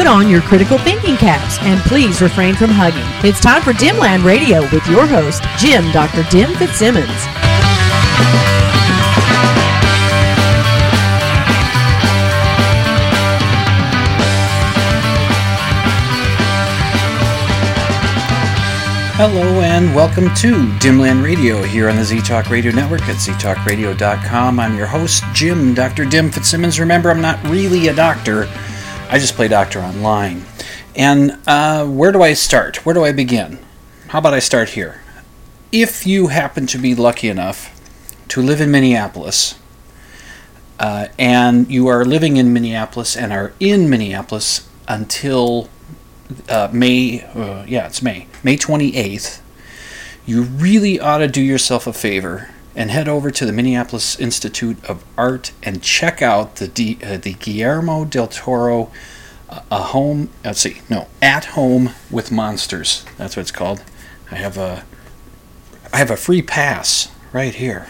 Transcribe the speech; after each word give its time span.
Put 0.00 0.06
on 0.06 0.30
your 0.30 0.40
critical 0.40 0.78
thinking 0.78 1.18
caps 1.18 1.58
and 1.60 1.78
please 1.80 2.22
refrain 2.22 2.54
from 2.54 2.70
hugging. 2.70 3.04
It's 3.22 3.38
time 3.38 3.60
for 3.60 3.74
Dimland 3.74 4.24
Radio 4.24 4.62
with 4.72 4.86
your 4.88 5.06
host, 5.06 5.42
Jim 5.58 5.92
Dr. 5.92 6.22
Dim 6.30 6.56
Fitzsimmons. 6.56 7.04
Hello 19.18 19.60
and 19.60 19.94
welcome 19.94 20.34
to 20.36 20.54
Dimland 20.78 21.22
Radio 21.22 21.62
here 21.62 21.90
on 21.90 21.96
the 21.96 22.04
Z 22.04 22.22
Talk 22.22 22.48
Radio 22.48 22.72
Network 22.72 23.02
at 23.02 23.16
ztalkradio.com. 23.16 24.58
I'm 24.60 24.78
your 24.78 24.86
host, 24.86 25.24
Jim 25.34 25.74
Dr. 25.74 26.06
Dim 26.06 26.30
Fitzsimmons. 26.30 26.80
Remember, 26.80 27.10
I'm 27.10 27.20
not 27.20 27.38
really 27.48 27.88
a 27.88 27.94
doctor, 27.94 28.48
I 29.12 29.18
just 29.18 29.34
play 29.34 29.48
doctor 29.48 29.80
online. 29.80 30.44
And 30.94 31.36
uh, 31.44 31.84
where 31.84 32.12
do 32.12 32.22
I 32.22 32.32
start? 32.32 32.86
Where 32.86 32.94
do 32.94 33.04
I 33.04 33.10
begin? 33.10 33.58
How 34.06 34.20
about 34.20 34.34
I 34.34 34.38
start 34.38 34.70
here? 34.70 35.00
If 35.72 36.06
you 36.06 36.28
happen 36.28 36.68
to 36.68 36.78
be 36.78 36.94
lucky 36.94 37.28
enough 37.28 37.76
to 38.28 38.40
live 38.40 38.60
in 38.60 38.70
Minneapolis, 38.70 39.58
uh, 40.78 41.08
and 41.18 41.68
you 41.68 41.88
are 41.88 42.04
living 42.04 42.36
in 42.36 42.52
Minneapolis 42.52 43.16
and 43.16 43.32
are 43.32 43.52
in 43.58 43.90
Minneapolis 43.90 44.68
until 44.86 45.68
uh, 46.48 46.68
May, 46.72 47.24
uh, 47.34 47.64
yeah, 47.66 47.88
it's 47.88 48.02
May, 48.02 48.28
May 48.44 48.56
28th, 48.56 49.40
you 50.24 50.42
really 50.42 51.00
ought 51.00 51.18
to 51.18 51.26
do 51.26 51.42
yourself 51.42 51.88
a 51.88 51.92
favor 51.92 52.50
and 52.74 52.90
head 52.90 53.08
over 53.08 53.30
to 53.30 53.44
the 53.44 53.52
Minneapolis 53.52 54.18
Institute 54.18 54.82
of 54.84 55.04
Art 55.16 55.52
and 55.62 55.82
check 55.82 56.22
out 56.22 56.56
the 56.56 56.68
D, 56.68 56.98
uh, 57.04 57.16
the 57.16 57.34
Guillermo 57.34 58.04
del 58.04 58.28
Toro 58.28 58.90
uh, 59.48 59.62
a 59.70 59.78
home. 59.78 60.30
Let's 60.44 60.60
see, 60.60 60.80
no, 60.88 61.08
at 61.20 61.46
home 61.46 61.90
with 62.10 62.30
monsters. 62.30 63.04
That's 63.18 63.36
what 63.36 63.42
it's 63.42 63.50
called. 63.50 63.82
I 64.30 64.36
have 64.36 64.56
a 64.56 64.84
I 65.92 65.98
have 65.98 66.10
a 66.10 66.16
free 66.16 66.42
pass 66.42 67.10
right 67.32 67.54
here, 67.54 67.88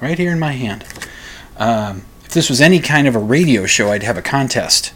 right 0.00 0.18
here 0.18 0.32
in 0.32 0.38
my 0.38 0.52
hand. 0.52 0.84
Um, 1.58 2.04
if 2.24 2.30
this 2.30 2.48
was 2.48 2.62
any 2.62 2.80
kind 2.80 3.06
of 3.06 3.14
a 3.14 3.18
radio 3.18 3.66
show, 3.66 3.92
I'd 3.92 4.02
have 4.02 4.16
a 4.16 4.22
contest 4.22 4.94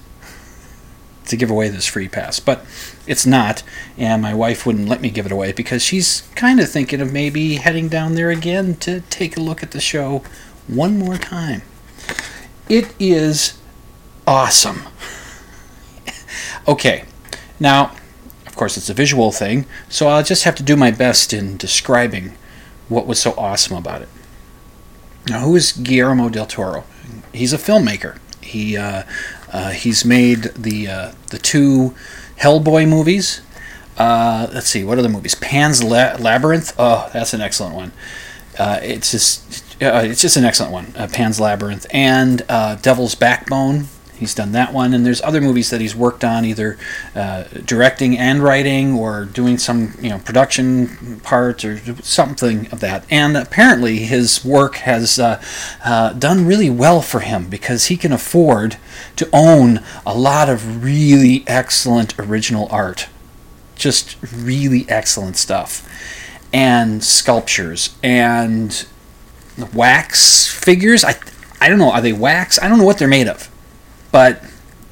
to 1.26 1.36
give 1.36 1.50
away 1.50 1.68
this 1.68 1.86
free 1.86 2.08
pass, 2.08 2.40
but 2.40 2.64
it's 3.06 3.26
not, 3.26 3.62
and 3.96 4.20
my 4.20 4.34
wife 4.34 4.66
wouldn't 4.66 4.88
let 4.88 5.00
me 5.00 5.10
give 5.10 5.26
it 5.26 5.32
away 5.32 5.52
because 5.52 5.82
she's 5.82 6.22
kind 6.34 6.60
of 6.60 6.70
thinking 6.70 7.00
of 7.00 7.12
maybe 7.12 7.56
heading 7.56 7.88
down 7.88 8.14
there 8.14 8.30
again 8.30 8.74
to 8.76 9.00
take 9.02 9.36
a 9.36 9.40
look 9.40 9.62
at 9.62 9.70
the 9.70 9.80
show 9.80 10.22
one 10.66 10.98
more 10.98 11.16
time. 11.16 11.62
It 12.68 12.94
is 12.98 13.58
awesome. 14.26 14.82
okay, 16.68 17.04
now, 17.60 17.92
of 18.46 18.56
course, 18.56 18.76
it's 18.76 18.90
a 18.90 18.94
visual 18.94 19.30
thing, 19.30 19.66
so 19.88 20.08
I'll 20.08 20.24
just 20.24 20.44
have 20.44 20.56
to 20.56 20.62
do 20.62 20.76
my 20.76 20.90
best 20.90 21.32
in 21.32 21.56
describing 21.56 22.36
what 22.88 23.06
was 23.06 23.20
so 23.20 23.32
awesome 23.36 23.76
about 23.76 24.02
it. 24.02 24.08
Now, 25.28 25.40
who 25.40 25.56
is 25.56 25.72
Guillermo 25.72 26.28
del 26.28 26.46
Toro? 26.46 26.84
He's 27.32 27.52
a 27.52 27.58
filmmaker. 27.58 28.18
He 28.40 28.76
uh, 28.76 29.02
uh, 29.52 29.70
he's 29.70 30.04
made 30.04 30.44
the 30.54 30.88
uh, 30.88 31.12
the 31.30 31.38
two 31.38 31.94
Hellboy 32.38 32.88
movies. 32.88 33.40
Uh, 33.98 34.46
let's 34.52 34.66
see, 34.68 34.84
what 34.84 34.98
are 34.98 35.02
the 35.02 35.08
movies? 35.08 35.34
Pan's 35.34 35.82
La- 35.82 36.16
Labyrinth. 36.18 36.74
Oh, 36.78 37.08
that's 37.12 37.32
an 37.32 37.40
excellent 37.40 37.74
one. 37.74 37.92
Uh, 38.58 38.78
it's 38.82 39.10
just 39.10 39.62
uh, 39.82 40.00
it's 40.04 40.20
just 40.20 40.36
an 40.36 40.44
excellent 40.44 40.72
one. 40.72 40.92
Uh, 40.96 41.08
Pan's 41.12 41.38
Labyrinth 41.40 41.86
and 41.90 42.38
Devil's 42.82 43.14
Backbone. 43.14 43.88
He's 44.16 44.34
done 44.34 44.52
that 44.52 44.72
one, 44.72 44.94
and 44.94 45.04
there's 45.04 45.20
other 45.20 45.42
movies 45.42 45.68
that 45.70 45.80
he's 45.80 45.94
worked 45.94 46.24
on, 46.24 46.44
either 46.46 46.78
uh, 47.14 47.44
directing 47.64 48.16
and 48.16 48.42
writing, 48.42 48.94
or 48.94 49.26
doing 49.26 49.58
some 49.58 49.92
you 50.00 50.08
know 50.08 50.18
production 50.18 51.20
part 51.20 51.64
or 51.64 51.78
something 52.02 52.66
of 52.68 52.80
that. 52.80 53.04
And 53.10 53.36
apparently, 53.36 53.98
his 53.98 54.42
work 54.44 54.76
has 54.76 55.18
uh, 55.18 55.42
uh, 55.84 56.14
done 56.14 56.46
really 56.46 56.70
well 56.70 57.02
for 57.02 57.20
him 57.20 57.48
because 57.48 57.86
he 57.86 57.96
can 57.98 58.10
afford 58.10 58.78
to 59.16 59.28
own 59.34 59.80
a 60.06 60.16
lot 60.16 60.48
of 60.48 60.82
really 60.82 61.44
excellent 61.46 62.18
original 62.18 62.68
art, 62.70 63.08
just 63.74 64.16
really 64.32 64.86
excellent 64.88 65.36
stuff, 65.36 65.86
and 66.54 67.04
sculptures 67.04 67.96
and 68.02 68.86
wax 69.74 70.46
figures. 70.46 71.04
I 71.04 71.16
I 71.60 71.68
don't 71.68 71.78
know. 71.78 71.92
Are 71.92 72.00
they 72.00 72.14
wax? 72.14 72.58
I 72.62 72.68
don't 72.68 72.78
know 72.78 72.84
what 72.84 72.96
they're 72.96 73.08
made 73.08 73.28
of 73.28 73.50
but 74.12 74.42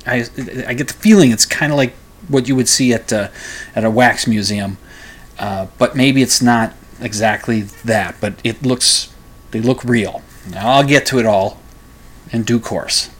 I, 0.06 0.26
I 0.66 0.74
get 0.74 0.88
the 0.88 0.94
feeling 0.94 1.30
it's 1.30 1.46
kind 1.46 1.72
of 1.72 1.78
like 1.78 1.94
what 2.28 2.48
you 2.48 2.56
would 2.56 2.68
see 2.68 2.92
at 2.92 3.12
uh, 3.12 3.28
at 3.74 3.84
a 3.84 3.90
wax 3.90 4.26
museum, 4.26 4.78
uh, 5.38 5.66
but 5.78 5.96
maybe 5.96 6.22
it's 6.22 6.42
not 6.42 6.74
exactly 7.00 7.62
that. 7.84 8.16
But 8.20 8.34
it 8.44 8.62
looks 8.62 9.12
they 9.50 9.60
look 9.60 9.84
real. 9.84 10.22
Now 10.50 10.68
I'll 10.68 10.84
get 10.84 11.06
to 11.06 11.18
it 11.18 11.26
all 11.26 11.60
in 12.30 12.42
due 12.42 12.60
course. 12.60 13.10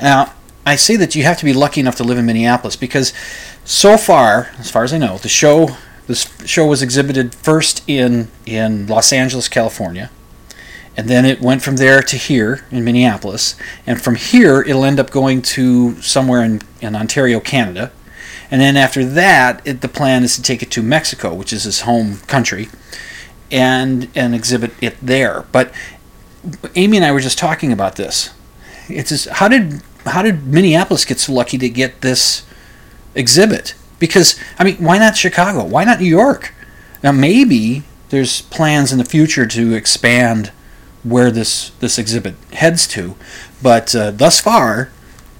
Now 0.00 0.34
I 0.64 0.76
say 0.76 0.96
that 0.96 1.14
you 1.14 1.24
have 1.24 1.38
to 1.38 1.44
be 1.44 1.52
lucky 1.52 1.80
enough 1.80 1.96
to 1.96 2.04
live 2.04 2.18
in 2.18 2.26
Minneapolis 2.26 2.76
because 2.76 3.12
so 3.64 3.96
far, 3.96 4.50
as 4.58 4.70
far 4.70 4.84
as 4.84 4.92
I 4.92 4.98
know, 4.98 5.18
the 5.18 5.28
show 5.28 5.76
this 6.06 6.32
show 6.46 6.66
was 6.66 6.82
exhibited 6.82 7.34
first 7.34 7.82
in 7.88 8.28
in 8.46 8.86
Los 8.86 9.12
Angeles, 9.12 9.48
California 9.48 10.10
and 10.98 11.08
then 11.08 11.24
it 11.24 11.40
went 11.40 11.62
from 11.62 11.76
there 11.76 12.02
to 12.02 12.16
here 12.16 12.66
in 12.72 12.82
Minneapolis, 12.82 13.54
and 13.86 14.02
from 14.02 14.16
here 14.16 14.62
it'll 14.62 14.84
end 14.84 14.98
up 14.98 15.12
going 15.12 15.42
to 15.42 15.94
somewhere 16.02 16.42
in, 16.42 16.60
in 16.80 16.96
Ontario, 16.96 17.38
Canada, 17.38 17.92
and 18.50 18.60
then 18.60 18.76
after 18.76 19.04
that, 19.04 19.62
it, 19.64 19.80
the 19.80 19.88
plan 19.88 20.24
is 20.24 20.34
to 20.34 20.42
take 20.42 20.60
it 20.60 20.72
to 20.72 20.82
Mexico, 20.82 21.32
which 21.32 21.52
is 21.52 21.62
his 21.62 21.82
home 21.82 22.16
country, 22.26 22.68
and 23.48 24.08
and 24.16 24.34
exhibit 24.34 24.72
it 24.82 24.96
there. 25.00 25.44
But 25.52 25.72
Amy 26.74 26.96
and 26.96 27.06
I 27.06 27.12
were 27.12 27.20
just 27.20 27.38
talking 27.38 27.72
about 27.72 27.94
this. 27.94 28.30
It's 28.88 29.10
just, 29.10 29.28
how 29.28 29.46
did 29.46 29.82
how 30.04 30.22
did 30.22 30.48
Minneapolis 30.48 31.04
get 31.04 31.20
so 31.20 31.32
lucky 31.32 31.58
to 31.58 31.68
get 31.68 32.00
this 32.00 32.44
exhibit? 33.14 33.76
Because 34.00 34.36
I 34.58 34.64
mean, 34.64 34.78
why 34.78 34.98
not 34.98 35.16
Chicago? 35.16 35.62
Why 35.64 35.84
not 35.84 36.00
New 36.00 36.06
York? 36.06 36.52
Now 37.04 37.12
maybe 37.12 37.84
there's 38.08 38.40
plans 38.42 38.90
in 38.90 38.98
the 38.98 39.04
future 39.04 39.46
to 39.46 39.74
expand 39.74 40.50
where 41.02 41.30
this 41.30 41.70
this 41.80 41.98
exhibit 41.98 42.34
heads 42.52 42.86
to, 42.88 43.16
but 43.62 43.94
uh, 43.94 44.10
thus 44.10 44.40
far, 44.40 44.90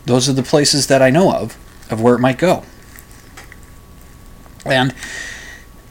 those 0.07 0.29
are 0.29 0.33
the 0.33 0.43
places 0.43 0.87
that 0.87 1.03
I 1.03 1.11
know 1.11 1.33
of 1.33 1.57
of 1.91 2.01
where 2.01 2.15
it 2.15 2.21
might 2.21 2.39
go. 2.39 2.65
And 4.65 4.95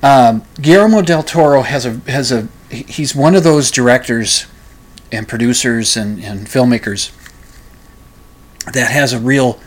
um, 0.03 0.43
Guillermo 0.61 1.01
del 1.01 1.23
Toro 1.23 1.61
has 1.61 1.85
a 1.85 1.91
has 2.09 2.31
a 2.31 2.47
he's 2.69 3.15
one 3.15 3.35
of 3.35 3.43
those 3.43 3.71
directors 3.71 4.45
and 5.11 5.27
producers 5.27 5.95
and, 5.95 6.21
and 6.23 6.47
filmmakers 6.47 7.11
that 8.73 8.91
has 8.91 9.13
a 9.13 9.19
real 9.19 9.59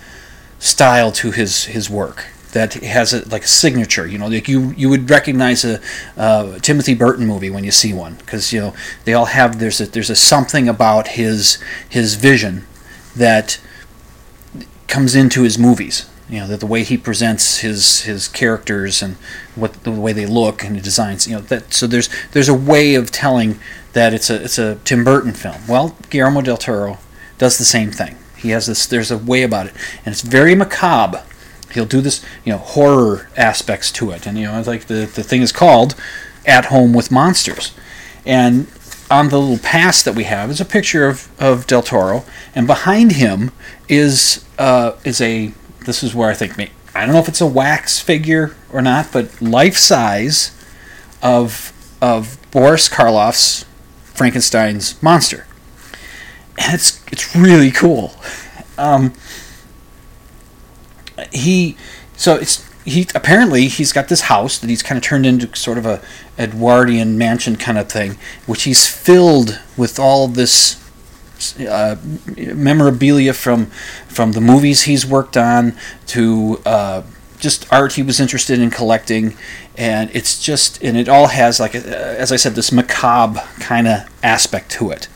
style 0.59 1.11
to 1.13 1.31
his 1.31 1.65
his 1.65 1.89
work 1.89 2.27
that 2.53 2.75
has 2.75 3.13
a, 3.13 3.29
like 3.29 3.45
a 3.45 3.49
signature. 3.49 4.07
You 4.07 4.19
know, 4.19 4.29
like 4.29 4.49
you 4.49 4.71
you 4.71 4.89
would 4.89 5.09
recognize 5.11 5.65
a 5.65 5.81
Timothy 6.61 6.95
Burton 6.95 7.27
movie 7.27 7.51
when 7.51 7.65
you 7.65 7.71
see 7.71 7.93
one 7.93 8.15
because 8.17 8.53
you 8.53 8.61
know 8.61 8.75
they 9.05 9.15
all 9.15 9.27
have 9.27 9.59
there's 9.59 9.81
a 9.81 9.87
there's 9.87 10.11
a 10.11 10.17
something 10.17 10.69
about 10.69 11.09
his 11.09 11.59
his 11.89 12.15
vision 12.15 12.67
that 13.17 13.61
comes 14.89 15.15
into 15.15 15.43
his 15.43 15.59
movies. 15.59 16.07
You 16.29 16.41
know, 16.41 16.47
that 16.47 16.61
the 16.61 16.67
way 16.67 16.85
he 16.85 16.97
presents 16.97 17.59
his 17.59 18.03
his 18.03 18.29
characters 18.29 19.03
and 19.03 19.17
what 19.57 19.83
the 19.83 19.91
way 19.91 20.13
they 20.13 20.27
look 20.27 20.63
and 20.63 20.77
the 20.77 20.81
designs. 20.81 21.27
You 21.27 21.37
know, 21.37 21.41
that 21.43 21.75
so 21.75 21.87
there's 21.87 22.09
there's 22.33 22.49
a 22.49 22.55
way 22.55 22.95
of 22.95 23.11
telling 23.11 23.59
that 23.95 24.15
it's 24.15 24.31
a 24.31 24.45
it's 24.45 24.59
a 24.59 24.77
Tim 24.85 25.03
Burton 25.03 25.33
film. 25.33 25.57
Well, 25.69 25.97
Guillermo 26.09 26.43
del 26.43 26.57
Toro 26.57 26.99
does 27.39 27.59
the 27.59 27.65
same 27.65 27.91
thing. 27.91 28.17
He 28.37 28.51
has 28.51 28.67
this. 28.67 28.87
There's 28.87 29.11
a 29.11 29.19
way 29.19 29.43
about 29.43 29.67
it, 29.67 29.75
and 30.05 30.13
it's 30.13 30.23
very 30.23 30.55
macabre 30.55 31.25
he'll 31.73 31.87
do 31.87 32.01
this, 32.01 32.25
you 32.45 32.53
know, 32.53 32.59
horror 32.59 33.29
aspects 33.37 33.91
to 33.93 34.11
it, 34.11 34.27
and 34.27 34.39
you 34.39 34.47
know, 34.47 34.59
it's 34.59 34.69
like 34.69 34.87
the 34.87 35.07
the 35.07 35.23
thing 35.23 35.43
is 35.43 35.53
called 35.53 35.95
"At 36.47 36.67
Home 36.67 36.93
with 36.93 37.11
Monsters," 37.11 37.73
and 38.25 38.67
on 39.11 39.29
the 39.29 39.41
little 39.41 39.59
pass 39.59 40.03
that 40.03 40.15
we 40.15 40.25
have 40.25 40.51
is 40.51 40.61
a 40.61 40.65
picture 40.65 41.09
of, 41.09 41.29
of 41.41 41.67
Del 41.67 41.83
Toro, 41.83 42.25
and 42.55 42.67
behind 42.67 43.13
him 43.13 43.51
is 43.89 44.45
uh, 44.59 44.93
is 45.05 45.21
a 45.21 45.53
this 45.85 46.03
is 46.03 46.15
where 46.15 46.31
I 46.31 46.35
think 46.35 46.57
me 46.57 46.71
I 46.95 47.05
don't 47.05 47.15
know 47.15 47.21
if 47.21 47.29
it's 47.29 47.41
a 47.41 47.47
wax 47.47 47.99
figure 47.99 48.55
or 48.73 48.83
not, 48.83 49.13
but 49.13 49.41
life 49.41 49.77
size 49.77 50.57
of 51.23 51.73
of 52.01 52.39
Boris 52.51 52.89
Karloff's 52.89 53.65
Frankenstein's 54.15 55.01
monster, 55.03 55.47
and 56.59 56.75
it's 56.75 57.01
it's 57.11 57.35
really 57.35 57.71
cool. 57.71 58.15
Um, 58.79 59.13
he 61.33 61.77
so 62.17 62.37
it's 62.37 62.69
he 62.85 63.07
apparently 63.15 63.69
he's 63.69 63.93
got 63.93 64.09
this 64.09 64.23
house 64.23 64.59
that 64.59 64.71
he's 64.71 64.83
kind 64.83 64.97
of 64.97 65.03
turned 65.03 65.27
into 65.27 65.55
sort 65.57 65.79
of 65.79 65.87
a 65.87 66.03
Edwardian 66.39 67.19
mansion 67.19 67.57
kind 67.57 67.79
of 67.79 67.91
thing, 67.91 68.17
which 68.47 68.65
he's 68.65 68.87
filled 68.87 69.61
with 69.77 69.99
all 69.99 70.29
this 70.29 70.77
uh, 71.59 71.97
memorabilia 72.37 73.33
from 73.33 73.67
from 74.09 74.33
the 74.33 74.41
movies 74.41 74.83
he's 74.83 75.07
worked 75.07 75.37
on 75.37 75.75
to 76.07 76.61
uh, 76.65 77.03
just 77.39 77.71
art 77.73 77.95
he 77.95 78.03
was 78.03 78.21
interested 78.21 78.59
in 78.59 78.71
collecting, 78.71 79.37
and 79.77 80.11
it's 80.15 80.43
just 80.43 80.83
and 80.83 80.97
it 80.97 81.09
all 81.09 81.29
has 81.29 81.61
like 81.61 81.75
a, 81.75 82.19
as 82.19 82.33
I 82.33 82.37
said 82.37 82.55
this 82.55 82.73
macabre 82.73 83.41
kind 83.59 83.89
of 83.89 84.09
aspect 84.23 84.71
to 84.73 84.91
it. 84.91 85.09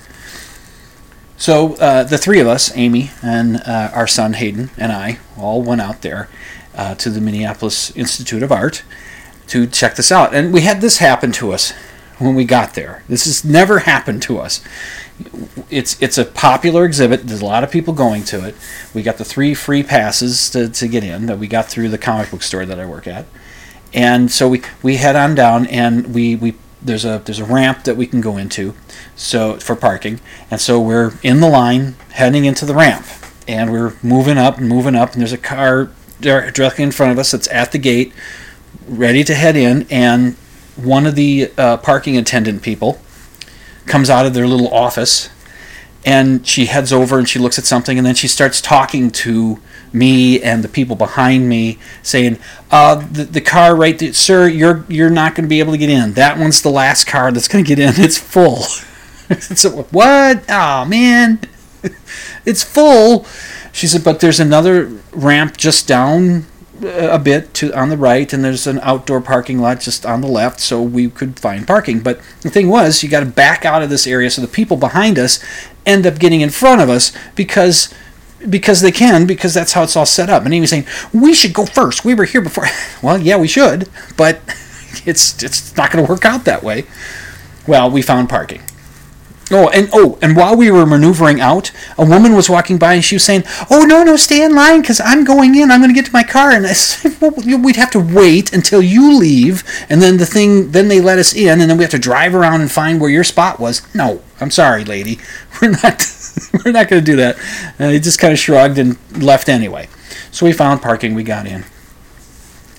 So 1.44 1.75
uh, 1.75 2.05
the 2.05 2.17
three 2.17 2.41
of 2.41 2.46
us, 2.46 2.75
Amy 2.75 3.11
and 3.20 3.61
uh, 3.67 3.91
our 3.93 4.06
son 4.06 4.32
Hayden 4.32 4.70
and 4.79 4.91
I, 4.91 5.19
all 5.37 5.61
went 5.61 5.82
out 5.82 6.00
there 6.00 6.31
uh, 6.75 6.94
to 6.94 7.11
the 7.11 7.20
Minneapolis 7.20 7.94
Institute 7.94 8.43
of 8.43 8.50
Art 8.50 8.82
to 9.49 9.67
check 9.67 9.96
this 9.96 10.11
out, 10.11 10.35
and 10.35 10.55
we 10.55 10.62
had 10.62 10.81
this 10.81 10.96
happen 11.00 11.32
to 11.32 11.52
us 11.52 11.75
when 12.17 12.35
we 12.35 12.46
got 12.46 12.73
there. 12.73 13.05
This 13.11 13.26
has 13.26 13.44
never 13.44 13.81
happened 13.81 14.23
to 14.23 14.38
us. 14.38 14.64
It's 15.69 16.00
it's 16.00 16.17
a 16.17 16.25
popular 16.25 16.87
exhibit. 16.87 17.26
There's 17.26 17.43
a 17.43 17.44
lot 17.44 17.62
of 17.62 17.70
people 17.70 17.93
going 17.93 18.25
to 18.25 18.43
it. 18.49 18.55
We 18.94 19.02
got 19.02 19.19
the 19.19 19.25
three 19.26 19.52
free 19.52 19.82
passes 19.82 20.49
to, 20.49 20.70
to 20.70 20.88
get 20.88 21.05
in 21.05 21.26
that 21.26 21.38
we 21.38 21.46
got 21.46 21.67
through 21.67 21.91
the 21.91 21.99
comic 21.99 22.31
book 22.31 22.43
store 22.43 22.64
that 22.64 22.81
I 22.81 22.87
work 22.87 23.06
at, 23.06 23.26
and 23.93 24.31
so 24.31 24.49
we, 24.49 24.62
we 24.82 24.96
head 24.96 25.14
on 25.14 25.35
down 25.35 25.67
and 25.67 26.14
we, 26.14 26.37
we 26.37 26.55
there's 26.85 27.05
a 27.05 27.23
there's 27.25 27.41
a 27.41 27.45
ramp 27.45 27.85
that 27.85 27.97
we 27.97 28.07
can 28.07 28.21
go 28.21 28.37
into, 28.37 28.75
so 29.17 29.59
for 29.59 29.75
parking, 29.75 30.21
and 30.51 30.61
so 30.61 30.81
we're 30.81 31.15
in 31.23 31.41
the 31.41 31.49
line 31.49 31.97
heading 32.13 32.45
into 32.45 32.65
the 32.65 32.75
ramp, 32.75 33.07
and 33.49 33.73
we're 33.73 33.95
moving 34.03 34.39
up 34.39 34.59
and 34.59 34.69
moving 34.69 34.95
up, 34.95 35.13
and 35.13 35.21
there's 35.21 35.33
a 35.33 35.39
car 35.39 35.91
directly 36.21 36.85
in 36.85 36.93
front 36.93 37.13
of 37.13 37.19
us 37.19 37.33
that's 37.33 37.49
at 37.49 37.73
the 37.73 37.79
gate, 37.79 38.13
ready 38.87 39.25
to 39.25 39.35
head 39.35 39.57
in, 39.57 39.87
and 39.91 40.37
one 40.77 41.07
of 41.07 41.15
the 41.15 41.51
uh, 41.57 41.77
parking 41.79 42.17
attendant 42.17 42.63
people 42.63 43.01
comes 43.87 44.11
out 44.11 44.27
of 44.27 44.35
their 44.35 44.47
little 44.47 44.73
office. 44.73 45.31
And 46.07 46.47
she 46.47 46.67
heads 46.67 46.93
over 46.93 47.19
and 47.19 47.27
she 47.27 47.39
looks 47.39 47.59
at 47.59 47.65
something. 47.65 47.97
And 47.97 48.07
then 48.07 48.15
she 48.15 48.29
starts 48.29 48.61
talking 48.61 49.11
to 49.11 49.59
me 49.94 50.43
and 50.43 50.62
the 50.64 50.69
people 50.69 50.96
behind 50.96 51.49
me 51.49 51.79
saying 52.02 52.38
uh, 52.70 52.96
the, 52.96 53.25
the 53.25 53.41
car 53.41 53.76
right 53.76 53.99
there 53.99 54.12
sir 54.12 54.49
you're 54.49 54.85
you're 54.88 55.11
not 55.11 55.35
going 55.35 55.44
to 55.44 55.49
be 55.49 55.61
able 55.61 55.73
to 55.73 55.79
get 55.79 55.91
in. 55.91 56.14
That 56.14 56.38
one's 56.38 56.62
the 56.62 56.70
last 56.70 57.06
car 57.06 57.32
that's 57.32 57.49
going 57.49 57.64
to 57.64 57.69
get 57.69 57.79
in. 57.79 58.02
It's 58.02 58.19
full. 58.19 58.64
So 59.41 59.85
what? 59.85 60.44
Oh 60.50 60.85
man. 60.85 61.41
It's 62.44 62.62
full. 62.62 63.25
She 63.73 63.87
said 63.87 64.05
but 64.05 64.20
there's 64.20 64.38
another 64.38 64.85
ramp 65.12 65.56
just 65.56 65.88
down 65.88 66.44
a 66.82 67.19
bit 67.19 67.55
to 67.55 67.73
on 67.73 67.88
the 67.88 67.96
right, 67.96 68.32
and 68.32 68.44
there's 68.44 68.67
an 68.67 68.81
outdoor 68.81 69.20
parking 69.20 69.58
lot 69.58 69.81
just 69.81 70.05
on 70.05 70.20
the 70.20 70.29
left, 70.29 70.61
so 70.61 70.82
we 70.82 71.08
could 71.08 71.38
find 71.38 71.67
parking. 71.67 72.00
But 72.00 72.20
the 72.43 72.50
thing 72.50 72.69
was, 72.69 73.02
you 73.02 73.08
got 73.08 73.20
to 73.20 73.26
back 73.26 73.64
out 73.64 73.82
of 73.82 73.91
this 73.91 74.06
area, 74.06 74.31
so 74.31 74.43
the 74.43 74.49
people 74.49 74.76
behind 74.76 75.19
us 75.19 75.43
end 75.87 76.06
up 76.06 76.19
getting 76.19 76.41
in 76.41 76.50
front 76.50 76.81
of 76.81 76.88
us 76.88 77.12
because 77.35 77.93
because 78.49 78.81
they 78.81 78.93
can, 78.93 79.26
because 79.26 79.55
that's 79.55 79.73
how 79.73 79.82
it's 79.82 79.96
all 79.96 80.06
set 80.06 80.31
up. 80.31 80.44
And 80.44 80.52
he 80.55 80.61
was 80.61 80.70
saying 80.70 80.87
we 81.12 81.35
should 81.35 81.52
go 81.52 81.67
first. 81.67 82.05
We 82.05 82.14
were 82.14 82.25
here 82.25 82.41
before. 82.41 82.67
Well, 83.02 83.19
yeah, 83.19 83.37
we 83.37 83.49
should, 83.49 83.88
but 84.17 84.41
it's 85.05 85.43
it's 85.43 85.76
not 85.76 85.91
going 85.91 86.05
to 86.05 86.11
work 86.11 86.25
out 86.25 86.44
that 86.46 86.62
way. 86.62 86.87
Well, 87.67 87.91
we 87.91 88.00
found 88.00 88.29
parking. 88.31 88.62
Oh, 89.50 89.69
and 89.69 89.91
oh, 89.93 90.19
and 90.23 90.37
while 90.37 90.56
we 90.56 90.70
were 90.70 90.87
maneuvering 90.87 91.41
out, 91.41 91.70
a 91.99 92.05
woman 92.05 92.35
was 92.35 92.49
walking 92.49 92.79
by 92.79 92.94
and 92.94 93.05
she 93.05 93.17
was 93.17 93.25
saying, 93.25 93.44
"Oh 93.70 93.85
no, 93.85 94.02
no, 94.02 94.17
stay 94.17 94.43
in 94.43 94.55
line 94.55 94.81
because 94.81 95.00
I'm 95.00 95.25
going 95.25 95.55
in. 95.55 95.70
I'm 95.70 95.81
going 95.81 95.91
to 95.91 95.94
get 95.94 96.06
to 96.06 96.12
my 96.12 96.23
car." 96.23 96.50
And 96.50 96.67
I 96.67 96.73
said, 96.73 97.20
"Well, 97.20 97.32
we'd 97.58 97.76
have 97.76 97.91
to 97.91 98.00
wait 98.00 98.52
until 98.55 98.81
you 98.81 99.19
leave, 99.19 99.62
and 99.91 100.00
then 100.00 100.17
the 100.17 100.26
thing, 100.26 100.70
then 100.70 100.88
they 100.88 101.00
let 101.00 101.19
us 101.19 101.35
in, 101.35 101.61
and 101.61 101.70
then 101.70 101.76
we 101.76 101.85
have 101.85 101.91
to 101.91 101.99
drive 101.99 102.35
around 102.35 102.62
and 102.62 102.70
find 102.70 103.00
where 103.00 103.11
your 103.11 103.25
spot 103.25 103.61
was." 103.61 103.82
No, 103.94 104.23
I'm 104.41 104.50
sorry, 104.50 104.85
lady, 104.85 105.19
we're 105.61 105.73
not, 105.73 106.06
we're 106.64 106.73
not 106.73 106.88
going 106.88 107.05
to 107.05 107.11
do 107.11 107.17
that. 107.17 107.37
And 107.79 107.93
he 107.93 108.00
just 108.00 108.19
kind 108.19 108.32
of 108.32 108.38
shrugged 108.38 108.79
and 108.79 108.96
left 109.23 109.49
anyway. 109.50 109.88
So 110.31 110.46
we 110.46 110.52
found 110.52 110.81
parking. 110.81 111.14
We 111.14 111.23
got 111.23 111.46
in. 111.46 111.64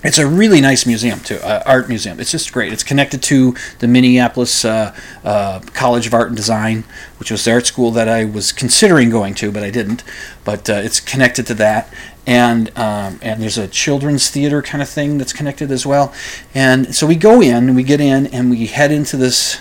It's 0.06 0.20
a 0.20 0.28
really 0.28 0.62
nice 0.62 0.86
museum 0.86 1.20
too, 1.20 1.38
uh, 1.38 1.64
art 1.66 1.90
museum. 1.90 2.20
It's 2.20 2.30
just 2.30 2.54
great. 2.54 2.72
It's 2.72 2.84
connected 2.84 3.24
to 3.24 3.56
the 3.80 3.88
Minneapolis 3.88 4.64
uh, 4.64 4.96
uh, 5.24 5.62
College 5.74 6.06
of 6.06 6.14
Art 6.14 6.28
and 6.28 6.38
Design, 6.38 6.84
which 7.18 7.32
was 7.32 7.44
the 7.44 7.52
art 7.54 7.66
school 7.66 7.90
that 7.92 8.08
I 8.08 8.24
was 8.24 8.52
considering 8.52 9.10
going 9.10 9.34
to, 9.36 9.52
but 9.52 9.64
I 9.64 9.72
didn't. 9.72 10.04
But 10.44 10.70
uh, 10.70 10.74
it's 10.74 11.00
connected 11.00 11.48
to 11.48 11.56
that, 11.56 11.92
and 12.28 12.70
um, 12.78 13.18
and 13.24 13.42
there's 13.42 13.58
a 13.58 13.68
children's 13.68 14.30
theater 14.30 14.62
kind 14.62 14.84
of 14.84 14.88
thing 14.88 15.18
that's 15.18 15.34
connected 15.34 15.72
as 15.72 15.88
well. 15.88 16.14
And 16.54 16.94
so 16.94 17.08
we 17.08 17.16
go 17.16 17.42
in, 17.42 17.74
we 17.74 17.82
get 17.82 18.00
in, 18.00 18.28
and 18.28 18.52
we 18.52 18.68
head 18.68 18.92
into 18.92 19.18
this 19.18 19.60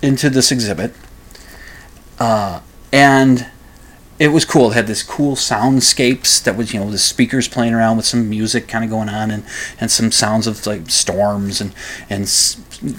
into 0.00 0.30
this 0.30 0.52
exhibit, 0.52 0.94
uh, 2.20 2.60
and 2.92 3.48
it 4.18 4.28
was 4.28 4.44
cool. 4.44 4.72
It 4.72 4.74
had 4.74 4.86
this 4.88 5.02
cool 5.02 5.36
soundscapes 5.36 6.42
that 6.42 6.56
was, 6.56 6.74
you 6.74 6.80
know, 6.80 6.90
the 6.90 6.98
speakers 6.98 7.46
playing 7.46 7.72
around 7.72 7.96
with 7.96 8.06
some 8.06 8.28
music 8.28 8.66
kind 8.66 8.84
of 8.84 8.90
going 8.90 9.08
on 9.08 9.30
and, 9.30 9.44
and 9.80 9.90
some 9.90 10.10
sounds 10.10 10.46
of 10.46 10.66
like 10.66 10.90
storms 10.90 11.60
and, 11.60 11.72
and 12.10 12.24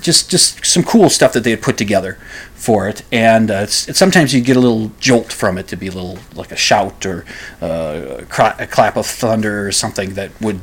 just, 0.02 0.30
just 0.30 0.66
some 0.66 0.84
cool 0.84 1.10
stuff 1.10 1.34
that 1.34 1.44
they 1.44 1.52
had 1.52 1.62
put 1.62 1.78
together 1.78 2.18
for 2.54 2.88
it. 2.88 3.04
And 3.12 3.52
uh, 3.52 3.62
it's, 3.64 3.98
sometimes 3.98 4.34
you 4.34 4.40
get 4.40 4.56
a 4.56 4.62
little 4.62 4.92
jolt 5.00 5.34
from 5.34 5.58
it 5.58 5.68
to 5.68 5.76
be 5.76 5.88
a 5.88 5.92
little 5.92 6.20
like 6.36 6.52
a 6.52 6.58
shout 6.58 7.06
or 7.06 7.26
uh, 7.62 8.24
a 8.58 8.68
clap 8.68 8.96
of 8.96 9.06
thunder 9.06 9.68
or 9.68 9.72
something 9.72 10.14
that 10.14 10.40
would 10.42 10.62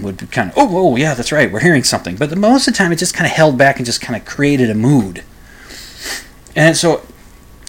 would 0.00 0.32
kind 0.32 0.50
of 0.50 0.58
oh 0.58 0.68
oh 0.72 0.96
yeah 0.96 1.14
that's 1.14 1.30
right 1.30 1.52
we're 1.52 1.60
hearing 1.60 1.84
something 1.84 2.16
but 2.16 2.36
most 2.36 2.66
of 2.66 2.74
the 2.74 2.76
time 2.76 2.90
it 2.90 2.96
just 2.96 3.14
kind 3.14 3.24
of 3.24 3.30
held 3.30 3.56
back 3.56 3.76
and 3.76 3.86
just 3.86 4.00
kind 4.00 4.20
of 4.20 4.26
created 4.26 4.68
a 4.68 4.74
mood 4.74 5.22
and 6.56 6.76
so 6.76 7.06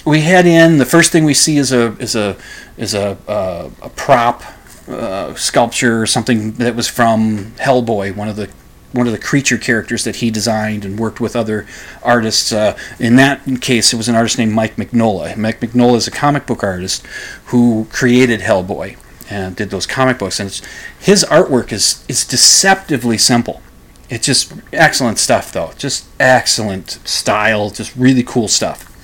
we 0.08 0.22
head 0.22 0.46
in. 0.46 0.78
The 0.78 0.86
first 0.86 1.12
thing 1.12 1.26
we 1.26 1.34
see 1.34 1.58
is 1.58 1.72
a 1.72 1.92
is 1.98 2.16
a 2.16 2.38
is 2.78 2.94
a 2.94 3.18
uh, 3.28 3.70
a 3.82 3.90
prop 3.90 4.44
uh, 4.88 5.34
sculpture 5.36 6.06
something 6.06 6.54
that 6.54 6.76
was 6.76 6.88
from 6.88 7.52
Hellboy, 7.58 8.16
one 8.16 8.30
of 8.30 8.38
the 8.38 8.50
one 8.94 9.06
of 9.06 9.14
the 9.14 9.20
creature 9.20 9.58
characters 9.58 10.06
that 10.06 10.18
he 10.18 10.32
designed 10.32 10.86
and 10.86 10.98
worked 10.98 11.20
with 11.20 11.36
other 11.36 11.68
artists. 12.02 12.54
Uh, 12.54 12.78
in 13.00 13.18
that 13.18 13.42
case, 13.62 13.94
it 13.94 13.98
was 13.98 14.08
an 14.08 14.16
artist 14.16 14.38
named 14.38 14.54
Mike 14.54 14.78
Mignola. 14.78 15.36
Mike 15.36 15.60
Mignola 15.60 15.98
is 15.98 16.08
a 16.08 16.12
comic 16.12 16.46
book 16.46 16.64
artist 16.64 17.06
who 17.48 17.86
created 17.92 18.40
Hellboy 18.40 18.98
and 19.30 19.58
did 19.58 19.70
those 19.72 19.86
comic 19.86 20.20
books. 20.20 20.40
And 20.40 20.50
his 20.98 21.26
artwork 21.26 21.74
is 21.74 22.06
is 22.08 22.26
deceptively 22.26 23.18
simple. 23.18 23.62
It's 24.10 24.26
just 24.26 24.54
excellent 24.72 25.20
stuff, 25.20 25.52
though. 25.52 25.74
Just 25.78 26.06
excellent 26.18 26.92
style. 27.04 27.70
Just 27.72 27.94
really 27.98 28.24
cool 28.24 28.48
stuff. 28.48 28.97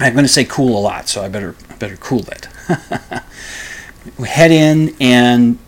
I'm 0.00 0.12
going 0.12 0.24
to 0.24 0.32
say 0.32 0.44
cool 0.44 0.78
a 0.78 0.80
lot, 0.80 1.08
so 1.08 1.22
I 1.22 1.28
better 1.28 1.54
better 1.78 1.96
cool 1.96 2.24
it. 2.28 2.48
we 4.18 4.28
head 4.28 4.50
in, 4.50 4.94
and 5.00 5.58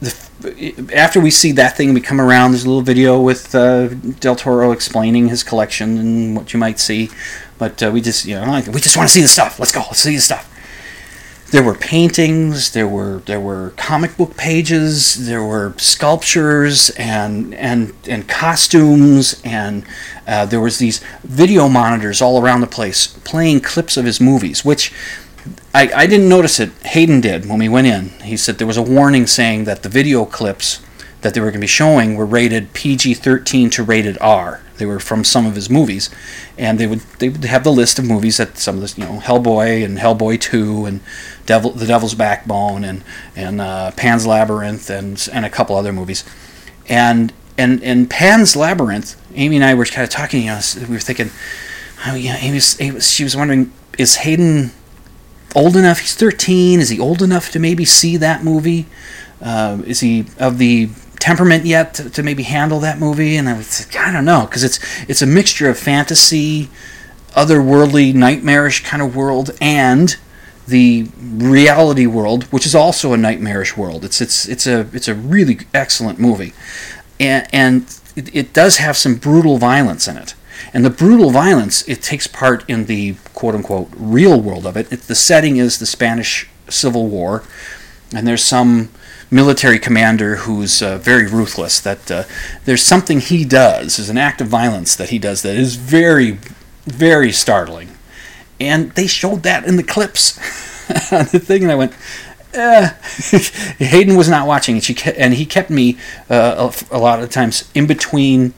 the, 0.00 0.90
after 0.94 1.20
we 1.20 1.30
see 1.30 1.52
that 1.52 1.76
thing, 1.76 1.92
we 1.94 2.00
come 2.00 2.20
around. 2.20 2.52
There's 2.52 2.64
a 2.64 2.68
little 2.68 2.82
video 2.82 3.20
with 3.20 3.54
uh, 3.54 3.88
Del 3.88 4.36
Toro 4.36 4.72
explaining 4.72 5.28
his 5.28 5.42
collection 5.42 5.98
and 5.98 6.36
what 6.36 6.52
you 6.52 6.60
might 6.60 6.78
see. 6.78 7.10
But 7.58 7.82
uh, 7.82 7.90
we 7.92 8.00
just, 8.00 8.24
you 8.24 8.36
know, 8.36 8.62
we 8.72 8.80
just 8.80 8.96
want 8.96 9.08
to 9.08 9.12
see 9.12 9.22
the 9.22 9.28
stuff. 9.28 9.58
Let's 9.58 9.72
go. 9.72 9.80
Let's 9.80 9.98
see 9.98 10.14
the 10.14 10.20
stuff 10.20 10.54
there 11.50 11.62
were 11.62 11.74
paintings, 11.74 12.72
there 12.72 12.86
were 12.86 13.18
there 13.24 13.40
were 13.40 13.70
comic 13.76 14.16
book 14.16 14.36
pages, 14.36 15.26
there 15.26 15.42
were 15.42 15.74
sculptures 15.78 16.90
and 16.90 17.54
and 17.54 17.94
and 18.06 18.28
costumes, 18.28 19.40
and 19.44 19.84
uh, 20.26 20.44
there 20.44 20.60
was 20.60 20.78
these 20.78 21.02
video 21.24 21.68
monitors 21.68 22.20
all 22.20 22.42
around 22.42 22.60
the 22.60 22.66
place 22.66 23.06
playing 23.06 23.60
clips 23.60 23.96
of 23.96 24.04
his 24.04 24.20
movies, 24.20 24.64
which. 24.64 24.92
I, 25.72 25.90
I 25.94 26.06
didn't 26.06 26.28
notice 26.28 26.60
it. 26.60 26.72
Hayden 26.84 27.22
did 27.22 27.48
when 27.48 27.58
we 27.58 27.70
went 27.70 27.86
in. 27.86 28.08
He 28.22 28.36
said 28.36 28.58
there 28.58 28.66
was 28.66 28.76
a 28.76 28.82
warning 28.82 29.26
saying 29.26 29.64
that 29.64 29.82
the 29.82 29.88
video 29.88 30.26
clips 30.26 30.82
that 31.22 31.32
they 31.32 31.40
were 31.40 31.46
going 31.46 31.54
to 31.54 31.60
be 31.60 31.66
showing 31.66 32.16
were 32.16 32.26
rated 32.26 32.74
PG-13 32.74 33.70
to 33.72 33.82
rated 33.82 34.18
R. 34.20 34.60
They 34.78 34.86
were 34.86 35.00
from 35.00 35.24
some 35.24 35.46
of 35.46 35.54
his 35.54 35.68
movies, 35.68 36.10
and 36.56 36.78
they 36.78 36.86
would 36.86 37.00
they 37.18 37.28
would 37.28 37.44
have 37.44 37.64
the 37.64 37.72
list 37.72 37.98
of 37.98 38.06
movies 38.06 38.38
that 38.38 38.58
some 38.58 38.82
of 38.82 38.82
the 38.82 39.00
you 39.00 39.06
know 39.06 39.20
Hellboy 39.20 39.84
and 39.84 39.98
Hellboy 39.98 40.40
Two 40.40 40.86
and 40.86 41.00
Devil 41.46 41.70
the 41.70 41.86
Devil's 41.86 42.14
Backbone 42.14 42.84
and 42.84 43.04
and 43.36 43.60
uh, 43.60 43.90
Pan's 43.92 44.26
Labyrinth 44.26 44.90
and 44.90 45.28
and 45.32 45.44
a 45.44 45.50
couple 45.50 45.76
other 45.76 45.92
movies, 45.92 46.24
and 46.88 47.32
and 47.56 47.82
and 47.82 48.08
Pan's 48.08 48.56
Labyrinth. 48.56 49.20
Amy 49.34 49.56
and 49.56 49.64
I 49.64 49.74
were 49.74 49.84
kind 49.84 50.04
of 50.04 50.10
talking. 50.10 50.42
You 50.42 50.48
know, 50.48 50.60
we 50.88 50.94
were 50.94 51.00
thinking, 51.00 51.30
oh 52.06 52.14
yeah, 52.14 52.36
Amy 52.36 52.60
she 52.60 53.24
was 53.24 53.36
wondering, 53.36 53.72
is 53.98 54.16
Hayden 54.16 54.72
old 55.54 55.76
enough? 55.76 56.00
He's 56.00 56.14
13. 56.14 56.80
Is 56.80 56.88
he 56.88 57.00
old 57.00 57.22
enough 57.22 57.50
to 57.50 57.58
maybe 57.58 57.84
see 57.84 58.16
that 58.16 58.44
movie? 58.44 58.86
Uh, 59.42 59.82
is 59.86 60.00
he 60.00 60.26
of 60.38 60.58
the 60.58 60.90
temperament 61.18 61.64
yet 61.64 61.94
to, 61.94 62.10
to 62.10 62.22
maybe 62.22 62.42
handle 62.42 62.80
that 62.80 62.98
movie? 62.98 63.36
And 63.36 63.48
I 63.48 63.56
was, 63.56 63.86
I 63.96 64.12
don't 64.12 64.24
know, 64.24 64.46
because 64.46 64.64
it's 64.64 64.78
it's 65.08 65.22
a 65.22 65.26
mixture 65.26 65.68
of 65.68 65.78
fantasy, 65.78 66.68
otherworldly, 67.32 68.14
nightmarish 68.14 68.84
kind 68.84 69.02
of 69.02 69.14
world, 69.14 69.50
and 69.60 70.16
the 70.68 71.08
reality 71.18 72.06
world, 72.06 72.44
which 72.44 72.66
is 72.66 72.74
also 72.74 73.12
a 73.12 73.16
nightmarish 73.16 73.76
world. 73.76 74.04
It's 74.04 74.20
it's 74.20 74.46
it's 74.46 74.66
a 74.66 74.86
it's 74.92 75.08
a 75.08 75.14
really 75.14 75.60
excellent 75.72 76.18
movie, 76.18 76.52
and 77.18 77.46
and 77.52 78.00
it, 78.14 78.34
it 78.34 78.52
does 78.52 78.76
have 78.76 78.96
some 78.96 79.16
brutal 79.16 79.56
violence 79.56 80.06
in 80.06 80.16
it. 80.16 80.34
And 80.74 80.84
the 80.84 80.90
brutal 80.90 81.30
violence 81.30 81.88
it 81.88 82.02
takes 82.02 82.26
part 82.26 82.68
in 82.68 82.84
the 82.84 83.14
quote 83.32 83.54
unquote 83.54 83.88
real 83.96 84.40
world 84.40 84.66
of 84.66 84.76
it. 84.76 84.92
it 84.92 85.02
the 85.02 85.14
setting 85.14 85.56
is 85.56 85.78
the 85.78 85.86
Spanish 85.86 86.48
Civil 86.68 87.06
War, 87.08 87.44
and 88.14 88.26
there's 88.26 88.44
some 88.44 88.90
military 89.30 89.78
commander 89.78 90.36
who's 90.36 90.82
uh, 90.82 90.98
very 90.98 91.26
ruthless. 91.26 91.80
That 91.80 92.10
uh, 92.10 92.24
there's 92.64 92.82
something 92.82 93.20
he 93.20 93.44
does, 93.44 93.96
there's 93.96 94.10
an 94.10 94.18
act 94.18 94.40
of 94.40 94.48
violence 94.48 94.96
that 94.96 95.10
he 95.10 95.18
does 95.18 95.42
that 95.42 95.56
is 95.56 95.76
very, 95.76 96.38
very 96.86 97.32
startling 97.32 97.98
and 98.60 98.90
they 98.92 99.06
showed 99.06 99.42
that 99.42 99.64
in 99.64 99.76
the 99.76 99.82
clips 99.82 100.38
on 101.12 101.26
the 101.32 101.38
thing, 101.38 101.62
and 101.62 101.72
I 101.72 101.74
went. 101.74 101.92
Eh. 102.54 102.88
Hayden 103.78 104.16
was 104.16 104.28
not 104.28 104.46
watching, 104.46 104.76
and 104.76 104.84
she 104.84 104.94
ke- 104.94 105.18
and 105.18 105.34
he 105.34 105.44
kept 105.44 105.70
me 105.70 105.98
uh, 106.30 106.70
a, 106.90 106.96
a 106.96 106.98
lot 106.98 107.22
of 107.22 107.30
times 107.30 107.70
in 107.74 107.86
between 107.86 108.54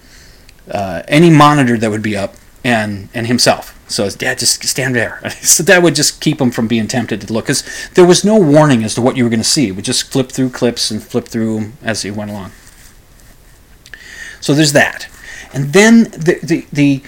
uh, 0.70 1.02
any 1.08 1.28
monitor 1.28 1.76
that 1.76 1.90
would 1.90 2.02
be 2.02 2.16
up 2.16 2.34
and 2.64 3.08
and 3.12 3.26
himself. 3.26 3.76
So 3.90 4.04
his 4.04 4.14
dad 4.14 4.38
just 4.38 4.64
stand 4.64 4.94
there. 4.94 5.20
So 5.40 5.62
that 5.64 5.82
would 5.82 5.94
just 5.94 6.20
keep 6.20 6.40
him 6.40 6.50
from 6.50 6.68
being 6.68 6.86
tempted 6.86 7.20
to 7.22 7.32
look, 7.32 7.46
because 7.46 7.64
there 7.94 8.06
was 8.06 8.24
no 8.24 8.38
warning 8.38 8.84
as 8.84 8.94
to 8.94 9.02
what 9.02 9.16
you 9.16 9.24
were 9.24 9.30
going 9.30 9.40
to 9.40 9.44
see. 9.44 9.72
Would 9.72 9.84
just 9.84 10.12
flip 10.12 10.30
through 10.30 10.50
clips 10.50 10.90
and 10.90 11.02
flip 11.02 11.26
through 11.26 11.72
as 11.82 12.02
he 12.02 12.10
went 12.10 12.30
along. 12.30 12.52
So 14.40 14.54
there's 14.54 14.72
that, 14.72 15.08
and 15.52 15.72
then 15.72 16.04
the 16.04 16.38
the, 16.42 16.66
the 16.72 17.02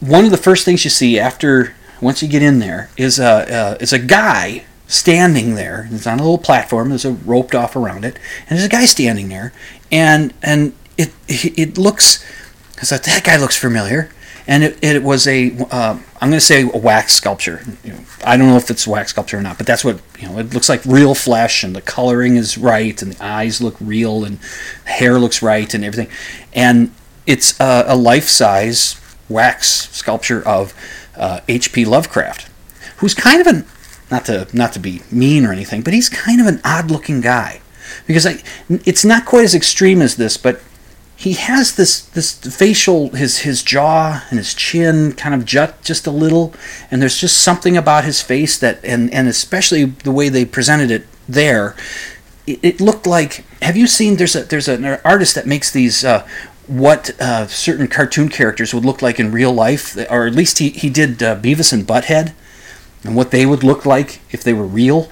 one 0.00 0.24
of 0.24 0.30
the 0.30 0.36
first 0.36 0.64
things 0.64 0.84
you 0.84 0.90
see 0.90 1.18
after 1.18 1.74
once 2.00 2.22
you 2.22 2.28
get 2.28 2.42
in 2.42 2.58
there 2.58 2.90
is 2.96 3.18
a 3.18 3.24
uh, 3.24 3.76
is 3.80 3.92
a 3.92 3.98
guy 3.98 4.64
standing 4.86 5.54
there. 5.54 5.88
It's 5.90 6.06
on 6.06 6.18
a 6.18 6.22
little 6.22 6.38
platform. 6.38 6.90
There's 6.90 7.04
a 7.04 7.12
roped 7.12 7.54
off 7.54 7.74
around 7.74 8.04
it, 8.04 8.18
and 8.48 8.58
there's 8.58 8.66
a 8.66 8.70
guy 8.70 8.84
standing 8.84 9.28
there, 9.28 9.52
and 9.90 10.34
and 10.42 10.74
it 10.96 11.12
it 11.28 11.78
looks. 11.78 12.24
I 12.80 12.84
thought 12.84 13.04
that 13.04 13.24
guy 13.24 13.36
looks 13.36 13.56
familiar, 13.56 14.10
and 14.48 14.64
it, 14.64 14.78
it 14.82 15.02
was 15.02 15.28
a 15.28 15.52
uh, 15.70 15.98
I'm 16.20 16.30
going 16.30 16.32
to 16.32 16.40
say 16.40 16.62
a 16.62 16.78
wax 16.78 17.12
sculpture. 17.12 17.60
You 17.84 17.92
know, 17.92 18.00
I 18.24 18.36
don't 18.36 18.48
know 18.48 18.56
if 18.56 18.70
it's 18.70 18.86
wax 18.88 19.10
sculpture 19.10 19.38
or 19.38 19.42
not, 19.42 19.58
but 19.58 19.66
that's 19.66 19.84
what 19.84 20.00
you 20.18 20.26
know. 20.26 20.38
It 20.38 20.54
looks 20.54 20.70
like 20.70 20.84
real 20.86 21.14
flesh, 21.14 21.62
and 21.62 21.76
the 21.76 21.82
coloring 21.82 22.36
is 22.36 22.56
right, 22.56 23.00
and 23.00 23.12
the 23.12 23.24
eyes 23.24 23.60
look 23.60 23.76
real, 23.78 24.24
and 24.24 24.38
hair 24.84 25.18
looks 25.18 25.42
right, 25.42 25.72
and 25.72 25.84
everything, 25.84 26.10
and 26.54 26.92
it's 27.26 27.60
a, 27.60 27.84
a 27.88 27.96
life 27.96 28.24
size 28.24 28.98
wax 29.28 29.90
sculpture 29.94 30.46
of 30.48 30.74
uh, 31.14 31.40
H.P. 31.46 31.84
Lovecraft, 31.84 32.48
who's 32.96 33.12
kind 33.12 33.42
of 33.42 33.46
an 33.46 33.66
not 34.10 34.24
to 34.24 34.48
not 34.54 34.72
to 34.72 34.78
be 34.78 35.02
mean 35.12 35.44
or 35.44 35.52
anything, 35.52 35.82
but 35.82 35.92
he's 35.92 36.08
kind 36.08 36.40
of 36.40 36.46
an 36.46 36.62
odd 36.64 36.90
looking 36.90 37.20
guy 37.20 37.60
because 38.06 38.26
I, 38.26 38.42
it's 38.70 39.04
not 39.04 39.26
quite 39.26 39.44
as 39.44 39.54
extreme 39.54 40.00
as 40.00 40.16
this, 40.16 40.38
but 40.38 40.62
he 41.18 41.32
has 41.32 41.74
this 41.74 42.02
this 42.02 42.32
facial 42.32 43.10
his 43.10 43.38
his 43.38 43.64
jaw 43.64 44.24
and 44.30 44.38
his 44.38 44.54
chin 44.54 45.12
kind 45.12 45.34
of 45.34 45.44
jut 45.44 45.82
just 45.82 46.06
a 46.06 46.12
little, 46.12 46.54
and 46.92 47.02
there's 47.02 47.18
just 47.18 47.38
something 47.38 47.76
about 47.76 48.04
his 48.04 48.22
face 48.22 48.56
that 48.56 48.78
and 48.84 49.12
and 49.12 49.26
especially 49.26 49.84
the 49.84 50.12
way 50.12 50.28
they 50.28 50.44
presented 50.44 50.92
it 50.92 51.08
there. 51.28 51.74
It, 52.46 52.60
it 52.62 52.80
looked 52.80 53.04
like. 53.04 53.44
Have 53.60 53.76
you 53.76 53.88
seen? 53.88 54.16
There's 54.16 54.36
a 54.36 54.44
there's 54.44 54.68
an 54.68 54.84
artist 55.04 55.34
that 55.34 55.44
makes 55.44 55.72
these 55.72 56.04
uh, 56.04 56.24
what 56.68 57.20
uh, 57.20 57.48
certain 57.48 57.88
cartoon 57.88 58.28
characters 58.28 58.72
would 58.72 58.84
look 58.84 59.02
like 59.02 59.18
in 59.18 59.32
real 59.32 59.52
life, 59.52 59.96
or 60.08 60.24
at 60.28 60.34
least 60.36 60.58
he, 60.58 60.68
he 60.68 60.88
did 60.88 61.20
uh, 61.20 61.34
Beavis 61.34 61.72
and 61.72 61.84
Butthead, 61.84 62.32
and 63.02 63.16
what 63.16 63.32
they 63.32 63.44
would 63.44 63.64
look 63.64 63.84
like 63.84 64.20
if 64.30 64.44
they 64.44 64.52
were 64.52 64.66
real, 64.66 65.10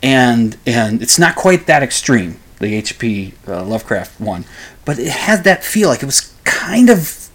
and 0.00 0.56
and 0.64 1.02
it's 1.02 1.18
not 1.18 1.34
quite 1.34 1.66
that 1.66 1.82
extreme, 1.82 2.38
the 2.60 2.72
H.P. 2.76 3.34
Uh, 3.48 3.64
Lovecraft 3.64 4.20
one, 4.20 4.44
but 4.90 4.98
it 4.98 5.06
had 5.06 5.44
that 5.44 5.62
feel 5.62 5.88
like 5.88 6.02
it 6.02 6.06
was 6.06 6.34
kind 6.42 6.90
of 6.90 7.28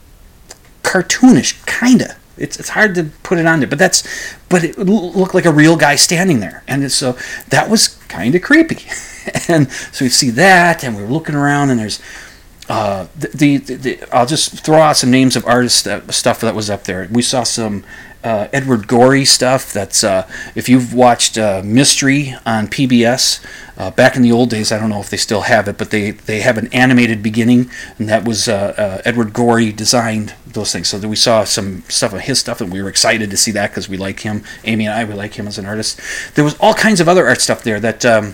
cartoonish, 0.84 1.66
kinda. 1.66 2.18
It's, 2.38 2.60
it's 2.60 2.68
hard 2.68 2.96
to 2.96 3.06
put 3.24 3.38
it 3.38 3.46
on 3.46 3.62
there, 3.62 3.70
but 3.70 3.80
that's 3.80 4.04
but 4.50 4.66
it 4.66 4.78
looked 4.78 5.34
like 5.34 5.46
a 5.46 5.54
real 5.54 5.78
guy 5.78 5.96
standing 5.96 6.42
there, 6.42 6.66
and 6.68 6.92
so 6.92 7.18
that 7.48 7.70
was 7.70 7.88
kind 8.10 8.36
of 8.36 8.42
creepy, 8.42 8.86
and 9.48 9.72
so 9.72 10.04
we 10.04 10.10
see 10.10 10.32
that, 10.32 10.84
and 10.84 10.98
we 10.98 11.04
we're 11.04 11.10
looking 11.10 11.34
around, 11.34 11.70
and 11.70 11.80
there's 11.80 12.02
uh, 12.68 13.08
the, 13.16 13.30
the, 13.30 13.76
the, 13.76 14.00
I'll 14.12 14.26
just 14.26 14.66
throw 14.66 14.82
out 14.82 14.98
some 14.98 15.10
names 15.10 15.38
of 15.38 15.46
artists 15.46 15.82
that 15.84 16.14
stuff 16.14 16.42
that 16.42 16.56
was 16.56 16.70
up 16.70 16.84
there. 16.84 17.08
We 17.10 17.22
saw 17.22 17.44
some 17.44 17.86
uh, 18.26 18.48
Edward 18.52 18.88
Gorey 18.88 19.24
stuff. 19.24 19.72
That's 19.72 20.04
uh, 20.04 20.28
if 20.56 20.68
you've 20.68 20.94
watched 20.94 21.38
uh, 21.38 21.62
Mystery 21.64 22.36
on 22.46 22.68
PBS 22.68 23.46
uh, 23.78 23.92
back 23.92 24.16
in 24.16 24.24
the 24.24 24.32
old 24.32 24.50
days. 24.50 24.72
I 24.72 24.80
don't 24.80 24.90
know 24.90 25.00
if 25.00 25.12
they 25.12 25.18
still 25.18 25.42
have 25.42 25.68
it, 25.68 25.78
but 25.78 25.92
they 25.92 26.12
they 26.12 26.42
have 26.42 26.58
an 26.58 26.68
animated 26.74 27.22
beginning, 27.22 27.70
and 28.00 28.10
that 28.10 28.26
was 28.26 28.48
uh, 28.48 29.02
Edward 29.06 29.32
Gorey 29.32 29.72
designed 29.72 30.34
those 30.48 30.74
things. 30.74 30.90
So 30.90 30.98
we 31.08 31.16
saw 31.16 31.44
some 31.44 31.84
stuff 31.84 32.14
of 32.14 32.22
his 32.22 32.40
stuff, 32.40 32.60
and 32.60 32.74
we 32.74 32.82
were 32.82 32.90
excited 32.90 33.30
to 33.30 33.38
see 33.38 33.52
that 33.52 33.70
because 33.70 33.88
we 33.88 33.98
like 33.98 34.22
him. 34.22 34.44
Amy 34.64 34.88
and 34.88 34.96
I 34.96 35.04
we 35.06 35.14
like 35.14 35.36
him 35.36 35.48
as 35.48 35.60
an 35.60 35.68
artist. 35.68 36.02
There 36.34 36.44
was 36.44 36.58
all 36.60 36.74
kinds 36.74 37.00
of 37.00 37.08
other 37.08 37.28
art 37.28 37.42
stuff 37.42 37.64
there 37.64 37.80
that. 37.80 38.04
Um, 38.04 38.34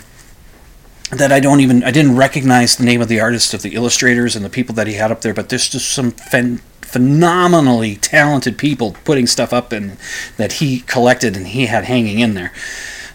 that 1.12 1.30
I 1.30 1.42
don't 1.42 1.60
even 1.60 1.84
I 1.84 1.92
didn't 1.92 2.16
recognize 2.16 2.78
the 2.78 2.86
name 2.86 3.02
of 3.02 3.10
the 3.10 3.20
artist 3.20 3.54
of 3.54 3.64
the 3.64 3.76
illustrators 3.76 4.38
and 4.38 4.46
the 4.46 4.50
people 4.50 4.74
that 4.76 4.88
he 4.88 4.94
had 4.94 5.12
up 5.12 5.20
there, 5.20 5.34
but 5.34 5.50
there's 5.50 5.68
just 5.68 5.92
some 5.92 6.14
phen- 6.14 6.62
phenomenally 6.92 7.96
talented 7.96 8.58
people 8.58 8.96
putting 9.06 9.26
stuff 9.26 9.54
up 9.54 9.72
and 9.72 9.98
that 10.38 10.54
he 10.54 10.82
collected 10.82 11.38
and 11.38 11.48
he 11.48 11.68
had 11.68 11.86
hanging 11.86 12.20
in 12.20 12.34
there. 12.34 12.52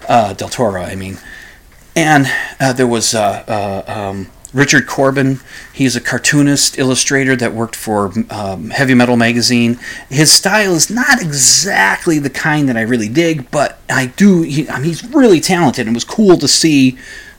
Uh, 0.09 0.33
Del 0.33 0.49
Toro, 0.49 0.83
I 0.83 0.95
mean, 0.95 1.19
and 1.95 2.27
uh, 2.61 2.73
there 2.73 2.87
was 2.87 3.15
uh, 3.15 3.45
uh 3.49 3.93
um, 3.93 4.31
Richard 4.57 4.87
Corbin. 4.87 5.41
He's 5.73 5.97
a 5.97 6.01
cartoonist, 6.01 6.79
illustrator 6.79 7.37
that 7.37 7.53
worked 7.53 7.77
for 7.77 8.13
um, 8.31 8.71
Heavy 8.71 8.95
Metal 8.95 9.17
magazine. 9.17 9.79
His 10.09 10.33
style 10.33 10.75
is 10.75 10.89
not 10.89 11.21
exactly 11.21 12.19
the 12.19 12.31
kind 12.31 12.69
that 12.69 12.77
I 12.77 12.83
really 12.83 13.09
dig, 13.09 13.51
but 13.51 13.79
I 13.91 14.07
do. 14.07 14.43
He, 14.43 14.69
I 14.69 14.77
mean, 14.77 14.85
he's 14.85 15.05
really 15.05 15.41
talented, 15.41 15.87
and 15.87 15.95
it 15.95 15.97
was 15.97 16.05
cool 16.05 16.39
to 16.39 16.49
see 16.49 16.97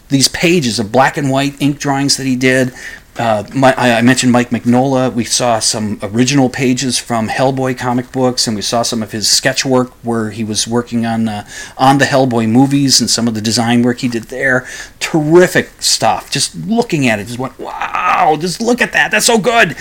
these 0.10 0.28
pages 0.28 0.80
of 0.80 0.92
black 0.92 1.18
and 1.18 1.30
white 1.30 1.60
ink 1.62 1.80
drawings 1.80 2.18
that 2.18 2.26
he 2.26 2.36
did. 2.36 2.72
Uh, 3.18 3.44
my, 3.54 3.74
I 3.76 4.02
mentioned 4.02 4.32
Mike 4.32 4.52
Mignola. 4.52 5.12
We 5.12 5.24
saw 5.24 5.60
some 5.60 6.00
original 6.04 6.50
pages 6.50 7.00
from 7.00 7.30
Hellboy 7.30 7.78
comic 7.78 8.12
books, 8.12 8.46
and 8.46 8.56
we 8.56 8.62
saw 8.62 8.84
some 8.84 9.02
of 9.02 9.12
his 9.12 9.28
sketch 9.30 9.66
work 9.66 9.90
where 10.04 10.30
he 10.30 10.44
was 10.44 10.68
working 10.68 11.06
on 11.06 11.28
uh, 11.28 11.48
on 11.78 11.98
the 11.98 12.06
Hellboy 12.06 12.48
movies 12.48 13.02
and 13.02 13.10
some 13.10 13.28
of 13.28 13.34
the 13.34 13.42
design 13.42 13.82
work 13.82 14.00
he 14.00 14.08
did 14.08 14.26
there. 14.26 14.68
Terrific 15.00 15.82
stuff. 15.82 16.30
Just 16.30 16.56
looking 16.56 17.08
at 17.08 17.20
it, 17.20 17.26
just 17.26 17.40
went, 17.40 17.58
wow! 17.58 18.38
Just 18.40 18.62
look 18.62 18.82
at 18.82 18.94
that. 18.94 19.10
That's 19.10 19.26
so 19.26 19.40
good. 19.40 19.76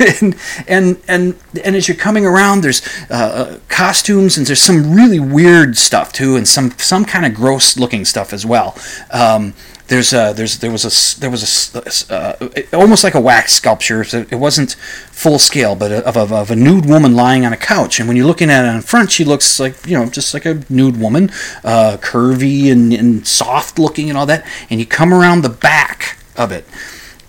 and, 0.20 0.36
and 0.66 1.02
and 1.06 1.36
and 1.62 1.76
as 1.76 1.86
you're 1.86 1.96
coming 1.96 2.24
around, 2.24 2.62
there's 2.62 2.82
uh, 3.10 3.58
costumes 3.68 4.38
and 4.38 4.46
there's 4.46 4.62
some 4.62 4.94
really 4.94 5.20
weird 5.20 5.76
stuff 5.76 6.12
too, 6.14 6.36
and 6.36 6.48
some 6.48 6.70
some 6.78 7.04
kind 7.04 7.26
of 7.26 7.34
gross 7.34 7.76
looking 7.76 8.06
stuff 8.06 8.32
as 8.32 8.46
well. 8.46 8.74
Um, 9.10 9.52
there's 9.90 10.12
a, 10.12 10.32
there's 10.32 10.58
there 10.58 10.70
was 10.70 10.84
a 10.84 11.20
there 11.20 11.30
was 11.30 11.74
a 11.74 12.14
uh, 12.14 12.48
almost 12.72 13.02
like 13.02 13.14
a 13.14 13.20
wax 13.20 13.54
sculpture. 13.54 14.02
It 14.02 14.38
wasn't 14.38 14.74
full 15.10 15.40
scale, 15.40 15.74
but 15.74 15.90
of, 15.90 16.16
of, 16.16 16.32
of, 16.32 16.50
a 16.52 16.54
nude 16.54 16.86
woman 16.86 17.16
lying 17.16 17.44
on 17.44 17.52
a 17.52 17.56
couch. 17.56 17.98
And 17.98 18.06
when 18.06 18.16
you're 18.16 18.26
looking 18.26 18.50
at 18.50 18.64
it 18.64 18.68
in 18.72 18.82
front, 18.82 19.10
she 19.10 19.24
looks 19.24 19.58
like 19.58 19.84
you 19.84 19.98
know 19.98 20.06
just 20.06 20.32
like 20.32 20.46
a 20.46 20.62
nude 20.70 21.00
woman, 21.00 21.30
uh, 21.64 21.96
curvy 22.00 22.70
and, 22.70 22.92
and 22.92 23.26
soft 23.26 23.80
looking 23.80 24.08
and 24.08 24.16
all 24.16 24.26
that. 24.26 24.46
And 24.70 24.78
you 24.78 24.86
come 24.86 25.12
around 25.12 25.42
the 25.42 25.48
back 25.48 26.18
of 26.36 26.52
it, 26.52 26.64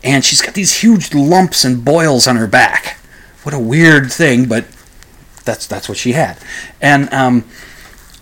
and 0.04 0.24
she's 0.24 0.42
got 0.42 0.54
these 0.54 0.82
huge 0.82 1.16
lumps 1.16 1.66
and 1.66 1.84
boils 1.84 2.28
on 2.28 2.36
her 2.36 2.48
back. 2.48 3.00
What 3.42 3.56
a 3.56 3.60
weird 3.60 4.14
thing, 4.14 4.48
but 4.48 4.66
that's 5.46 5.66
that's 5.66 5.90
what 5.90 5.98
she 5.98 6.12
had. 6.12 6.38
And 6.80 7.12
um, 7.12 7.44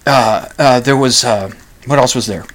uh, 0.07 0.47
uh 0.57 0.79
there 0.79 0.95
was 0.95 1.25
uh, 1.25 1.51
what 1.87 1.99
else 1.99 2.15
was 2.15 2.25
there? 2.25 2.45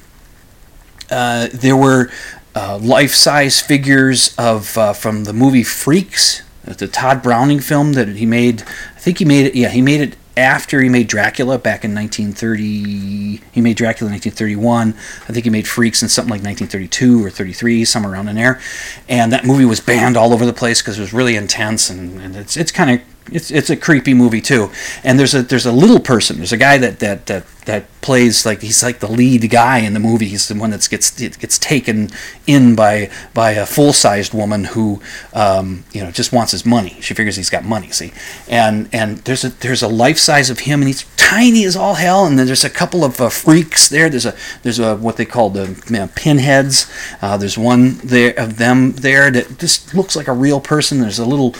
Uh, 1.11 1.49
there 1.52 1.76
were 1.76 2.11
uh, 2.54 2.78
life-size 2.78 3.61
figures 3.61 4.34
of 4.38 4.76
uh, 4.78 4.92
from 4.92 5.25
the 5.25 5.32
movie 5.32 5.62
Freaks, 5.62 6.42
the 6.64 6.88
Tod 6.88 7.23
Browning 7.23 7.61
film 7.61 7.92
that 7.94 8.08
he 8.08 8.26
made. 8.26 8.62
I 8.62 9.00
think 9.00 9.18
he 9.18 9.25
made 9.25 9.46
it. 9.46 9.54
Yeah, 9.54 9.68
he 9.68 9.82
made 9.82 10.00
it 10.00 10.16
after 10.37 10.80
he 10.80 10.88
made 10.88 11.06
Dracula 11.06 11.58
back 11.58 11.84
in 11.84 11.94
1930. 11.94 13.37
He 13.52 13.61
made 13.61 13.76
Dracula 13.76 14.08
in 14.08 14.14
1931. 14.14 14.88
I 15.28 15.32
think 15.32 15.44
he 15.44 15.50
made 15.50 15.68
Freaks 15.68 16.02
in 16.02 16.08
something 16.08 16.30
like 16.30 16.42
1932 16.42 17.25
or 17.25 17.30
33, 17.30 17.84
somewhere 17.84 18.12
around 18.12 18.28
in 18.28 18.37
there. 18.37 18.61
And 19.08 19.32
that 19.32 19.44
movie 19.44 19.64
was 19.64 19.80
banned 19.80 20.16
all 20.16 20.32
over 20.32 20.46
the 20.46 20.52
place 20.52 20.80
because 20.80 20.99
it 20.99 21.02
was 21.02 21.12
really 21.12 21.37
intense 21.37 21.90
and, 21.90 22.20
and 22.20 22.37
it's 22.37 22.56
it's 22.56 22.73
kind 22.73 22.90
of 22.90 23.13
it's 23.32 23.50
it's 23.50 23.70
a 23.70 23.76
creepy 23.76 24.14
movie 24.14 24.40
too. 24.40 24.70
And 25.02 25.18
there's 25.18 25.34
a 25.34 25.42
there's 25.42 25.66
a 25.66 25.72
little 25.72 26.00
person. 26.00 26.36
There's 26.36 26.52
a 26.52 26.56
guy 26.56 26.78
that 26.78 26.98
that 27.00 27.26
that, 27.26 27.46
that 27.64 28.00
plays 28.00 28.44
like 28.44 28.60
he's 28.60 28.82
like 28.82 28.98
the 28.98 29.10
lead 29.10 29.48
guy 29.50 29.78
in 29.78 29.94
the 29.94 30.00
movie. 30.00 30.26
He's 30.26 30.48
the 30.48 30.54
one 30.54 30.70
that 30.70 30.88
gets 30.88 31.10
gets 31.10 31.58
taken 31.58 32.10
in 32.46 32.74
by 32.74 33.10
by 33.32 33.52
a 33.52 33.66
full 33.66 33.92
sized 33.92 34.34
woman 34.34 34.64
who 34.64 35.00
um, 35.32 35.84
you 35.92 36.02
know 36.02 36.10
just 36.10 36.32
wants 36.32 36.52
his 36.52 36.66
money. 36.66 36.98
She 37.00 37.14
figures 37.14 37.36
he's 37.36 37.50
got 37.50 37.64
money. 37.64 37.90
See, 37.90 38.12
and 38.48 38.88
and 38.92 39.18
there's 39.18 39.44
a 39.44 39.50
there's 39.50 39.82
a 39.82 39.88
life 39.88 40.18
size 40.18 40.50
of 40.50 40.60
him, 40.60 40.80
and 40.80 40.88
he's 40.88 41.04
tiny 41.16 41.64
as 41.64 41.76
all 41.76 41.94
hell. 41.94 42.26
And 42.26 42.38
then 42.38 42.46
there's 42.46 42.64
a 42.64 42.70
couple 42.70 43.04
of 43.04 43.20
uh, 43.20 43.30
freaks 43.30 43.88
there. 43.88 44.10
There's 44.10 44.26
a 44.26 44.36
there's 44.62 44.78
a 44.78 44.96
what 44.96 45.16
they 45.16 45.24
call 45.24 45.50
the 45.50 45.82
you 45.88 45.98
know, 45.98 46.10
pinheads. 46.14 46.90
Uh, 47.22 47.36
there's 47.38 47.56
one 47.56 47.98
there 48.04 48.38
of 48.38 48.58
them 48.58 48.92
there 48.92 49.30
that 49.30 49.58
just 49.58 49.94
looks 49.94 50.14
like 50.14 50.28
a 50.28 50.32
real 50.32 50.60
person. 50.60 51.00
There's 51.00 51.18
a 51.18 51.26
little 51.26 51.54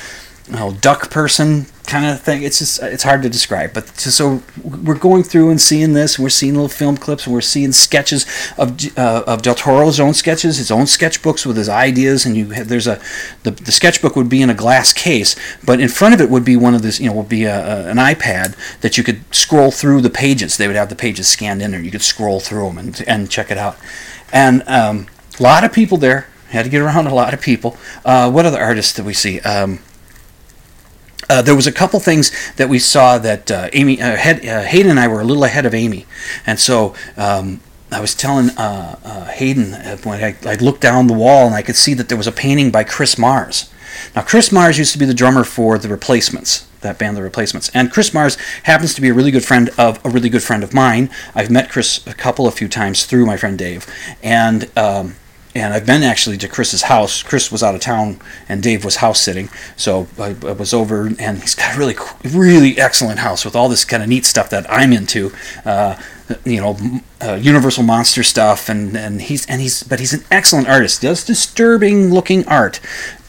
know, 0.53 0.73
duck 0.73 1.11
person 1.11 1.67
kind 1.87 2.07
of 2.07 2.21
thing. 2.21 2.43
It's 2.43 2.59
just 2.59 2.83
it's 2.83 3.03
hard 3.03 3.23
to 3.23 3.29
describe. 3.29 3.73
But 3.73 3.89
so 3.99 4.43
we're 4.63 4.99
going 4.99 5.23
through 5.23 5.51
and 5.51 5.61
seeing 5.61 5.93
this. 5.93 6.17
And 6.17 6.23
we're 6.23 6.31
seeing 6.31 6.55
little 6.55 6.69
film 6.69 6.97
clips, 6.97 7.27
and 7.27 7.35
we're 7.35 7.41
seeing 7.41 7.73
sketches 7.73 8.27
of 8.59 8.77
uh, 8.99 9.25
of 9.27 9.43
Del 9.43 9.55
Toro's 9.55 10.01
own 10.01 10.15
sketches, 10.15 10.59
his 10.59 10.71
own 10.71 10.85
sketchbooks 10.85 11.47
with 11.47 11.57
his 11.57 11.69
ideas. 11.69 12.27
And 12.27 12.37
you 12.37 12.51
have, 12.51 12.69
there's 12.69 12.87
a 12.87 13.01
the, 13.43 13.53
the 13.53 13.73
sketchbook 13.73 14.17
would 14.17 14.29
be 14.29 14.43
in 14.43 14.51
a 14.51 14.55
glass 14.55 14.93
case, 14.93 15.37
but 15.65 15.81
in 15.81 15.89
front 15.89 16.15
of 16.15 16.21
it 16.21 16.31
would 16.31 16.45
be 16.45 16.57
one 16.57 16.75
of 16.75 16.83
this 16.83 17.01
you 17.01 17.09
know 17.09 17.17
would 17.17 17.29
be 17.29 17.45
a, 17.45 17.87
a, 17.87 17.91
an 17.91 17.97
iPad 17.97 18.57
that 18.81 18.99
you 18.99 19.05
could 19.05 19.23
scroll 19.35 19.71
through 19.71 20.01
the 20.01 20.11
pages. 20.11 20.57
They 20.57 20.67
would 20.67 20.77
have 20.77 20.89
the 20.89 20.97
pages 20.97 21.29
scanned 21.29 21.63
in 21.63 21.71
there. 21.71 21.81
You 21.81 21.91
could 21.91 22.03
scroll 22.03 22.41
through 22.41 22.67
them 22.69 22.79
and 22.79 23.05
and 23.07 23.31
check 23.31 23.51
it 23.51 23.59
out. 23.59 23.79
And 24.33 24.63
um, 24.67 25.07
a 25.39 25.43
lot 25.43 25.65
of 25.65 25.73
people 25.73 25.99
there. 25.99 26.29
Had 26.51 26.67
to 26.67 26.71
get 26.71 26.83
around 26.83 27.09
a 27.09 27.15
lot 27.15 27.35
of 27.35 27.41
people. 27.41 27.77
Uh, 28.05 28.31
what 28.31 28.47
other 28.47 28.61
artists 28.61 28.93
did 28.93 29.05
we 29.05 29.13
see? 29.13 29.41
Um, 29.41 29.81
uh, 31.29 31.43
there 31.43 31.55
was 31.55 31.67
a 31.67 31.73
couple 31.73 32.01
things 32.01 32.33
that 32.57 32.69
we 32.69 32.79
saw 32.79 33.19
that 33.19 33.51
uh, 33.51 33.69
Amy 33.73 34.01
uh, 34.01 34.17
had, 34.17 34.45
uh, 34.45 34.63
Hayden 34.63 34.91
and 34.91 35.01
I 35.01 35.09
were 35.09 35.21
a 35.21 35.25
little 35.25 35.45
ahead 35.45 35.67
of 35.67 35.75
Amy, 35.75 36.07
and 36.47 36.59
so 36.59 36.95
um, 37.17 37.61
I 37.91 38.01
was 38.01 38.15
telling 38.15 38.51
uh, 38.51 38.99
uh, 39.05 39.25
Hayden 39.27 39.73
when 40.03 40.23
I, 40.23 40.37
I, 40.45 40.55
looked 40.57 40.81
down 40.81 41.07
the 41.07 41.15
wall 41.15 41.47
and 41.47 41.55
I 41.55 41.63
could 41.63 41.77
see 41.77 41.95
that 41.95 42.09
there 42.09 42.19
was 42.19 42.27
a 42.27 42.33
painting 42.33 42.71
by 42.71 42.85
Chris 42.85 43.17
Mars. 43.17 43.71
Now 44.17 44.23
Chris 44.23 44.51
Mars 44.51 44.79
used 44.79 44.93
to 44.93 44.99
be 44.99 45.05
the 45.05 45.15
drummer 45.15 45.45
for 45.45 45.79
the 45.79 45.89
Replacements, 45.89 46.67
that 46.81 46.99
band, 46.99 47.17
the 47.17 47.23
Replacements, 47.23 47.71
and 47.75 47.93
Chris 47.93 48.13
Mars 48.13 48.37
happens 48.65 48.95
to 48.95 49.01
be 49.01 49.09
a 49.09 49.15
really 49.15 49.31
good 49.31 49.45
friend 49.45 49.71
of 49.79 50.05
a 50.05 50.11
really 50.11 50.29
good 50.29 50.43
friend 50.43 50.65
of 50.65 50.75
mine. 50.75 51.11
I've 51.35 51.51
met 51.51 51.71
Chris 51.71 52.05
a 52.07 52.15
couple 52.15 52.47
of 52.47 52.55
few 52.55 52.69
times 52.69 53.07
through 53.07 53.27
my 53.27 53.37
friend 53.37 53.59
Dave, 53.59 53.87
and. 54.23 54.71
Um, 54.77 55.17
and 55.55 55.73
I've 55.73 55.87
been 55.87 56.03
actually 56.03 56.37
to 56.39 56.49
Chris's 56.49 56.83
house. 56.83 57.23
Chris 57.23 57.53
was 57.53 57.63
out 57.63 57.75
of 57.75 57.81
town, 57.81 58.21
and 58.49 58.63
Dave 58.63 58.85
was 58.85 58.97
house 58.97 59.21
sitting, 59.21 59.49
so 59.77 60.09
I, 60.19 60.35
I, 60.43 60.53
was 60.53 60.75
over, 60.75 61.07
and 61.19 61.41
he's 61.41 61.55
got 61.55 61.77
a 61.77 61.79
really, 61.79 61.95
really 62.25 62.79
excellent 62.79 63.21
house 63.21 63.45
with 63.45 63.55
all 63.55 63.69
this 63.69 63.85
kind 63.85 64.03
of 64.03 64.09
neat 64.09 64.25
stuff 64.25 64.51
that 64.51 64.67
I'm 64.69 64.93
into. 64.93 65.33
Uh, 65.65 66.01
you 66.45 66.61
know, 66.61 66.77
uh, 67.23 67.35
Universal 67.35 67.85
monster 67.85 68.23
stuff, 68.23 68.69
and, 68.69 68.97
and 68.97 69.23
he's 69.23 69.47
and 69.47 69.61
he's 69.61 69.83
but 69.83 70.01
he's 70.01 70.13
an 70.13 70.25
excellent 70.31 70.69
artist. 70.69 71.03
He 71.03 71.07
does 71.07 71.25
disturbing 71.25 72.13
looking 72.13 72.47
art, 72.49 72.81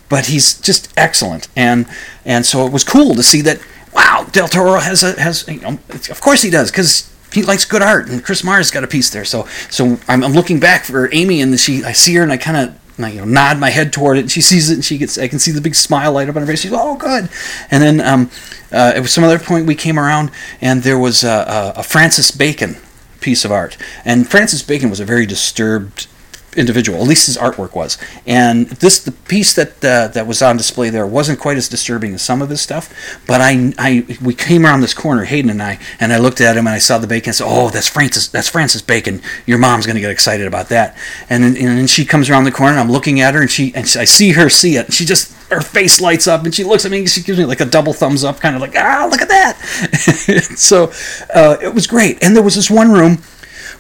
but 0.10 0.28
he's 0.28 0.60
just 0.60 0.92
excellent, 0.98 1.48
and 1.56 1.86
and 2.24 2.46
so 2.46 2.66
it 2.66 2.72
was 2.72 2.84
cool 2.84 3.14
to 3.16 3.24
see 3.24 3.42
that. 3.42 3.60
Wow, 3.94 4.28
Del 4.30 4.50
Toro 4.50 4.80
has 4.80 5.04
a 5.04 5.20
has 5.22 5.48
you 5.48 5.62
know, 5.62 5.80
of 5.90 6.20
course 6.22 6.42
he 6.42 6.50
does 6.50 6.70
because 6.70 7.10
he 7.36 7.44
likes 7.44 7.66
good 7.66 7.82
art, 7.82 8.08
and 8.10 8.24
Chris 8.24 8.44
Mars 8.44 8.72
got 8.72 8.84
a 8.84 8.88
piece 8.88 9.10
there. 9.12 9.26
So 9.26 9.48
so 9.70 10.00
I'm, 10.08 10.24
I'm 10.24 10.34
looking 10.34 10.60
back 10.60 10.86
for 10.86 11.14
Amy, 11.14 11.42
and 11.42 11.58
she 11.60 11.84
I 11.84 11.92
see 11.92 12.16
her, 12.16 12.24
and 12.24 12.32
I 12.32 12.38
kind 12.38 12.58
of 12.58 13.14
you 13.14 13.20
know, 13.20 13.26
nod 13.26 13.60
my 13.60 13.70
head 13.70 13.92
toward 13.92 14.18
it, 14.18 14.22
and 14.22 14.32
she 14.32 14.42
sees 14.42 14.70
it, 14.70 14.76
and 14.76 14.86
she 14.86 14.98
gets 14.98 15.18
I 15.18 15.28
can 15.28 15.40
see 15.40 15.52
the 15.52 15.62
big 15.62 15.76
smile 15.76 16.14
light 16.14 16.30
up 16.30 16.36
on 16.36 16.42
her 16.42 16.48
face. 16.48 16.62
She's 16.62 16.72
oh 16.74 16.96
good, 16.96 17.30
and 17.70 17.84
then 17.84 18.02
um, 18.02 18.32
uh, 18.72 18.94
was 19.02 19.14
some 19.14 19.24
other 19.24 19.40
point 19.40 19.68
we 19.68 19.76
came 19.76 20.00
around, 20.00 20.32
and 20.62 20.84
there 20.84 20.98
was 20.98 21.24
a, 21.24 21.74
a, 21.76 21.80
a 21.80 21.84
Francis 21.84 22.32
Bacon 22.32 22.78
piece 23.20 23.46
of 23.46 23.52
art, 23.52 23.78
and 24.06 24.30
Francis 24.30 24.64
Bacon 24.64 24.90
was 24.90 25.00
a 25.00 25.06
very 25.06 25.26
disturbed 25.26 26.08
individual. 26.56 27.02
At 27.02 27.08
least 27.08 27.28
his 27.28 27.38
artwork 27.38 27.76
was. 27.76 27.98
And 28.26 28.68
this 28.68 29.00
the 29.04 29.12
piece 29.12 29.54
that 29.56 29.84
uh, 29.84 30.08
that 30.10 30.28
was 30.28 30.42
on 30.42 30.58
display 30.58 30.90
there 30.90 31.06
wasn't 31.08 31.40
quite 31.40 31.58
as 31.58 31.70
disturbing 31.70 32.14
as 32.14 32.22
some 32.22 32.42
of 32.42 32.50
his 32.50 32.62
stuff. 32.62 32.94
But 33.28 33.42
I, 33.42 33.74
I 33.78 34.06
we 34.24 34.34
came 34.34 34.66
around 34.66 34.82
this 34.82 34.94
corner, 34.94 35.26
Hayden 35.26 35.50
and 35.50 35.62
I, 35.62 35.80
and 36.00 36.14
I 36.14 36.18
looked 36.18 36.42
at 36.42 36.58
him 36.58 36.68
and 36.68 36.76
I 36.76 36.80
saw 36.80 36.98
the 36.98 37.08
bacon. 37.08 37.30
and 37.30 37.36
said, 37.36 37.48
"Oh, 37.48 37.70
that's 37.70 37.88
Francis. 37.88 38.28
That's 38.28 38.50
Francis 38.50 38.82
Bacon. 38.82 39.22
Your 39.46 39.58
mom's 39.58 39.86
gonna 39.86 40.00
get 40.00 40.12
excited 40.12 40.48
about 40.48 40.70
that." 40.70 40.98
And 41.30 41.44
and 41.44 41.56
then 41.56 41.88
she 41.88 42.06
comes 42.06 42.30
around 42.30 42.46
the 42.46 42.52
corner. 42.52 42.72
and 42.72 42.80
I'm 42.80 42.92
looking 42.92 43.20
at 43.20 43.34
her, 43.34 43.42
and 43.42 43.52
she 43.52 43.74
and 43.76 43.86
I 43.98 44.06
see 44.06 44.32
her 44.32 44.50
see 44.50 44.78
it. 44.78 44.94
She 44.94 45.06
just 45.06 45.34
her 45.50 45.62
face 45.62 46.02
lights 46.02 46.28
up, 46.28 46.44
and 46.44 46.54
she 46.54 46.64
looks 46.64 46.86
at 46.86 46.92
me. 46.92 47.06
She 47.06 47.22
gives 47.22 47.38
me 47.38 47.46
like 47.46 47.62
a 47.62 47.66
double 47.66 47.94
thumbs 47.94 48.24
up, 48.24 48.40
kind 48.40 48.56
of 48.56 48.62
like, 48.62 48.76
"Ah, 48.76 49.08
look 49.10 49.22
at 49.22 49.30
that." 49.30 49.58
so 50.58 50.92
uh, 51.34 51.58
it 51.62 51.74
was 51.74 51.88
great. 51.88 52.24
And 52.24 52.36
there 52.36 52.44
was 52.44 52.56
this 52.56 52.70
one 52.70 52.92
room 52.92 53.20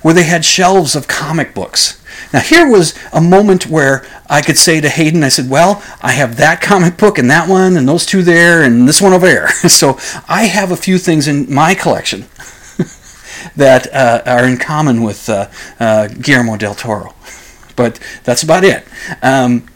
where 0.05 0.13
they 0.13 0.23
had 0.23 0.45
shelves 0.45 0.95
of 0.95 1.07
comic 1.07 1.55
books 1.55 1.99
now, 2.35 2.41
here 2.41 2.69
was 2.69 2.93
a 3.13 3.21
moment 3.21 3.67
where 3.67 4.05
I 4.29 4.41
could 4.41 4.57
say 4.57 4.81
to 4.81 4.89
Hayden, 4.89 5.23
I 5.23 5.29
said, 5.29 5.49
Well, 5.49 5.81
I 6.01 6.11
have 6.11 6.35
that 6.37 6.61
comic 6.61 6.97
book 6.97 7.17
and 7.17 7.29
that 7.29 7.47
one, 7.47 7.77
and 7.77 7.87
those 7.87 8.05
two 8.05 8.23
there, 8.23 8.61
and 8.61 8.87
this 8.87 9.01
one 9.01 9.13
over 9.13 9.25
there. 9.25 9.47
so 9.69 9.97
I 10.27 10.45
have 10.45 10.71
a 10.71 10.75
few 10.75 10.97
things 10.97 11.27
in 11.27 11.53
my 11.53 11.75
collection 11.75 12.21
that 13.55 13.87
uh, 13.93 14.21
are 14.25 14.45
in 14.45 14.57
common 14.57 15.01
with 15.01 15.29
uh, 15.29 15.49
uh, 15.79 16.07
Guillermo 16.07 16.57
del 16.57 16.75
Toro. 16.75 17.13
But 17.75 17.99
that's 18.23 18.43
about 18.43 18.63
it. 18.63 18.85
Um, 19.21 19.67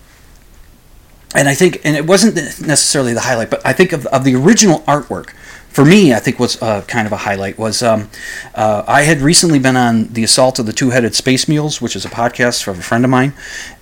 and 1.35 1.47
I 1.47 1.53
think, 1.53 1.79
and 1.85 1.95
it 1.95 2.05
wasn't 2.05 2.35
necessarily 2.35 3.13
the 3.13 3.21
highlight, 3.21 3.49
but 3.49 3.65
I 3.65 3.73
think 3.73 3.93
of, 3.93 4.05
of 4.07 4.23
the 4.23 4.35
original 4.35 4.79
artwork 4.81 5.33
for 5.69 5.86
me, 5.86 6.13
I 6.13 6.19
think 6.19 6.39
was 6.39 6.62
uh, 6.62 6.82
kind 6.88 7.05
of 7.05 7.13
a 7.13 7.17
highlight 7.17 7.58
was 7.58 7.84
um, 7.84 8.10
uh, 8.55 8.84
I 8.88 9.03
had 9.03 9.21
recently 9.21 9.60
been 9.60 9.77
on 9.77 10.08
the 10.08 10.23
Assault 10.23 10.60
of 10.60 10.65
the 10.65 10.73
Two-Headed 10.73 11.15
Space 11.15 11.47
Mules, 11.47 11.79
which 11.82 11.95
is 11.95 12.05
a 12.05 12.10
podcast 12.10 12.63
from 12.63 12.79
a 12.79 12.82
friend 12.82 13.05
of 13.05 13.12
mine, 13.12 13.34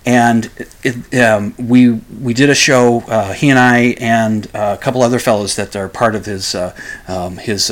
and 0.04 0.50
it, 0.82 1.14
um, 1.18 1.54
we 1.58 1.92
we 2.22 2.34
did 2.34 2.50
a 2.50 2.54
show. 2.54 3.00
Uh, 3.08 3.32
he 3.32 3.48
and 3.48 3.58
I 3.58 3.96
and 3.98 4.46
uh, 4.54 4.76
a 4.78 4.82
couple 4.82 5.02
other 5.02 5.18
fellows 5.18 5.56
that 5.56 5.74
are 5.74 5.88
part 5.88 6.14
of 6.14 6.26
his 6.26 6.54
uh, 6.54 6.74
um, 7.08 7.38
his. 7.38 7.70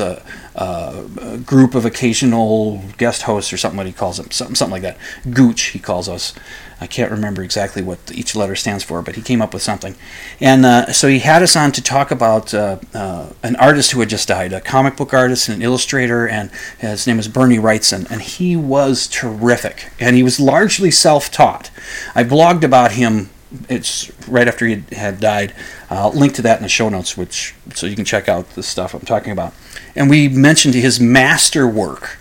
Uh, 0.57 1.03
group 1.45 1.75
of 1.75 1.85
occasional 1.85 2.81
guest 2.97 3.21
hosts, 3.23 3.53
or 3.53 3.57
something 3.57 3.77
what 3.77 3.85
he 3.85 3.93
calls 3.93 4.17
them, 4.17 4.31
something, 4.31 4.55
something 4.55 4.71
like 4.71 4.81
that. 4.81 4.97
Gooch, 5.31 5.61
he 5.65 5.79
calls 5.79 6.09
us. 6.09 6.33
I 6.79 6.87
can't 6.87 7.11
remember 7.11 7.43
exactly 7.43 7.81
what 7.81 7.99
each 8.11 8.35
letter 8.35 8.55
stands 8.55 8.83
for, 8.83 9.01
but 9.01 9.15
he 9.15 9.21
came 9.21 9.41
up 9.41 9.53
with 9.53 9.63
something. 9.63 9.95
And 10.39 10.65
uh, 10.65 10.93
so 10.93 11.07
he 11.07 11.19
had 11.19 11.41
us 11.41 11.55
on 11.55 11.71
to 11.73 11.81
talk 11.81 12.11
about 12.11 12.53
uh, 12.53 12.79
uh, 12.93 13.29
an 13.43 13.55
artist 13.57 13.91
who 13.91 13.99
had 13.99 14.09
just 14.09 14.27
died, 14.27 14.53
a 14.53 14.61
comic 14.61 14.95
book 14.95 15.13
artist 15.13 15.47
and 15.47 15.55
an 15.55 15.61
illustrator, 15.61 16.27
and 16.27 16.51
his 16.79 17.07
name 17.07 17.19
is 17.19 17.27
Bernie 17.27 17.57
Wrightson. 17.57 18.09
And 18.11 18.21
he 18.21 18.55
was 18.55 19.07
terrific. 19.07 19.91
And 19.99 20.15
he 20.15 20.23
was 20.23 20.39
largely 20.39 20.91
self 20.91 21.31
taught. 21.31 21.71
I 22.13 22.23
blogged 22.23 22.63
about 22.63 22.93
him. 22.93 23.29
It's 23.69 24.11
right 24.27 24.47
after 24.47 24.65
he 24.65 24.83
had 24.91 25.19
died. 25.19 25.53
I'll 25.89 26.11
link 26.11 26.33
to 26.35 26.41
that 26.41 26.57
in 26.57 26.63
the 26.63 26.69
show 26.69 26.89
notes, 26.89 27.15
which 27.15 27.55
so 27.73 27.85
you 27.85 27.95
can 27.95 28.05
check 28.05 28.27
out 28.27 28.49
the 28.51 28.63
stuff 28.63 28.93
I'm 28.93 29.01
talking 29.01 29.31
about. 29.31 29.53
And 29.95 30.09
we 30.09 30.27
mentioned 30.27 30.73
his 30.73 30.99
master 30.99 31.67
work, 31.67 32.17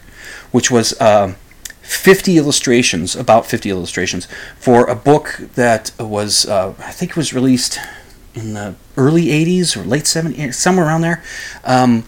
which 0.52 0.70
was 0.70 0.98
uh, 1.00 1.34
50 1.82 2.38
illustrations, 2.38 3.16
about 3.16 3.46
50 3.46 3.70
illustrations, 3.70 4.28
for 4.58 4.84
a 4.86 4.94
book 4.94 5.36
that 5.54 5.92
was, 5.98 6.46
uh, 6.46 6.74
I 6.78 6.92
think 6.92 7.12
it 7.12 7.16
was 7.16 7.32
released 7.32 7.78
in 8.34 8.54
the 8.54 8.74
early 8.96 9.26
80s 9.26 9.76
or 9.76 9.84
late 9.84 10.04
70s, 10.04 10.54
somewhere 10.54 10.86
around 10.86 11.00
there. 11.00 11.22
Um, 11.64 12.04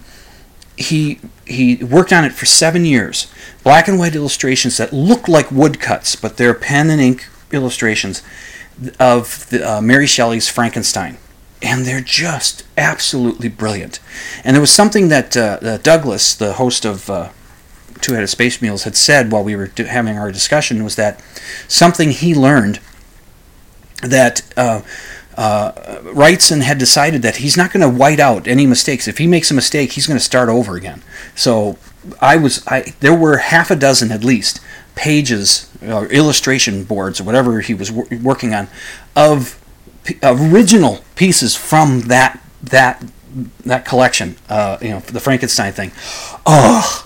he 0.76 1.18
he 1.44 1.76
worked 1.76 2.12
on 2.12 2.24
it 2.24 2.32
for 2.32 2.46
seven 2.46 2.84
years. 2.84 3.26
Black 3.64 3.88
and 3.88 3.98
white 3.98 4.14
illustrations 4.14 4.76
that 4.76 4.92
look 4.92 5.26
like 5.26 5.50
woodcuts, 5.50 6.14
but 6.14 6.36
they're 6.36 6.54
pen 6.54 6.88
and 6.90 7.00
ink 7.00 7.26
illustrations 7.50 8.22
of 9.00 9.48
the, 9.50 9.68
uh, 9.68 9.80
Mary 9.80 10.06
Shelley's 10.06 10.48
Frankenstein. 10.48 11.18
And 11.60 11.84
they're 11.84 12.00
just 12.00 12.64
absolutely 12.76 13.48
brilliant. 13.48 14.00
And 14.44 14.54
there 14.54 14.60
was 14.60 14.70
something 14.70 15.08
that 15.08 15.36
uh, 15.36 15.78
Douglas, 15.78 16.34
the 16.34 16.54
host 16.54 16.84
of 16.84 17.10
uh, 17.10 17.30
two-headed 18.00 18.28
space 18.28 18.62
Mules, 18.62 18.84
had 18.84 18.96
said 18.96 19.32
while 19.32 19.42
we 19.42 19.56
were 19.56 19.70
having 19.76 20.16
our 20.16 20.30
discussion 20.30 20.84
was 20.84 20.96
that 20.96 21.20
something 21.66 22.12
he 22.12 22.34
learned 22.34 22.78
that 24.02 24.42
uh, 24.56 24.82
uh, 25.36 25.72
Wrightson 26.02 26.62
had 26.62 26.78
decided 26.78 27.22
that 27.22 27.36
he's 27.36 27.56
not 27.56 27.72
going 27.72 27.80
to 27.80 27.98
white 27.98 28.20
out 28.20 28.46
any 28.46 28.66
mistakes. 28.66 29.08
If 29.08 29.18
he 29.18 29.26
makes 29.26 29.50
a 29.50 29.54
mistake, 29.54 29.92
he's 29.92 30.06
going 30.06 30.18
to 30.18 30.24
start 30.24 30.48
over 30.48 30.76
again. 30.76 31.02
So 31.34 31.78
I 32.20 32.36
was, 32.36 32.66
I 32.66 32.94
there 33.00 33.14
were 33.14 33.38
half 33.38 33.70
a 33.70 33.76
dozen 33.76 34.10
at 34.10 34.24
least 34.24 34.60
pages 34.94 35.70
or 35.80 36.06
illustration 36.06 36.82
boards 36.84 37.20
or 37.20 37.24
whatever 37.24 37.60
he 37.60 37.74
was 37.74 37.92
wor- 37.92 38.08
working 38.22 38.52
on 38.52 38.68
of 39.14 39.57
original 40.22 41.00
pieces 41.16 41.54
from 41.54 42.02
that 42.02 42.42
that 42.62 43.04
that 43.64 43.84
collection, 43.84 44.36
uh, 44.48 44.78
you 44.80 44.90
know, 44.90 45.00
the 45.00 45.20
Frankenstein 45.20 45.72
thing. 45.72 45.92
Oh, 46.46 47.04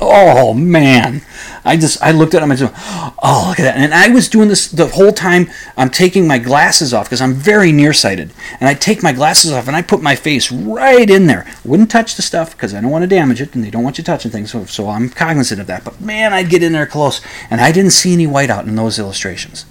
oh 0.00 0.54
man, 0.54 1.22
I 1.64 1.76
just 1.76 2.02
I 2.02 2.10
looked 2.12 2.34
at 2.34 2.42
him 2.42 2.50
and 2.50 2.58
said, 2.58 2.72
oh 2.74 3.46
look 3.48 3.60
at 3.60 3.64
that, 3.64 3.76
and 3.76 3.92
I 3.92 4.08
was 4.08 4.28
doing 4.28 4.48
this 4.48 4.70
the 4.70 4.88
whole 4.88 5.12
time. 5.12 5.48
I'm 5.76 5.90
taking 5.90 6.26
my 6.26 6.38
glasses 6.38 6.94
off 6.94 7.06
because 7.06 7.20
I'm 7.20 7.34
very 7.34 7.70
nearsighted, 7.72 8.32
and 8.58 8.68
I 8.68 8.74
take 8.74 9.02
my 9.02 9.12
glasses 9.12 9.52
off 9.52 9.68
and 9.68 9.76
I 9.76 9.82
put 9.82 10.02
my 10.02 10.16
face 10.16 10.50
right 10.50 11.08
in 11.08 11.26
there. 11.26 11.46
Wouldn't 11.64 11.90
touch 11.90 12.16
the 12.16 12.22
stuff 12.22 12.52
because 12.52 12.74
I 12.74 12.80
don't 12.80 12.90
want 12.90 13.02
to 13.02 13.08
damage 13.08 13.40
it, 13.40 13.54
and 13.54 13.62
they 13.62 13.70
don't 13.70 13.84
want 13.84 13.98
you 13.98 14.04
touching 14.04 14.30
things, 14.30 14.52
so, 14.52 14.64
so 14.64 14.88
I'm 14.88 15.10
cognizant 15.10 15.60
of 15.60 15.66
that. 15.66 15.84
But 15.84 16.00
man, 16.00 16.32
I'd 16.32 16.50
get 16.50 16.62
in 16.62 16.72
there 16.72 16.86
close, 16.86 17.20
and 17.50 17.60
I 17.60 17.72
didn't 17.72 17.92
see 17.92 18.12
any 18.12 18.26
whiteout 18.26 18.66
in 18.66 18.76
those 18.76 18.98
illustrations. 18.98 19.66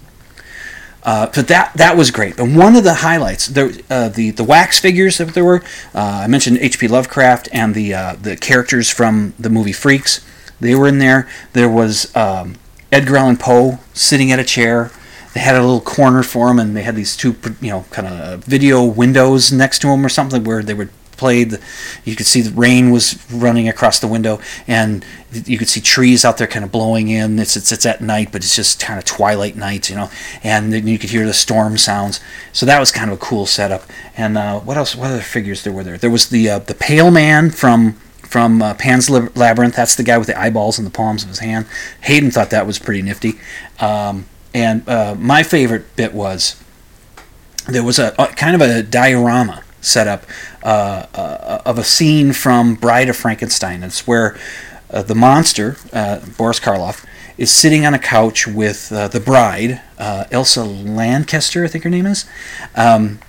Uh, 1.03 1.27
but 1.33 1.47
that 1.47 1.73
that 1.75 1.95
was 1.95 2.11
great. 2.11 2.37
And 2.39 2.57
one 2.57 2.75
of 2.75 2.83
the 2.83 2.95
highlights, 2.95 3.47
the 3.47 3.83
uh, 3.89 4.09
the 4.09 4.31
the 4.31 4.43
wax 4.43 4.79
figures 4.79 5.17
that 5.17 5.33
there 5.33 5.45
were. 5.45 5.63
Uh, 5.95 6.21
I 6.23 6.27
mentioned 6.27 6.57
H.P. 6.57 6.87
Lovecraft 6.87 7.47
and 7.53 7.73
the 7.73 7.93
uh, 7.93 8.15
the 8.21 8.35
characters 8.35 8.89
from 8.89 9.33
the 9.39 9.49
movie 9.49 9.71
Freaks. 9.71 10.25
They 10.59 10.75
were 10.75 10.87
in 10.87 10.99
there. 10.99 11.27
There 11.53 11.69
was 11.69 12.13
um, 12.15 12.55
Edgar 12.91 13.17
Allan 13.17 13.37
Poe 13.37 13.79
sitting 13.93 14.31
at 14.31 14.39
a 14.39 14.43
chair. 14.43 14.91
They 15.33 15.39
had 15.39 15.55
a 15.55 15.61
little 15.61 15.79
corner 15.79 16.23
for 16.23 16.49
him, 16.49 16.59
and 16.59 16.75
they 16.75 16.81
had 16.81 16.95
these 16.95 17.15
two, 17.15 17.35
you 17.61 17.69
know, 17.69 17.85
kind 17.91 18.07
of 18.07 18.43
video 18.43 18.83
windows 18.83 19.51
next 19.51 19.79
to 19.79 19.89
him 19.89 20.05
or 20.05 20.09
something 20.09 20.43
where 20.43 20.63
they 20.63 20.73
would 20.73 20.89
played. 21.19 21.59
You 22.05 22.15
could 22.15 22.25
see 22.25 22.41
the 22.41 22.51
rain 22.51 22.89
was 22.89 23.19
running 23.31 23.67
across 23.67 23.99
the 23.99 24.07
window, 24.07 24.39
and 24.67 25.05
you 25.31 25.57
could 25.57 25.67
see 25.67 25.81
trees 25.81 26.25
out 26.25 26.37
there 26.37 26.47
kind 26.47 26.65
of 26.65 26.71
blowing 26.71 27.09
in. 27.09 27.37
It's 27.37 27.55
it's, 27.55 27.71
it's 27.71 27.85
at 27.85 28.01
night, 28.01 28.31
but 28.31 28.43
it's 28.43 28.55
just 28.55 28.79
kind 28.79 28.97
of 28.97 29.05
twilight 29.05 29.55
night, 29.55 29.89
you 29.89 29.95
know. 29.95 30.09
And 30.43 30.73
then 30.73 30.87
you 30.87 30.97
could 30.97 31.09
hear 31.11 31.25
the 31.25 31.33
storm 31.33 31.77
sounds. 31.77 32.19
So 32.53 32.65
that 32.65 32.79
was 32.79 32.91
kind 32.91 33.11
of 33.11 33.17
a 33.17 33.19
cool 33.19 33.45
setup. 33.45 33.83
And 34.17 34.37
uh, 34.37 34.59
what 34.61 34.77
else? 34.77 34.95
What 34.95 35.11
other 35.11 35.21
figures 35.21 35.63
there 35.63 35.73
were 35.73 35.83
there? 35.83 35.97
There 35.97 36.09
was 36.09 36.29
the 36.29 36.49
uh, 36.49 36.59
the 36.59 36.73
Pale 36.73 37.11
Man 37.11 37.51
from 37.51 37.93
from 38.23 38.61
uh, 38.61 38.73
Pan's 38.75 39.09
Labyrinth. 39.09 39.75
That's 39.75 39.95
the 39.95 40.03
guy 40.03 40.17
with 40.17 40.27
the 40.27 40.39
eyeballs 40.39 40.79
in 40.79 40.85
the 40.85 40.91
palms 40.91 41.23
of 41.23 41.29
his 41.29 41.39
hand. 41.39 41.65
Hayden 42.01 42.31
thought 42.31 42.51
that 42.51 42.65
was 42.65 42.79
pretty 42.79 43.01
nifty. 43.01 43.33
Um, 43.79 44.25
and 44.53 44.87
uh, 44.87 45.15
my 45.15 45.43
favorite 45.43 45.95
bit 45.95 46.13
was 46.13 46.61
there 47.67 47.83
was 47.83 47.99
a, 47.99 48.15
a, 48.17 48.27
kind 48.27 48.55
of 48.55 48.61
a 48.61 48.81
diorama 48.83 49.63
setup 49.81 50.23
uh, 50.63 51.05
uh, 51.13 51.61
of 51.65 51.77
a 51.77 51.83
scene 51.83 52.33
from 52.33 52.75
Bride 52.75 53.09
of 53.09 53.15
Frankenstein. 53.15 53.83
It's 53.83 54.07
where 54.07 54.37
uh, 54.91 55.03
the 55.03 55.15
monster, 55.15 55.77
uh, 55.93 56.19
Boris 56.37 56.59
Karloff, 56.59 57.05
is 57.37 57.51
sitting 57.51 57.85
on 57.85 57.93
a 57.93 57.99
couch 57.99 58.47
with 58.47 58.91
uh, 58.91 59.07
the 59.07 59.19
bride, 59.19 59.81
uh, 59.97 60.25
Elsa 60.31 60.63
Lanchester, 60.63 61.63
I 61.63 61.67
think 61.67 61.83
her 61.83 61.89
name 61.89 62.05
is. 62.05 62.25
Um, 62.75 63.19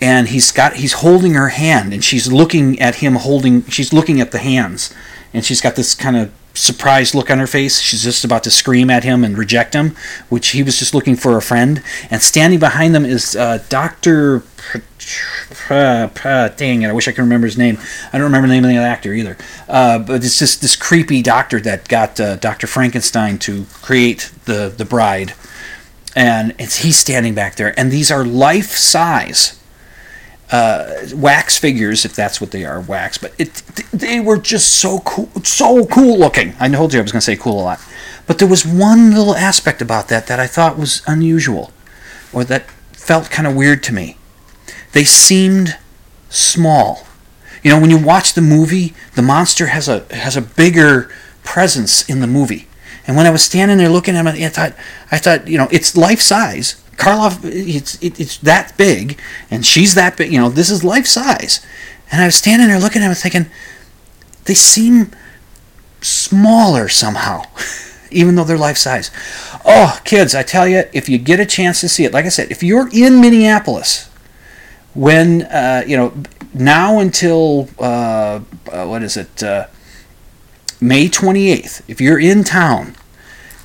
and 0.00 0.28
he's 0.28 0.50
got 0.50 0.74
he's 0.74 0.94
holding 0.94 1.34
her 1.34 1.50
hand 1.50 1.94
and 1.94 2.02
she's 2.02 2.32
looking 2.32 2.80
at 2.80 2.96
him 2.96 3.14
holding 3.14 3.64
she's 3.66 3.92
looking 3.92 4.20
at 4.20 4.32
the 4.32 4.38
hands 4.38 4.92
and 5.32 5.44
she's 5.44 5.60
got 5.60 5.76
this 5.76 5.94
kind 5.94 6.16
of 6.16 6.32
surprised 6.54 7.14
look 7.14 7.30
on 7.30 7.38
her 7.38 7.46
face. 7.46 7.80
She's 7.80 8.02
just 8.02 8.24
about 8.24 8.44
to 8.44 8.50
scream 8.50 8.90
at 8.90 9.04
him 9.04 9.24
and 9.24 9.36
reject 9.36 9.74
him, 9.74 9.96
which 10.28 10.48
he 10.48 10.62
was 10.62 10.78
just 10.78 10.94
looking 10.94 11.16
for 11.16 11.36
a 11.36 11.42
friend. 11.42 11.82
And 12.10 12.20
standing 12.22 12.58
behind 12.58 12.94
them 12.94 13.04
is 13.04 13.34
uh, 13.36 13.62
Dr. 13.68 14.42
dang 16.56 16.82
it, 16.82 16.88
I 16.88 16.92
wish 16.92 17.08
I 17.08 17.12
could 17.12 17.22
remember 17.22 17.46
his 17.46 17.58
name. 17.58 17.78
I 18.12 18.18
don't 18.18 18.26
remember 18.26 18.48
the 18.48 18.54
name 18.54 18.64
of 18.64 18.70
the 18.70 18.76
actor 18.76 19.12
either. 19.12 19.36
Uh, 19.68 19.98
but 19.98 20.24
it's 20.24 20.38
just 20.38 20.60
this 20.60 20.76
creepy 20.76 21.22
doctor 21.22 21.60
that 21.60 21.88
got 21.88 22.18
uh, 22.20 22.36
Dr. 22.36 22.66
Frankenstein 22.66 23.38
to 23.40 23.64
create 23.82 24.32
the, 24.44 24.72
the 24.76 24.84
bride. 24.84 25.34
And 26.14 26.54
it's, 26.58 26.78
he's 26.78 26.98
standing 26.98 27.34
back 27.34 27.56
there. 27.56 27.78
And 27.78 27.90
these 27.90 28.10
are 28.10 28.24
life 28.24 28.72
size 28.72 29.58
uh, 30.52 31.06
wax 31.14 31.56
figures, 31.58 32.04
if 32.04 32.14
that's 32.14 32.40
what 32.40 32.50
they 32.50 32.64
are, 32.64 32.80
wax. 32.80 33.16
But 33.16 33.32
it, 33.38 33.54
they 33.90 34.20
were 34.20 34.36
just 34.36 34.78
so 34.78 35.00
cool, 35.00 35.30
so 35.42 35.86
cool 35.86 36.18
looking. 36.18 36.54
I 36.60 36.68
told 36.68 36.92
you 36.92 37.00
I 37.00 37.02
was 37.02 37.10
going 37.10 37.20
to 37.20 37.24
say 37.24 37.36
cool 37.36 37.60
a 37.60 37.64
lot, 37.64 37.80
but 38.26 38.38
there 38.38 38.46
was 38.46 38.66
one 38.66 39.12
little 39.12 39.34
aspect 39.34 39.80
about 39.80 40.08
that 40.08 40.26
that 40.26 40.38
I 40.38 40.46
thought 40.46 40.78
was 40.78 41.02
unusual, 41.06 41.72
or 42.32 42.44
that 42.44 42.70
felt 42.92 43.30
kind 43.30 43.48
of 43.48 43.56
weird 43.56 43.82
to 43.84 43.94
me. 43.94 44.18
They 44.92 45.04
seemed 45.04 45.76
small. 46.28 47.06
You 47.62 47.70
know, 47.70 47.80
when 47.80 47.90
you 47.90 47.98
watch 47.98 48.34
the 48.34 48.40
movie, 48.40 48.94
the 49.14 49.22
monster 49.22 49.68
has 49.68 49.88
a 49.88 50.04
has 50.14 50.36
a 50.36 50.42
bigger 50.42 51.10
presence 51.44 52.08
in 52.08 52.20
the 52.20 52.26
movie. 52.26 52.68
And 53.06 53.16
when 53.16 53.26
I 53.26 53.30
was 53.30 53.42
standing 53.42 53.78
there 53.78 53.88
looking 53.88 54.14
at 54.14 54.26
it, 54.26 54.42
I 54.42 54.48
thought, 54.48 54.74
I 55.10 55.18
thought, 55.18 55.48
you 55.48 55.58
know, 55.58 55.68
it's 55.72 55.96
life 55.96 56.20
size, 56.20 56.82
Karloff, 56.96 57.40
it's 57.44 58.00
it, 58.02 58.20
it's 58.20 58.38
that 58.38 58.76
big, 58.76 59.18
and 59.50 59.66
she's 59.66 59.94
that 59.94 60.16
big. 60.16 60.32
You 60.32 60.38
know, 60.38 60.48
this 60.48 60.70
is 60.70 60.84
life 60.84 61.06
size. 61.06 61.64
And 62.10 62.20
I 62.20 62.26
was 62.26 62.36
standing 62.36 62.68
there 62.68 62.78
looking 62.78 63.02
at 63.02 63.08
them, 63.08 63.14
thinking, 63.14 63.46
they 64.44 64.54
seem 64.54 65.10
smaller 66.00 66.88
somehow, 66.88 67.44
even 68.10 68.34
though 68.34 68.44
they're 68.44 68.58
life 68.58 68.76
size. 68.76 69.10
Oh, 69.64 70.00
kids, 70.04 70.34
I 70.34 70.42
tell 70.42 70.68
you, 70.68 70.84
if 70.92 71.08
you 71.08 71.18
get 71.18 71.40
a 71.40 71.46
chance 71.46 71.80
to 71.80 71.88
see 71.88 72.04
it, 72.04 72.12
like 72.12 72.26
I 72.26 72.28
said, 72.28 72.50
if 72.50 72.62
you're 72.62 72.88
in 72.92 73.20
Minneapolis, 73.20 74.10
when 74.94 75.42
uh, 75.42 75.82
you 75.86 75.96
know 75.96 76.12
now 76.54 76.98
until 76.98 77.68
uh, 77.78 78.40
uh, 78.70 78.86
what 78.86 79.02
is 79.02 79.16
it, 79.16 79.42
uh, 79.42 79.66
May 80.80 81.08
28th, 81.08 81.82
if 81.88 82.00
you're 82.00 82.20
in 82.20 82.44
town 82.44 82.94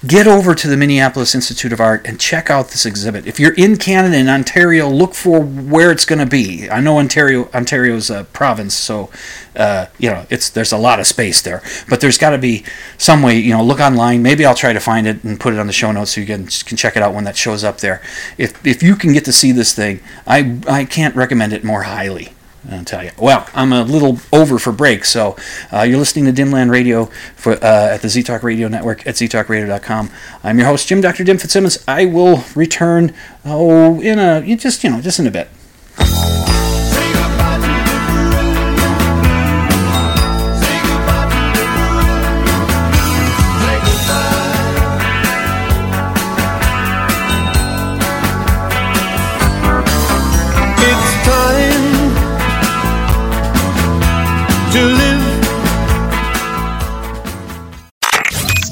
get 0.06 0.28
over 0.28 0.54
to 0.54 0.68
the 0.68 0.78
Minneapolis 0.78 1.34
Institute 1.34 1.74
of 1.74 1.80
Art 1.80 2.06
and 2.06 2.20
check 2.20 2.50
out 2.50 2.70
this 2.70 2.86
exhibit. 2.86 3.26
If 3.26 3.40
you're 3.40 3.54
in 3.56 3.78
Canada 3.78 4.16
and 4.18 4.30
Ontario, 4.30 4.90
look 4.90 5.16
for 5.16 5.42
where 5.42 5.92
it's 5.92 6.06
going 6.06 6.20
to 6.20 6.26
be. 6.26 6.70
I 6.70 6.82
know 6.82 6.98
Ontario 7.00 7.50
Ontario's 7.54 8.10
a 8.10 8.26
province, 8.26 8.76
so 8.76 9.10
uh, 9.56 9.88
you 9.98 10.10
know 10.10 10.26
it's 10.30 10.50
there's 10.50 10.72
a 10.72 10.78
lot 10.78 11.00
of 11.00 11.08
space 11.08 11.42
there. 11.42 11.64
But 11.90 12.02
there's 12.02 12.18
got 12.18 12.32
to 12.32 12.38
be 12.38 12.64
some 12.98 13.24
way. 13.24 13.40
You 13.40 13.54
know, 13.54 13.64
look 13.64 13.80
online. 13.80 14.22
Maybe 14.22 14.46
I'll 14.46 14.56
try 14.56 14.74
to 14.74 14.80
find 14.80 15.08
it 15.08 15.24
and 15.24 15.40
put 15.40 15.54
it 15.54 15.60
on 15.60 15.68
the 15.68 15.74
show 15.74 15.92
notes 15.92 16.12
so 16.12 16.22
you 16.22 16.28
can 16.28 16.46
can 16.46 16.78
check 16.78 16.96
it 16.96 17.02
out 17.02 17.14
when 17.14 17.24
that 17.24 17.36
shows 17.36 17.64
up 17.64 17.78
there. 17.78 18.02
If 18.38 18.66
if 18.66 18.84
you 18.84 18.96
can 18.96 19.14
get 19.14 19.26
to 19.26 19.34
see 19.34 19.52
this 19.52 19.74
thing, 19.74 20.02
I 20.28 20.60
I 20.68 20.86
can't 20.86 21.16
recommend 21.16 21.54
it 21.54 21.64
more 21.64 21.84
highly. 21.84 22.34
I'll 22.70 22.84
tell 22.84 23.04
you. 23.04 23.12
Well, 23.18 23.48
I'm 23.54 23.72
a 23.72 23.84
little 23.84 24.20
over 24.34 24.60
for 24.60 24.72
break, 24.72 25.06
so 25.06 25.36
uh, 25.72 25.82
you're 25.84 25.98
listening 25.98 26.34
to 26.34 26.42
Dimland 26.42 26.70
Radio 26.70 27.06
for, 27.36 27.54
uh, 27.54 27.94
at 27.94 28.02
the 28.02 28.08
ZTalk 28.08 28.44
Radio 28.44 28.68
Network 28.68 29.08
at 29.08 29.16
ztalkradio.com. 29.16 30.10
I'm 30.44 30.58
your 30.58 30.68
host, 30.68 30.88
Jim 30.88 31.02
Dr. 31.02 31.24
Dim 31.24 31.38
Fitzsimmons. 31.38 31.84
I 31.88 32.06
will 32.06 32.44
return, 32.56 33.14
oh, 33.46 34.02
in 34.02 34.20
a, 34.20 34.42
just, 34.58 34.84
you 34.84 34.90
know, 34.90 35.02
just 35.02 35.20
in 35.20 35.28
a 35.28 35.32
bit. 35.32 35.50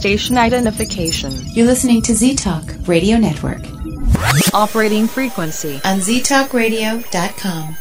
Station 0.05 0.37
identification. 0.37 1.33
You're 1.53 1.65
listening 1.65 1.99
to 2.03 2.13
Z 2.13 2.35
Talk 2.35 2.63
Radio 2.85 3.17
Network. 3.17 3.63
Operating 4.53 5.07
frequency. 5.07 5.81
On 5.83 5.97
ztalkradio.com. 5.97 7.75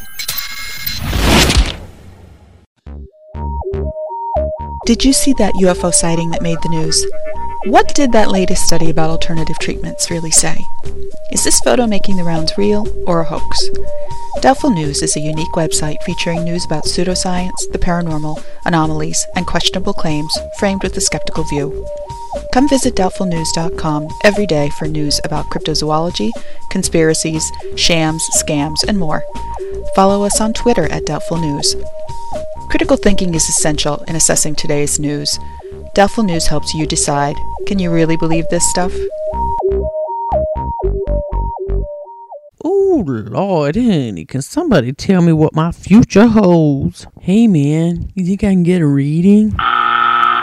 Did 4.87 5.05
you 5.05 5.13
see 5.13 5.33
that 5.33 5.53
UFO 5.61 5.93
sighting 5.93 6.31
that 6.31 6.41
made 6.41 6.57
the 6.63 6.69
news? 6.69 7.05
What 7.65 7.93
did 7.93 8.11
that 8.13 8.31
latest 8.31 8.65
study 8.65 8.89
about 8.89 9.11
alternative 9.11 9.59
treatments 9.59 10.09
really 10.09 10.31
say? 10.31 10.57
Is 11.31 11.43
this 11.43 11.59
photo 11.59 11.85
making 11.85 12.17
the 12.17 12.23
rounds 12.23 12.57
real 12.57 12.87
or 13.05 13.21
a 13.21 13.25
hoax? 13.25 13.69
Doubtful 14.41 14.71
News 14.71 15.03
is 15.03 15.15
a 15.15 15.19
unique 15.19 15.53
website 15.53 16.01
featuring 16.01 16.43
news 16.43 16.65
about 16.65 16.85
pseudoscience, 16.85 17.71
the 17.71 17.77
paranormal, 17.77 18.43
anomalies, 18.65 19.27
and 19.35 19.45
questionable 19.45 19.93
claims 19.93 20.35
framed 20.57 20.81
with 20.81 20.97
a 20.97 21.01
skeptical 21.01 21.43
view. 21.43 21.87
Come 22.53 22.69
visit 22.69 22.95
doubtfulnews.com 22.95 24.07
every 24.23 24.45
day 24.45 24.69
for 24.77 24.87
news 24.87 25.19
about 25.23 25.45
cryptozoology, 25.45 26.31
conspiracies, 26.69 27.51
shams, 27.75 28.23
scams, 28.37 28.83
and 28.87 28.97
more. 28.97 29.23
Follow 29.95 30.23
us 30.23 30.41
on 30.41 30.53
Twitter 30.53 30.91
at 30.91 31.05
Doubtful 31.05 31.37
News. 31.37 31.75
Critical 32.69 32.97
thinking 32.97 33.33
is 33.33 33.47
essential 33.47 34.03
in 34.07 34.15
assessing 34.15 34.55
today's 34.55 34.99
news. 34.99 35.39
Doubtful 35.93 36.23
News 36.23 36.47
helps 36.47 36.73
you 36.73 36.85
decide 36.85 37.35
can 37.67 37.79
you 37.79 37.91
really 37.91 38.17
believe 38.17 38.47
this 38.49 38.69
stuff? 38.69 38.93
Oh, 42.63 43.03
Lord, 43.05 43.75
honey, 43.75 44.25
can 44.25 44.41
somebody 44.41 44.91
tell 44.93 45.21
me 45.21 45.33
what 45.33 45.55
my 45.55 45.71
future 45.71 46.27
holds? 46.27 47.07
Hey, 47.21 47.47
man, 47.47 48.11
you 48.15 48.25
think 48.25 48.43
I 48.43 48.51
can 48.51 48.63
get 48.63 48.81
a 48.81 48.87
reading? 48.87 49.53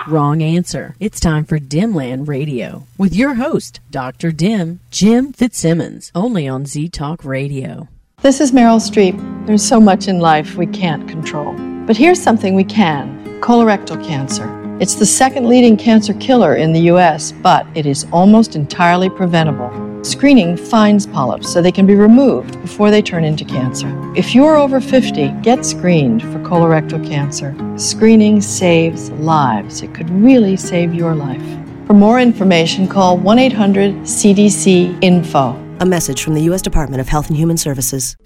Wrong 0.08 0.42
answer. 0.42 0.96
It's 0.98 1.20
time 1.20 1.44
for 1.44 1.58
Dimland 1.58 2.26
Radio 2.26 2.88
with 2.98 3.14
your 3.14 3.34
host, 3.34 3.78
Dr. 3.90 4.32
Dim, 4.32 4.80
Jim 4.90 5.32
Fitzsimmons, 5.32 6.10
only 6.14 6.48
on 6.48 6.66
Z 6.66 6.88
Talk 6.88 7.24
Radio. 7.24 7.88
This 8.20 8.40
is 8.40 8.50
Meryl 8.50 8.80
Streep. 8.80 9.46
There's 9.46 9.64
so 9.64 9.80
much 9.80 10.08
in 10.08 10.18
life 10.18 10.56
we 10.56 10.66
can't 10.66 11.08
control. 11.08 11.54
But 11.86 11.96
here's 11.96 12.20
something 12.20 12.54
we 12.54 12.64
can 12.64 13.40
colorectal 13.40 14.04
cancer. 14.04 14.48
It's 14.80 14.96
the 14.96 15.06
second 15.06 15.48
leading 15.48 15.76
cancer 15.76 16.14
killer 16.14 16.56
in 16.56 16.72
the 16.72 16.90
US, 16.92 17.30
but 17.30 17.64
it 17.76 17.86
is 17.86 18.06
almost 18.12 18.56
entirely 18.56 19.08
preventable. 19.08 19.91
Screening 20.02 20.56
finds 20.56 21.06
polyps 21.06 21.52
so 21.52 21.62
they 21.62 21.70
can 21.70 21.86
be 21.86 21.94
removed 21.94 22.60
before 22.60 22.90
they 22.90 23.00
turn 23.00 23.22
into 23.22 23.44
cancer. 23.44 23.88
If 24.16 24.34
you're 24.34 24.56
over 24.56 24.80
50, 24.80 25.28
get 25.42 25.64
screened 25.64 26.22
for 26.22 26.40
colorectal 26.40 27.06
cancer. 27.06 27.54
Screening 27.78 28.40
saves 28.40 29.12
lives. 29.12 29.80
It 29.80 29.94
could 29.94 30.10
really 30.10 30.56
save 30.56 30.92
your 30.92 31.14
life. 31.14 31.40
For 31.86 31.94
more 31.94 32.18
information, 32.18 32.88
call 32.88 33.16
1 33.16 33.38
800 33.38 33.94
CDC 34.02 34.98
Info. 35.04 35.52
A 35.78 35.86
message 35.86 36.20
from 36.24 36.34
the 36.34 36.42
U.S. 36.42 36.62
Department 36.62 37.00
of 37.00 37.06
Health 37.06 37.28
and 37.28 37.36
Human 37.36 37.56
Services. 37.56 38.16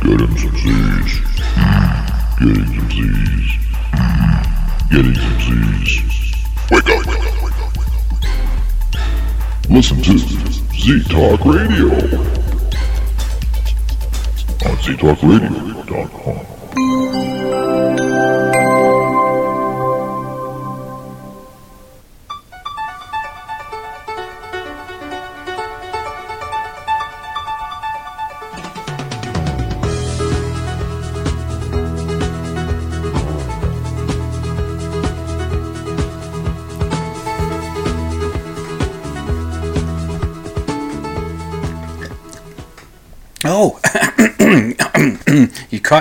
Get 0.00 0.20
him 0.20 0.34
some 0.38 0.56
Z's. 0.56 1.20
Getting 2.38 2.66
some 2.72 2.90
Z's. 2.90 3.52
Getting 4.90 5.14
some 5.14 5.84
Z's. 5.84 6.34
Wake 6.70 6.88
up, 6.88 7.25
Listen 9.76 10.00
to 10.04 10.16
Z 10.16 11.04
Talk 11.10 11.44
Radio 11.44 11.90
on 14.64 14.76
ztalkradio.com. 14.80 16.46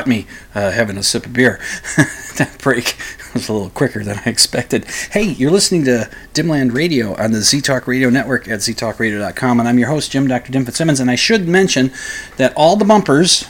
caught 0.05 0.09
me 0.09 0.27
uh, 0.53 0.71
having 0.71 0.97
a 0.97 1.03
sip 1.03 1.25
of 1.25 1.33
beer. 1.33 1.59
that 2.37 2.55
break 2.61 2.95
was 3.33 3.49
a 3.49 3.53
little 3.53 3.71
quicker 3.71 4.03
than 4.03 4.19
I 4.19 4.29
expected. 4.29 4.85
Hey, 5.11 5.23
you're 5.23 5.51
listening 5.51 5.83
to 5.85 6.09
Dimland 6.33 6.73
Radio 6.75 7.15
on 7.15 7.31
the 7.31 7.41
Z 7.41 7.61
Talk 7.61 7.87
Radio 7.87 8.09
Network 8.11 8.47
at 8.47 8.59
ztalkradio.com, 8.59 9.59
and 9.59 9.67
I'm 9.67 9.79
your 9.79 9.89
host, 9.89 10.11
Jim 10.11 10.27
Dr. 10.27 10.51
Dim 10.51 10.65
Fitzsimmons. 10.65 10.99
And 10.99 11.09
I 11.09 11.15
should 11.15 11.47
mention 11.47 11.91
that 12.37 12.53
all 12.55 12.75
the 12.75 12.85
bumpers, 12.85 13.49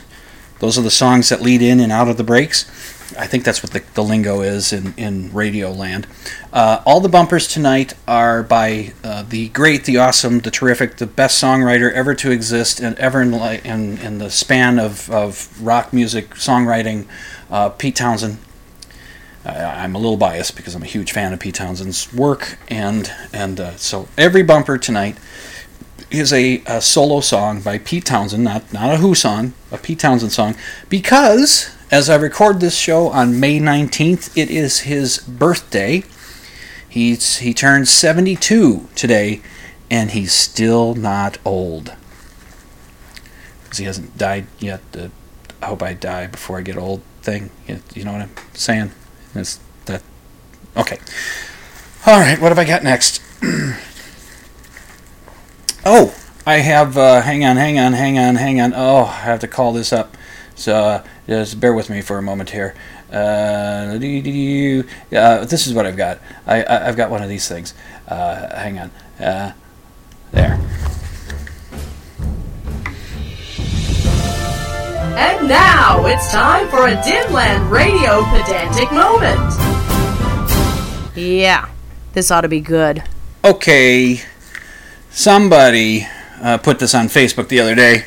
those 0.60 0.78
are 0.78 0.82
the 0.82 0.90
songs 0.90 1.28
that 1.28 1.42
lead 1.42 1.62
in 1.62 1.82
and 1.82 1.92
out 1.92 2.08
of 2.08 2.16
the 2.16 2.24
breaks. 2.24 2.64
I 3.18 3.28
think 3.28 3.44
that's 3.44 3.62
what 3.62 3.72
the, 3.72 3.84
the 3.94 4.04
lingo 4.04 4.42
is 4.42 4.74
in, 4.74 4.94
in 4.98 5.32
radio 5.32 5.72
land. 5.72 6.08
Uh, 6.52 6.82
all 6.86 7.00
the 7.00 7.10
bumpers 7.10 7.48
tonight 7.48 7.94
are 8.08 8.42
by 8.42 8.94
uh, 9.04 9.24
the 9.24 9.50
great, 9.50 9.86
the 9.86 9.98
awesome, 9.98 10.40
the 10.40 10.52
terrific, 10.52 10.98
the 10.98 11.06
best 11.06 11.42
songwriter 11.42 11.92
ever 11.92 12.16
to 12.16 12.32
exist 12.32 12.80
and 12.80 12.98
ever 12.98 13.22
in, 13.22 13.34
in, 13.34 13.98
in 14.00 14.18
the 14.18 14.30
span 14.30 14.80
of, 14.80 15.10
of 15.12 15.62
rock 15.62 15.94
music 15.94 16.32
songwriting, 16.32 17.06
uh, 17.52 17.70
Pete 17.70 17.96
Townshend. 17.96 18.40
I'm 19.46 19.94
a 19.94 20.00
little 20.00 20.18
biased 20.18 20.56
because 20.56 20.74
I'm 20.74 20.82
a 20.82 20.88
huge 20.88 21.12
fan 21.12 21.32
of 21.32 21.40
Pete 21.40 21.54
Townshend's 21.54 22.12
work, 22.12 22.58
and 22.68 23.12
and 23.32 23.60
uh, 23.60 23.76
so 23.76 24.08
every 24.18 24.42
bumper 24.42 24.80
tonight 24.80 25.18
is 26.12 26.32
a, 26.32 26.62
a 26.66 26.82
solo 26.82 27.20
song 27.20 27.62
by 27.62 27.78
Pete 27.78 28.06
Townshend, 28.06 28.44
not 28.44 28.72
not 28.74 28.94
a 28.94 28.98
Who 28.98 29.16
song, 29.16 29.54
a 29.72 29.78
Pete 29.78 30.00
Townshend 30.00 30.32
song, 30.32 30.56
because 30.90 31.76
as 31.92 32.10
I 32.10 32.16
record 32.16 32.60
this 32.60 32.78
show 32.78 33.10
on 33.10 33.40
May 33.40 33.60
19th, 33.60 34.36
it 34.36 34.50
is 34.50 34.82
his 34.82 35.20
birthday. 35.20 36.04
He's 36.88 37.38
he 37.38 37.54
turned 37.54 37.88
72 37.88 38.88
today, 38.96 39.42
and 39.90 40.12
he's 40.12 40.34
still 40.34 40.96
not 40.96 41.38
old. 41.46 41.94
Because 43.64 43.78
he 43.80 43.86
hasn't 43.86 44.18
died 44.18 44.48
yet. 44.60 44.82
The 44.92 45.12
I 45.62 45.68
hope 45.68 45.82
I 45.82 45.94
die 45.94 46.28
before 46.28 46.58
I 46.58 46.62
get 46.62 46.78
old 46.78 47.02
thing. 47.22 47.50
You, 47.68 47.82
you 47.94 48.04
know 48.04 48.14
what 48.14 48.22
I'm 48.22 48.32
saying? 48.54 48.92
It's 49.34 49.60
that. 49.86 50.04
Okay. 50.78 51.00
All 52.06 52.20
right. 52.20 52.40
What 52.40 52.50
have 52.50 52.60
I 52.60 52.66
got 52.66 52.84
next? 52.84 53.22
oh, 55.86 56.16
I 56.46 56.58
have. 56.58 56.98
Uh, 56.98 57.22
hang 57.22 57.46
on. 57.46 57.58
Hang 57.58 57.80
on. 57.80 57.94
Hang 57.94 58.18
on. 58.18 58.36
Hang 58.36 58.60
on. 58.62 58.74
Oh, 58.76 59.06
I 59.06 59.22
have 59.22 59.40
to 59.42 59.48
call 59.48 59.74
this 59.74 59.94
up. 59.94 60.16
So 60.56 60.76
uh, 60.76 61.04
just 61.28 61.60
bear 61.60 61.74
with 61.74 61.90
me 61.90 62.02
for 62.02 62.18
a 62.18 62.22
moment 62.22 62.50
here. 62.52 62.76
Uh, 63.12 63.98
this 63.98 65.68
is 65.68 65.74
what 65.74 65.86
I've 65.86 65.98
got. 65.98 66.20
I, 66.46 66.66
I 66.66 66.86
have 66.86 66.98
got 66.98 67.12
one 67.12 67.24
of 67.24 67.30
these 67.30 67.48
things. 67.48 67.74
Uh, 68.08 68.56
hang 68.58 68.80
on. 68.80 68.92
Uh, 69.20 69.54
there. 70.32 70.60
And 75.18 75.48
now 75.48 76.06
it's 76.06 76.32
time 76.32 76.68
for 76.70 76.88
a 76.88 76.96
Dimland 76.98 77.70
Radio 77.70 78.24
pedantic 78.26 78.92
moment. 78.92 79.40
Yeah, 81.16 81.70
this 82.14 82.32
ought 82.32 82.42
to 82.42 82.50
be 82.50 82.60
good. 82.60 83.04
Okay, 83.46 84.22
somebody 85.16 86.06
uh, 86.42 86.58
put 86.58 86.78
this 86.80 86.94
on 86.94 87.08
Facebook 87.08 87.48
the 87.48 87.60
other 87.60 87.74
day, 87.74 88.06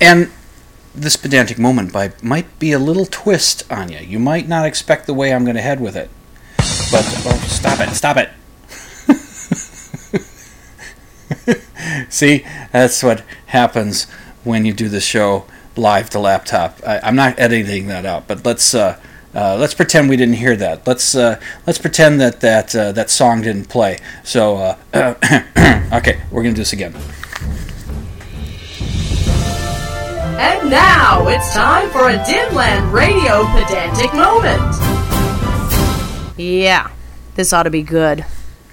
and 0.00 0.30
this 0.94 1.16
pedantic 1.16 1.58
moment 1.58 1.92
by 1.92 2.12
might 2.20 2.58
be 2.58 2.72
a 2.72 2.78
little 2.78 3.06
twist 3.06 3.62
on 3.72 3.90
you. 3.90 4.00
You 4.00 4.18
might 4.18 4.48
not 4.48 4.66
expect 4.66 5.06
the 5.06 5.14
way 5.14 5.32
I'm 5.32 5.44
going 5.44 5.56
to 5.56 5.62
head 5.62 5.80
with 5.80 5.96
it, 5.96 6.10
but 6.56 7.04
oh, 7.26 7.44
stop 7.46 7.80
it! 7.80 7.94
Stop 7.94 8.16
it! 8.18 8.30
See, 12.10 12.44
that's 12.72 13.02
what 13.02 13.24
happens 13.46 14.04
when 14.44 14.64
you 14.64 14.72
do 14.72 14.88
the 14.88 15.00
show 15.00 15.46
live 15.76 16.10
to 16.10 16.18
laptop. 16.18 16.80
I, 16.86 16.98
I'm 17.02 17.16
not 17.16 17.38
editing 17.38 17.86
that 17.86 18.04
out, 18.04 18.26
but 18.26 18.44
let's 18.44 18.74
uh, 18.74 19.00
uh, 19.38 19.56
let's 19.56 19.72
pretend 19.72 20.08
we 20.08 20.16
didn't 20.16 20.34
hear 20.34 20.56
that. 20.56 20.84
Let's 20.84 21.14
uh, 21.14 21.40
let's 21.64 21.78
pretend 21.78 22.20
that 22.20 22.40
that 22.40 22.74
uh, 22.74 22.90
that 22.90 23.08
song 23.08 23.40
didn't 23.42 23.66
play. 23.66 23.98
So 24.24 24.56
uh, 24.56 24.76
okay, 25.92 26.20
we're 26.32 26.42
gonna 26.42 26.56
do 26.56 26.62
this 26.62 26.72
again. 26.72 26.92
And 30.40 30.68
now 30.68 31.28
it's 31.28 31.54
time 31.54 31.88
for 31.90 32.08
a 32.08 32.18
Dimland 32.18 32.92
Radio 32.92 33.44
pedantic 33.52 34.12
moment. 34.12 34.74
Yeah, 36.36 36.90
this 37.36 37.52
ought 37.52 37.62
to 37.62 37.70
be 37.70 37.84
good. 37.84 38.24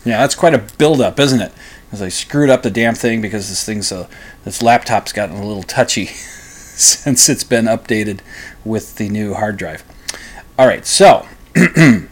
Yeah, 0.04 0.18
that's 0.18 0.36
quite 0.36 0.56
a 0.56 0.66
build-up, 0.80 1.20
isn't 1.20 1.42
it? 1.42 1.52
Because 1.86 2.02
I 2.02 2.10
screwed 2.10 2.50
up 2.50 2.64
the 2.64 2.72
damn 2.72 2.96
thing 2.96 3.22
because 3.22 3.50
this 3.50 3.64
thing's 3.64 3.92
uh, 3.92 4.08
this 4.44 4.64
laptop's 4.64 5.14
gotten 5.14 5.36
a 5.36 5.46
little 5.46 5.62
touchy 5.62 6.06
since 6.06 7.30
it's 7.30 7.44
been 7.44 7.66
updated 7.66 8.22
with 8.64 8.96
the 8.96 9.10
new 9.10 9.36
hard 9.36 9.58
drive. 9.58 9.84
All 10.58 10.66
right, 10.66 10.86
so 10.86 11.28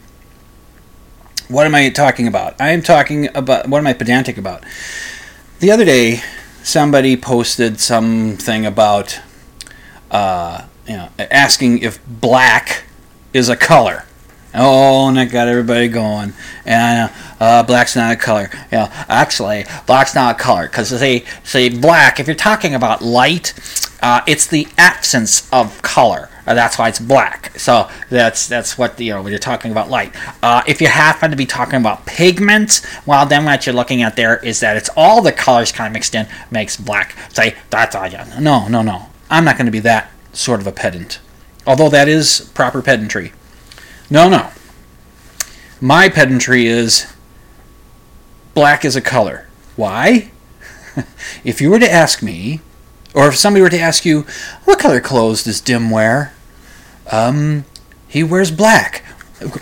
what 1.47 1.65
am 1.65 1.73
I 1.73 1.89
talking 1.89 2.27
about? 2.27 2.60
I 2.60 2.71
am 2.71 2.82
talking 2.82 3.29
about 3.34 3.69
what 3.69 3.77
am 3.77 3.88
I 3.88 3.93
pedantic 3.93 4.38
about? 4.38 4.65
The 5.60 5.71
other 5.71 5.86
day, 5.86 6.21
somebody 6.62 7.15
posted 7.15 7.79
something 7.79 8.65
about 8.65 9.21
uh, 10.12 10.65
you 10.86 10.97
know 10.97 11.10
asking 11.17 11.79
if 11.79 12.06
black 12.06 12.84
is 13.32 13.47
a 13.47 13.56
color. 13.56 14.03
Oh, 14.53 15.08
and 15.08 15.15
that 15.15 15.32
got 15.32 15.47
everybody 15.47 15.88
going. 15.88 16.34
And 16.65 17.13
uh, 17.39 17.63
black's 17.63 17.95
not 17.95 18.12
a 18.12 18.17
color. 18.17 18.49
Know, 18.73 18.89
actually, 19.08 19.63
black's 19.88 20.15
not 20.15 20.36
a 20.36 20.38
color 20.38 20.67
because 20.67 20.89
see, 20.89 21.23
see, 21.45 21.69
black. 21.69 22.19
If 22.19 22.27
you're 22.27 22.36
talking 22.36 22.75
about 22.75 23.01
light, 23.01 23.53
uh, 24.01 24.19
it's 24.27 24.45
the 24.45 24.67
absence 24.77 25.49
of 25.53 25.82
color. 25.82 26.29
Uh, 26.45 26.53
that's 26.53 26.77
why 26.77 26.89
it's 26.89 26.99
black. 26.99 27.58
So 27.58 27.89
that's 28.10 28.47
that's 28.47 28.77
what 28.77 28.99
you 28.99 29.13
know 29.13 29.21
when 29.21 29.32
you're 29.32 29.39
talking 29.39 29.71
about 29.71 29.89
light. 29.89 30.13
Uh, 30.41 30.63
if 30.67 30.82
you 30.82 30.88
happen 30.88 31.32
to 31.32 31.38
be 31.38 31.45
talking 31.45 31.79
about 31.79 32.06
pigments, 32.06 32.86
well, 33.06 33.25
then 33.25 33.45
what 33.45 33.65
you're 33.65 33.75
looking 33.75 34.01
at 34.01 34.15
there 34.15 34.38
is 34.38 34.60
that 34.60 34.77
it's 34.77 34.89
all 34.97 35.21
the 35.21 35.32
colors 35.32 35.71
kind 35.71 35.88
of 35.88 35.93
mixed 35.93 36.15
in 36.15 36.27
makes 36.51 36.77
black. 36.77 37.15
Say 37.34 37.56
that's 37.69 37.95
all. 37.95 38.10
No, 38.39 38.67
no, 38.67 38.82
no. 38.82 39.08
I'm 39.29 39.45
not 39.45 39.58
going 39.58 39.65
to 39.65 39.71
be 39.71 39.79
that 39.79 40.12
sort 40.34 40.60
of 40.60 40.67
a 40.67 40.71
pedant. 40.71 41.19
Although 41.65 41.89
that 41.89 42.08
is 42.08 42.51
proper 42.53 42.82
pedantry. 42.82 43.32
No, 44.10 44.27
no. 44.27 44.49
My 45.79 46.10
pedantry 46.10 46.65
is 46.65 47.12
black 48.53 48.86
is 48.86 48.95
a 48.95 49.01
color. 49.01 49.47
Why? 49.75 50.32
if 51.43 51.62
you 51.62 51.69
were 51.69 51.79
to 51.79 51.91
ask 51.91 52.21
me, 52.21 52.62
or 53.13 53.28
if 53.28 53.38
somebody 53.38 53.62
were 53.62 53.69
to 53.69 53.80
ask 53.80 54.06
you, 54.06 54.26
what 54.65 54.80
color 54.80 54.99
clothes 54.99 55.43
does 55.43 55.62
Dim 55.62 55.89
wear? 55.89 56.34
Um, 57.12 57.65
he 58.08 58.23
wears 58.23 58.52
black. 58.52 59.04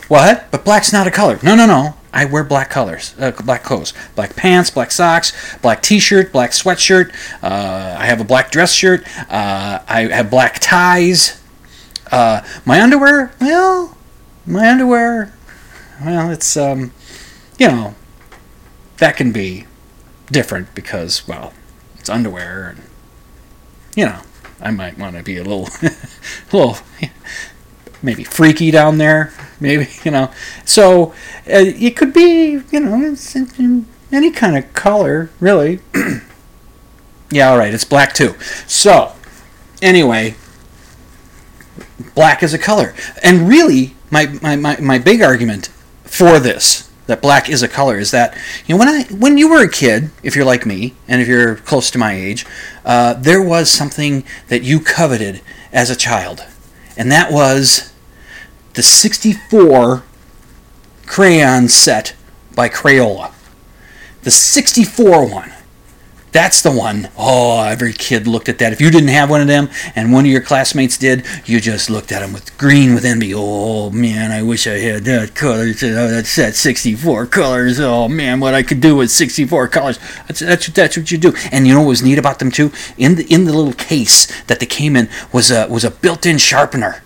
What? 0.07 0.49
But 0.51 0.63
black's 0.63 0.93
not 0.93 1.07
a 1.07 1.11
color. 1.11 1.39
No, 1.41 1.55
no, 1.55 1.65
no. 1.65 1.95
I 2.13 2.25
wear 2.25 2.43
black 2.43 2.69
colors, 2.69 3.15
uh, 3.19 3.31
black 3.31 3.63
clothes, 3.63 3.93
black 4.15 4.35
pants, 4.35 4.69
black 4.69 4.91
socks, 4.91 5.31
black 5.61 5.81
T-shirt, 5.81 6.33
black 6.33 6.51
sweatshirt. 6.51 7.13
Uh, 7.41 7.95
I 7.97 8.05
have 8.05 8.19
a 8.19 8.25
black 8.25 8.51
dress 8.51 8.73
shirt. 8.73 9.05
Uh, 9.29 9.79
I 9.87 10.07
have 10.11 10.29
black 10.29 10.59
ties. 10.59 11.41
Uh, 12.11 12.45
my 12.65 12.81
underwear, 12.81 13.31
well, 13.39 13.97
my 14.45 14.69
underwear, 14.69 15.33
well, 16.03 16.29
it's 16.29 16.57
um, 16.57 16.91
you 17.57 17.67
know, 17.67 17.95
that 18.97 19.15
can 19.15 19.31
be 19.31 19.65
different 20.29 20.75
because 20.75 21.25
well, 21.27 21.53
it's 21.97 22.09
underwear, 22.09 22.67
and 22.67 22.81
you 23.95 24.05
know, 24.05 24.19
I 24.59 24.71
might 24.71 24.97
want 24.97 25.15
to 25.15 25.23
be 25.23 25.37
a 25.37 25.43
little, 25.43 25.67
a 25.81 26.55
little, 26.55 26.77
maybe 28.01 28.23
freaky 28.23 28.71
down 28.71 28.97
there, 28.97 29.33
maybe 29.59 29.87
you 30.03 30.11
know. 30.11 30.31
So 30.65 31.11
uh, 31.47 31.65
it 31.65 31.95
could 31.95 32.13
be, 32.13 32.61
you 32.71 32.79
know, 32.79 33.15
any 34.11 34.31
kind 34.31 34.57
of 34.57 34.73
color, 34.73 35.29
really. 35.39 35.79
yeah, 37.31 37.49
all 37.49 37.57
right, 37.57 37.73
it's 37.73 37.83
black 37.83 38.13
too. 38.13 38.35
So 38.67 39.13
anyway, 39.81 40.35
black 42.15 42.43
is 42.43 42.53
a 42.53 42.59
color, 42.59 42.93
and 43.23 43.47
really, 43.47 43.95
my 44.09 44.27
my, 44.41 44.55
my, 44.55 44.79
my 44.79 44.97
big 44.99 45.21
argument 45.21 45.69
for 46.03 46.39
this 46.39 46.90
that 47.11 47.21
black 47.21 47.49
is 47.49 47.61
a 47.61 47.67
color 47.67 47.99
is 47.99 48.11
that 48.11 48.37
you 48.65 48.73
know 48.73 48.79
when 48.79 48.87
I 48.87 49.03
when 49.03 49.37
you 49.37 49.49
were 49.49 49.61
a 49.61 49.69
kid, 49.69 50.11
if 50.23 50.33
you're 50.33 50.45
like 50.45 50.65
me 50.65 50.95
and 51.09 51.21
if 51.21 51.27
you're 51.27 51.57
close 51.57 51.91
to 51.91 51.97
my 51.97 52.13
age, 52.13 52.45
uh, 52.85 53.13
there 53.15 53.41
was 53.41 53.69
something 53.69 54.23
that 54.47 54.63
you 54.63 54.79
coveted 54.79 55.41
as 55.73 55.89
a 55.89 55.95
child, 55.95 56.45
and 56.95 57.11
that 57.11 57.29
was 57.29 57.91
the 58.75 58.81
64 58.81 60.03
crayon 61.05 61.67
set 61.67 62.15
by 62.55 62.69
Crayola, 62.69 63.33
the 64.23 64.31
64 64.31 65.29
one. 65.29 65.51
That's 66.31 66.61
the 66.61 66.71
one. 66.71 67.09
Oh, 67.17 67.61
every 67.63 67.91
kid 67.91 68.25
looked 68.25 68.47
at 68.47 68.57
that. 68.59 68.71
If 68.71 68.79
you 68.79 68.89
didn't 68.89 69.09
have 69.09 69.29
one 69.29 69.41
of 69.41 69.47
them 69.47 69.69
and 69.95 70.13
one 70.13 70.23
of 70.23 70.31
your 70.31 70.41
classmates 70.41 70.97
did, 70.97 71.25
you 71.45 71.59
just 71.59 71.89
looked 71.89 72.11
at 72.11 72.21
them 72.21 72.31
with 72.31 72.57
green 72.57 72.93
with 72.93 73.03
envy. 73.03 73.33
Oh 73.35 73.89
man, 73.89 74.31
I 74.31 74.41
wish 74.41 74.65
I 74.65 74.77
had 74.77 75.03
that 75.03 75.35
color. 75.35 75.71
Uh, 75.71 76.07
that's 76.07 76.35
that 76.37 76.55
64 76.55 77.25
colors. 77.27 77.79
Oh 77.81 78.07
man, 78.07 78.39
what 78.39 78.53
I 78.53 78.63
could 78.63 78.79
do 78.79 78.95
with 78.95 79.11
64 79.11 79.67
colors. 79.67 79.99
That's 80.27 80.39
that's 80.39 80.67
that's 80.67 80.97
what 80.97 81.11
you 81.11 81.17
do. 81.17 81.33
And 81.51 81.67
you 81.67 81.73
know 81.73 81.81
what 81.81 81.89
was 81.89 82.03
neat 82.03 82.17
about 82.17 82.39
them 82.39 82.51
too? 82.51 82.71
In 82.97 83.15
the 83.15 83.25
in 83.25 83.43
the 83.43 83.53
little 83.53 83.73
case 83.73 84.27
that 84.43 84.61
they 84.61 84.65
came 84.65 84.95
in 84.95 85.09
was 85.33 85.51
a 85.51 85.67
was 85.67 85.83
a 85.83 85.91
built-in 85.91 86.37
sharpener 86.37 87.03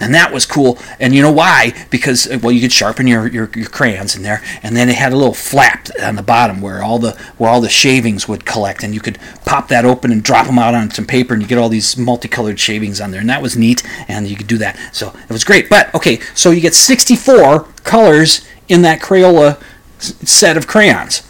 and 0.00 0.14
that 0.14 0.32
was 0.32 0.46
cool. 0.46 0.78
And 0.98 1.14
you 1.14 1.22
know 1.22 1.32
why? 1.32 1.72
Because 1.90 2.26
uh, 2.26 2.38
well, 2.42 2.52
you 2.52 2.60
could 2.60 2.72
sharpen 2.72 3.06
your, 3.06 3.26
your, 3.28 3.50
your, 3.54 3.68
crayons 3.68 4.16
in 4.16 4.22
there, 4.22 4.42
and 4.62 4.76
then 4.76 4.88
it 4.88 4.96
had 4.96 5.12
a 5.12 5.16
little 5.16 5.34
flap 5.34 5.88
on 6.02 6.16
the 6.16 6.22
bottom 6.22 6.60
where 6.60 6.82
all 6.82 6.98
the 6.98 7.12
where 7.38 7.50
all 7.50 7.60
the 7.60 7.68
shavings 7.68 8.28
would 8.28 8.44
collect, 8.44 8.82
and 8.82 8.94
you 8.94 9.00
could 9.00 9.18
pop 9.44 9.68
that 9.68 9.84
open 9.84 10.10
and 10.10 10.22
drop 10.22 10.46
them 10.46 10.58
out 10.58 10.74
on 10.74 10.90
some 10.90 11.06
paper, 11.06 11.34
and 11.34 11.42
you 11.42 11.48
get 11.48 11.58
all 11.58 11.68
these 11.68 11.96
multicolored 11.96 12.58
shavings 12.58 13.00
on 13.00 13.10
there, 13.10 13.20
and 13.20 13.30
that 13.30 13.42
was 13.42 13.56
neat. 13.56 13.82
And 14.08 14.26
you 14.26 14.36
could 14.36 14.46
do 14.46 14.58
that, 14.58 14.78
so 14.92 15.14
it 15.28 15.32
was 15.32 15.44
great. 15.44 15.68
But 15.68 15.94
okay, 15.94 16.20
so 16.34 16.50
you 16.50 16.60
get 16.60 16.74
64 16.74 17.64
colors 17.84 18.46
in 18.68 18.82
that 18.82 19.00
Crayola 19.00 19.62
set 19.98 20.56
of 20.56 20.66
crayons. 20.66 21.22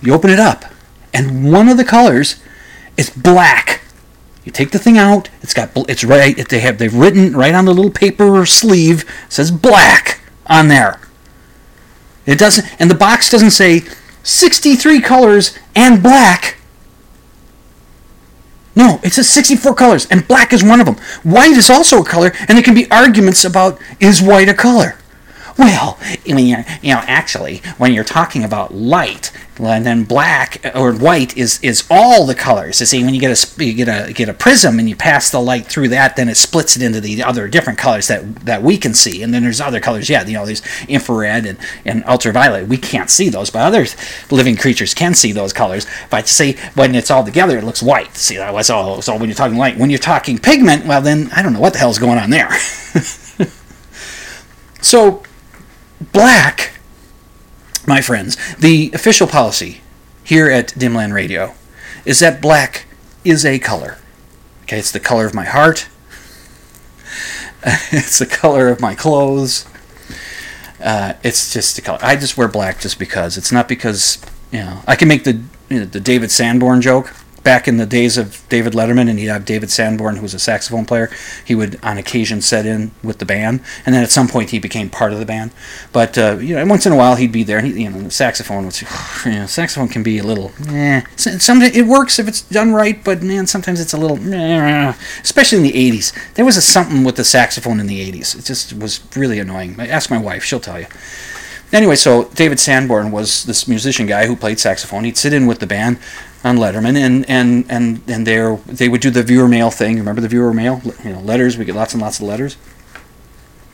You 0.00 0.14
open 0.14 0.30
it 0.30 0.38
up, 0.38 0.64
and 1.12 1.52
one 1.52 1.68
of 1.68 1.76
the 1.76 1.84
colors 1.84 2.40
is 2.96 3.10
black. 3.10 3.82
You 4.46 4.52
take 4.52 4.70
the 4.70 4.78
thing 4.78 4.96
out. 4.96 5.28
It's 5.42 5.52
got 5.52 5.70
it's 5.90 6.04
right. 6.04 6.36
They 6.48 6.60
have 6.60 6.78
they've 6.78 6.94
written 6.94 7.36
right 7.36 7.52
on 7.52 7.64
the 7.64 7.74
little 7.74 7.90
paper 7.90 8.46
sleeve 8.46 9.04
says 9.28 9.50
black 9.50 10.20
on 10.46 10.68
there. 10.68 11.00
It 12.26 12.38
doesn't, 12.38 12.64
and 12.80 12.88
the 12.88 12.94
box 12.94 13.28
doesn't 13.28 13.50
say 13.50 13.82
63 14.22 15.00
colors 15.00 15.58
and 15.74 16.00
black. 16.00 16.58
No, 18.76 19.00
it 19.02 19.14
says 19.14 19.28
64 19.30 19.74
colors, 19.74 20.06
and 20.10 20.26
black 20.28 20.52
is 20.52 20.62
one 20.62 20.78
of 20.80 20.86
them. 20.86 20.96
White 21.24 21.56
is 21.56 21.68
also 21.68 22.02
a 22.02 22.04
color, 22.04 22.32
and 22.40 22.50
there 22.50 22.62
can 22.62 22.74
be 22.74 22.88
arguments 22.90 23.44
about 23.44 23.80
is 23.98 24.22
white 24.22 24.48
a 24.48 24.54
color. 24.54 24.96
Well, 25.58 25.98
you're, 26.24 26.64
you 26.82 26.94
know, 26.94 27.02
actually, 27.06 27.58
when 27.78 27.94
you're 27.94 28.04
talking 28.04 28.44
about 28.44 28.74
light, 28.74 29.32
and 29.58 29.86
then 29.86 30.04
black 30.04 30.60
or 30.74 30.92
white 30.92 31.36
is 31.36 31.58
is 31.62 31.86
all 31.90 32.26
the 32.26 32.34
colors. 32.34 32.80
You 32.80 32.86
see, 32.86 33.02
when 33.02 33.14
you 33.14 33.20
get 33.20 33.30
a 33.30 33.64
you 33.64 33.72
get 33.72 33.88
a 33.88 34.12
get 34.12 34.28
a 34.28 34.34
prism 34.34 34.78
and 34.78 34.88
you 34.88 34.94
pass 34.94 35.30
the 35.30 35.40
light 35.40 35.66
through 35.66 35.88
that, 35.88 36.16
then 36.16 36.28
it 36.28 36.36
splits 36.36 36.76
it 36.76 36.82
into 36.82 37.00
the 37.00 37.22
other 37.22 37.48
different 37.48 37.78
colors 37.78 38.08
that 38.08 38.44
that 38.44 38.62
we 38.62 38.76
can 38.76 38.92
see. 38.92 39.22
And 39.22 39.32
then 39.32 39.44
there's 39.44 39.60
other 39.60 39.80
colors. 39.80 40.10
Yeah, 40.10 40.26
you 40.26 40.34
know, 40.34 40.44
there's 40.44 40.62
infrared 40.88 41.46
and, 41.46 41.58
and 41.84 42.04
ultraviolet. 42.04 42.68
We 42.68 42.76
can't 42.76 43.08
see 43.08 43.28
those, 43.28 43.50
but 43.50 43.60
other 43.60 43.86
living 44.30 44.56
creatures 44.56 44.92
can 44.92 45.14
see 45.14 45.32
those 45.32 45.52
colors. 45.52 45.86
But 46.10 46.28
see, 46.28 46.56
when 46.74 46.94
it's 46.94 47.10
all 47.10 47.24
together, 47.24 47.58
it 47.58 47.64
looks 47.64 47.82
white. 47.82 48.14
See, 48.16 48.36
that's 48.36 48.70
all. 48.70 49.00
So 49.00 49.16
when 49.16 49.28
you're 49.28 49.36
talking 49.36 49.56
light, 49.56 49.78
when 49.78 49.90
you're 49.90 49.98
talking 49.98 50.38
pigment, 50.38 50.86
well, 50.86 51.00
then 51.00 51.30
I 51.34 51.42
don't 51.42 51.54
know 51.54 51.60
what 51.60 51.72
the 51.72 51.78
hell's 51.78 51.98
going 51.98 52.18
on 52.18 52.30
there. 52.30 52.52
so 54.82 55.22
black, 56.00 56.78
my 57.86 58.00
friends, 58.00 58.36
the 58.56 58.90
official 58.94 59.26
policy 59.26 59.80
here 60.24 60.50
at 60.50 60.68
Dimland 60.68 61.12
Radio 61.12 61.54
is 62.04 62.20
that 62.20 62.40
black 62.40 62.86
is 63.24 63.44
a 63.44 63.58
color. 63.58 63.98
Okay, 64.62 64.78
it's 64.78 64.92
the 64.92 65.00
color 65.00 65.26
of 65.26 65.34
my 65.34 65.44
heart. 65.44 65.88
it's 67.92 68.18
the 68.18 68.26
color 68.26 68.68
of 68.68 68.80
my 68.80 68.94
clothes. 68.94 69.66
Uh, 70.82 71.14
it's 71.22 71.52
just 71.52 71.76
the 71.76 71.82
color. 71.82 71.98
I 72.02 72.16
just 72.16 72.36
wear 72.36 72.48
black 72.48 72.80
just 72.80 72.98
because. 72.98 73.36
It's 73.36 73.52
not 73.52 73.68
because 73.68 74.20
you 74.52 74.60
know 74.60 74.82
I 74.86 74.96
can 74.96 75.08
make 75.08 75.24
the 75.24 75.40
you 75.68 75.80
know, 75.80 75.84
the 75.84 76.00
David 76.00 76.30
Sanborn 76.30 76.80
joke 76.80 77.14
back 77.46 77.68
in 77.68 77.76
the 77.76 77.86
days 77.86 78.18
of 78.18 78.44
David 78.48 78.72
Letterman, 78.72 79.08
and 79.08 79.20
he'd 79.20 79.26
have 79.26 79.44
David 79.44 79.70
Sanborn, 79.70 80.16
who 80.16 80.22
was 80.22 80.34
a 80.34 80.38
saxophone 80.40 80.84
player. 80.84 81.08
He 81.44 81.54
would, 81.54 81.78
on 81.80 81.96
occasion, 81.96 82.42
set 82.42 82.66
in 82.66 82.90
with 83.04 83.18
the 83.18 83.24
band, 83.24 83.60
and 83.86 83.94
then 83.94 84.02
at 84.02 84.10
some 84.10 84.26
point 84.26 84.50
he 84.50 84.58
became 84.58 84.90
part 84.90 85.12
of 85.12 85.20
the 85.20 85.24
band. 85.24 85.52
But 85.92 86.18
uh, 86.18 86.38
you 86.40 86.56
know, 86.56 86.66
once 86.66 86.86
in 86.86 86.92
a 86.92 86.96
while 86.96 87.14
he'd 87.14 87.30
be 87.30 87.44
there, 87.44 87.58
and 87.58 87.68
he, 87.68 87.84
you 87.84 87.88
know, 87.88 88.02
the 88.02 88.10
saxophone 88.10 88.66
was, 88.66 88.82
you 89.24 89.30
know, 89.30 89.46
saxophone 89.46 89.86
can 89.86 90.02
be 90.02 90.18
a 90.18 90.24
little, 90.24 90.50
eh. 90.68 91.02
Sometimes 91.14 91.76
it 91.76 91.86
works 91.86 92.18
if 92.18 92.26
it's 92.26 92.42
done 92.42 92.72
right, 92.74 93.02
but 93.04 93.22
man, 93.22 93.46
sometimes 93.46 93.80
it's 93.80 93.92
a 93.92 93.96
little, 93.96 94.18
eh. 94.34 94.92
especially 95.22 95.58
in 95.58 95.64
the 95.64 95.72
'80s. 95.72 96.34
There 96.34 96.44
was 96.44 96.56
a 96.56 96.62
something 96.62 97.04
with 97.04 97.14
the 97.14 97.24
saxophone 97.24 97.78
in 97.78 97.86
the 97.86 98.12
'80s. 98.12 98.36
It 98.36 98.44
just 98.44 98.72
was 98.72 99.00
really 99.14 99.38
annoying. 99.38 99.78
Ask 99.78 100.10
my 100.10 100.18
wife; 100.18 100.42
she'll 100.42 100.58
tell 100.58 100.80
you. 100.80 100.88
Anyway, 101.72 101.96
so 101.96 102.24
David 102.34 102.60
Sanborn 102.60 103.10
was 103.10 103.44
this 103.44 103.66
musician 103.66 104.06
guy 104.06 104.26
who 104.26 104.36
played 104.36 104.60
saxophone. 104.60 105.04
He'd 105.04 105.16
sit 105.16 105.32
in 105.32 105.46
with 105.46 105.58
the 105.58 105.66
band 105.66 105.98
on 106.44 106.56
Letterman, 106.56 106.96
and 106.96 107.28
and 107.28 107.64
and 107.68 108.00
and 108.06 108.26
they 108.26 108.56
they 108.66 108.88
would 108.88 109.00
do 109.00 109.10
the 109.10 109.22
viewer 109.22 109.48
mail 109.48 109.70
thing. 109.70 109.98
Remember 109.98 110.20
the 110.20 110.28
viewer 110.28 110.54
mail? 110.54 110.80
You 111.04 111.14
know, 111.14 111.20
letters. 111.20 111.58
We 111.58 111.64
get 111.64 111.74
lots 111.74 111.92
and 111.92 112.00
lots 112.00 112.20
of 112.20 112.26
letters, 112.26 112.56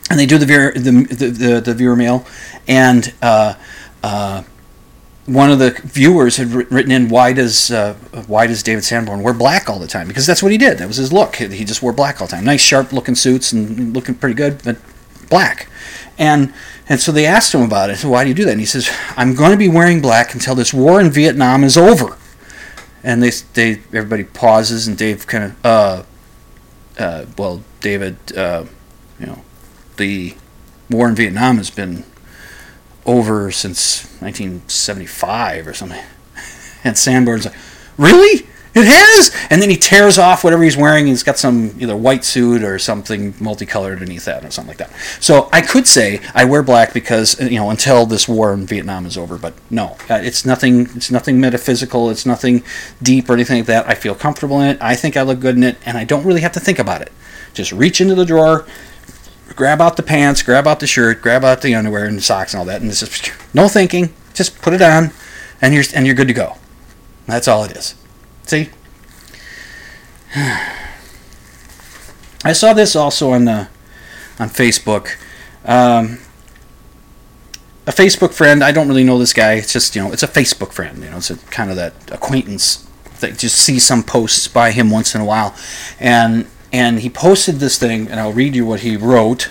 and 0.09 0.19
they 0.19 0.25
do 0.25 0.37
the 0.37 0.45
viewer 0.45 0.71
the 0.73 0.91
the, 1.03 1.29
the, 1.29 1.61
the 1.61 1.73
viewer 1.75 1.95
mail, 1.95 2.25
and 2.67 3.13
uh, 3.21 3.53
uh, 4.01 4.43
one 5.27 5.51
of 5.51 5.59
the 5.59 5.79
viewers 5.83 6.37
had 6.37 6.51
written 6.51 6.91
in, 6.91 7.09
"Why 7.09 7.31
does 7.31 7.69
uh, 7.69 7.93
why 8.25 8.47
does 8.47 8.63
David 8.63 8.83
Sanborn 8.83 9.21
wear 9.21 9.33
black 9.33 9.69
all 9.69 9.77
the 9.77 9.87
time?" 9.87 10.07
Because 10.07 10.25
that's 10.25 10.41
what 10.41 10.51
he 10.51 10.57
did. 10.57 10.79
That 10.79 10.87
was 10.87 10.97
his 10.97 11.13
look. 11.13 11.35
He 11.35 11.63
just 11.63 11.83
wore 11.83 11.93
black 11.93 12.21
all 12.21 12.27
the 12.27 12.31
time. 12.31 12.43
Nice, 12.43 12.61
sharp 12.61 12.91
looking 12.91 13.15
suits 13.15 13.51
and 13.51 13.93
looking 13.93 14.15
pretty 14.15 14.35
good, 14.35 14.61
but 14.63 14.77
black. 15.29 15.67
And 16.17 16.53
and 16.87 16.99
so 16.99 17.11
they 17.11 17.25
asked 17.25 17.53
him 17.53 17.61
about 17.61 17.89
it. 17.89 17.97
Said, 17.97 18.09
Why 18.09 18.23
do 18.23 18.29
you 18.29 18.35
do 18.35 18.45
that? 18.45 18.51
And 18.51 18.59
he 18.59 18.65
says, 18.65 18.89
"I'm 19.17 19.33
going 19.33 19.51
to 19.51 19.57
be 19.57 19.67
wearing 19.67 20.01
black 20.01 20.33
until 20.33 20.53
this 20.53 20.73
war 20.73 21.01
in 21.01 21.09
Vietnam 21.09 21.63
is 21.63 21.77
over." 21.77 22.17
and 23.03 23.21
they 23.21 23.29
they 23.53 23.71
everybody 23.93 24.23
pauses 24.23 24.87
and 24.87 24.97
Dave 24.97 25.27
kind 25.27 25.43
of 25.43 25.65
uh, 25.65 26.03
uh, 26.97 27.25
well 27.37 27.61
David 27.81 28.17
uh, 28.35 28.65
you 29.19 29.25
know 29.25 29.43
the 29.97 30.35
war 30.89 31.09
in 31.09 31.15
Vietnam 31.15 31.57
has 31.57 31.69
been 31.69 32.05
over 33.05 33.51
since 33.51 34.05
1975 34.21 35.67
or 35.67 35.73
something 35.73 36.03
and 36.83 36.97
Sanborn's 36.97 37.45
like 37.45 37.55
really 37.97 38.47
it 38.75 38.85
has 38.85 39.35
and 39.51 39.61
then 39.61 39.69
he 39.69 39.75
tears 39.75 40.17
off 40.17 40.43
whatever 40.43 40.63
he's 40.63 40.75
wearing. 40.75 41.05
He's 41.05 41.21
got 41.21 41.37
some 41.37 41.75
either 41.79 41.95
white 41.95 42.25
suit 42.25 42.63
or 42.63 42.79
something 42.79 43.35
multicolored 43.39 43.93
underneath 43.93 44.25
that 44.25 44.43
or 44.43 44.49
something 44.49 44.69
like 44.69 44.77
that. 44.77 44.91
So 45.19 45.49
i 45.51 45.61
could 45.61 45.85
say 45.87 46.21
i 46.33 46.43
wear 46.43 46.63
black 46.63 46.93
because 46.93 47.39
you 47.39 47.57
know 47.57 47.69
until 47.69 48.05
this 48.05 48.27
war 48.27 48.53
in 48.53 48.65
vietnam 48.65 49.05
is 49.05 49.17
over 49.17 49.37
but 49.37 49.53
no 49.69 49.97
uh, 50.09 50.19
it's 50.23 50.45
nothing 50.45 50.81
it's 50.95 51.11
nothing 51.11 51.39
metaphysical. 51.39 52.09
It's 52.09 52.25
nothing 52.25 52.63
deep 53.01 53.29
or 53.29 53.33
anything 53.33 53.59
like 53.59 53.67
that. 53.67 53.87
I 53.87 53.93
feel 53.93 54.15
comfortable 54.15 54.59
in 54.61 54.69
it. 54.69 54.77
I 54.81 54.95
think 54.95 55.17
i 55.17 55.21
look 55.21 55.39
good 55.39 55.55
in 55.55 55.63
it 55.63 55.77
and 55.85 55.97
i 55.97 56.03
don't 56.03 56.25
really 56.25 56.41
have 56.41 56.53
to 56.53 56.59
think 56.59 56.79
about 56.79 57.01
it. 57.01 57.11
Just 57.53 57.71
reach 57.71 58.01
into 58.01 58.15
the 58.15 58.25
drawer 58.25 58.65
grab 59.55 59.81
out 59.81 59.97
the 59.97 60.03
pants 60.03 60.41
grab 60.41 60.65
out 60.65 60.79
the 60.79 60.87
shirt 60.87 61.21
grab 61.21 61.43
out 61.43 61.61
the 61.61 61.75
underwear 61.75 62.05
and 62.05 62.17
the 62.17 62.21
socks 62.21 62.53
and 62.53 62.59
all 62.59 62.65
that 62.65 62.81
and 62.81 62.89
it's 62.89 63.01
just 63.01 63.31
no 63.53 63.67
thinking. 63.67 64.11
Just 64.33 64.59
put 64.63 64.73
it 64.73 64.81
on 64.81 65.11
and 65.61 65.75
you're 65.75 65.83
and 65.93 66.07
you're 66.07 66.15
good 66.15 66.27
to 66.27 66.33
go. 66.33 66.57
That's 67.27 67.47
all 67.47 67.63
it 67.63 67.77
is 67.77 67.93
See? 68.45 68.69
I 72.45 72.51
saw 72.53 72.73
this 72.73 72.95
also 72.95 73.31
on 73.31 73.45
the 73.45 73.67
on 74.39 74.49
Facebook. 74.49 75.15
Um, 75.65 76.19
a 77.85 77.91
Facebook 77.91 78.33
friend. 78.33 78.63
I 78.63 78.71
don't 78.71 78.87
really 78.87 79.03
know 79.03 79.17
this 79.17 79.33
guy. 79.33 79.53
It's 79.53 79.73
just 79.73 79.95
you 79.95 80.01
know, 80.01 80.11
it's 80.11 80.23
a 80.23 80.27
Facebook 80.27 80.73
friend. 80.73 81.03
You 81.03 81.09
know, 81.09 81.17
it's 81.17 81.29
a, 81.29 81.37
kind 81.37 81.69
of 81.69 81.75
that 81.77 81.93
acquaintance 82.11 82.87
that 83.19 83.37
just 83.37 83.57
see 83.57 83.79
some 83.79 84.03
posts 84.03 84.47
by 84.47 84.71
him 84.71 84.89
once 84.89 85.15
in 85.15 85.21
a 85.21 85.25
while, 85.25 85.55
and 85.99 86.47
and 86.71 86.99
he 86.99 87.09
posted 87.09 87.55
this 87.55 87.77
thing, 87.77 88.07
and 88.09 88.19
I'll 88.19 88.33
read 88.33 88.55
you 88.55 88.65
what 88.65 88.81
he 88.81 88.97
wrote. 88.97 89.49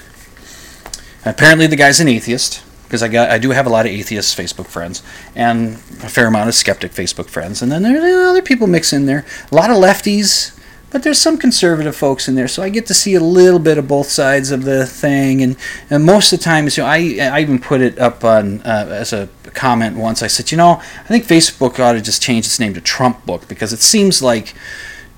Apparently, 1.25 1.67
the 1.67 1.77
guy's 1.77 2.01
an 2.01 2.09
atheist 2.09 2.63
because 2.93 3.03
I 3.03 3.09
got 3.09 3.31
I 3.31 3.39
do 3.39 3.53
have 3.53 3.65
a 3.65 3.71
lot 3.71 3.87
of 3.87 3.93
atheist 3.93 4.37
Facebook 4.37 4.67
friends 4.67 5.03
and 5.35 5.77
a 6.03 6.11
fair 6.11 6.27
amount 6.27 6.51
of 6.51 6.55
skeptic 6.55 6.93
Facebook 6.93 7.31
friends, 7.31 7.63
and 7.63 7.73
then 7.73 7.83
there 7.83 8.23
are 8.23 8.29
other 8.29 8.43
people 8.43 8.67
mix 8.67 8.93
in 8.93 9.07
there. 9.07 9.25
A 9.51 9.55
lot 9.55 9.71
of 9.71 9.79
lefties, 9.79 10.61
but 10.91 11.03
there's 11.03 11.19
some 11.19 11.39
conservative 11.39 11.97
folks 11.97 12.29
in 12.29 12.35
there, 12.35 12.47
so 12.49 12.63
I 12.63 12.69
get 12.69 12.85
to 12.89 12.95
see 12.95 13.15
a 13.15 13.21
little 13.21 13.59
bit 13.59 13.79
of 13.79 13.89
both 13.89 14.09
sides 14.09 14.51
of 14.51 14.65
the 14.65 14.85
thing. 14.85 15.43
And, 15.43 15.57
and 15.89 16.05
most 16.05 16.35
of 16.35 16.41
the 16.41 16.45
times, 16.45 16.77
you 16.77 16.83
know, 16.83 16.89
I 16.91 17.19
I 17.33 17.41
even 17.41 17.59
put 17.59 17.81
it 17.81 17.99
up 17.99 18.25
on 18.25 18.61
uh, 18.61 18.89
as 18.91 19.15
a 19.15 19.31
comment 19.55 19.97
once. 19.97 20.23
I 20.23 20.27
said, 20.27 20.51
you 20.51 20.59
know, 20.59 20.73
I 20.73 21.09
think 21.09 21.25
Facebook 21.25 21.79
ought 21.79 21.93
to 21.93 22.03
just 22.03 22.21
change 22.21 22.45
its 22.45 22.61
name 22.61 22.75
to 22.75 22.83
Trump 22.83 23.25
Book 23.25 23.49
because 23.49 23.73
it 23.73 23.81
seems 23.81 24.21
like 24.21 24.53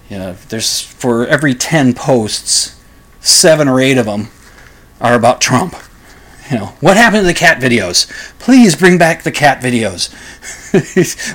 you 0.08 0.18
know, 0.18 0.34
there's 0.48 0.80
for 0.80 1.26
every 1.26 1.56
ten 1.56 1.92
posts, 1.92 2.80
seven 3.18 3.66
or 3.66 3.80
eight 3.80 3.98
of 3.98 4.06
them 4.06 4.28
are 5.00 5.16
about 5.16 5.40
Trump. 5.40 5.74
You 6.50 6.58
know, 6.58 6.66
what 6.80 6.96
happened 6.96 7.22
to 7.22 7.26
the 7.26 7.34
cat 7.34 7.60
videos? 7.60 8.10
Please 8.38 8.76
bring 8.76 8.98
back 8.98 9.22
the 9.22 9.32
cat 9.32 9.62
videos. 9.62 10.10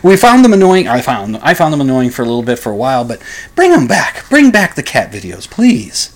we 0.04 0.16
found 0.16 0.46
them 0.46 0.54
annoying. 0.54 0.88
I 0.88 1.02
found 1.02 1.38
I 1.38 1.56
found 1.56 1.74
them 1.74 1.82
annoying 1.82 2.12
for 2.12 2.22
a 2.22 2.26
little 2.26 2.44
bit 2.44 2.60
for 2.60 2.72
a 2.72 2.76
while, 2.76 3.04
but 3.04 3.22
bring 3.56 3.72
them 3.72 3.88
back. 3.88 4.30
Bring 4.30 4.52
back 4.52 4.76
the 4.76 4.84
cat 4.84 5.12
videos, 5.12 5.50
please. 5.50 6.16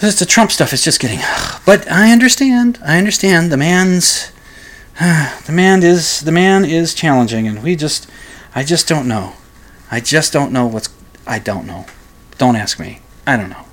It's 0.00 0.18
the 0.18 0.26
Trump 0.26 0.52
stuff 0.52 0.72
is 0.72 0.82
just 0.84 1.00
getting. 1.00 1.20
But 1.66 1.90
I 1.90 2.12
understand. 2.12 2.78
I 2.84 2.98
understand. 2.98 3.52
The 3.52 3.56
man's 3.56 4.32
the 5.00 5.52
man 5.52 5.82
is 5.82 6.20
the 6.20 6.32
man 6.32 6.64
is 6.64 6.94
challenging, 6.94 7.46
and 7.46 7.62
we 7.62 7.76
just 7.76 8.10
I 8.54 8.64
just 8.64 8.88
don't 8.88 9.06
know. 9.06 9.34
I 9.90 10.00
just 10.00 10.32
don't 10.32 10.52
know 10.52 10.66
what's. 10.66 10.88
I 11.26 11.40
don't 11.40 11.66
know. 11.66 11.84
Don't 12.38 12.56
ask 12.56 12.80
me. 12.80 13.00
I 13.26 13.36
don't 13.36 13.50
know. 13.50 13.65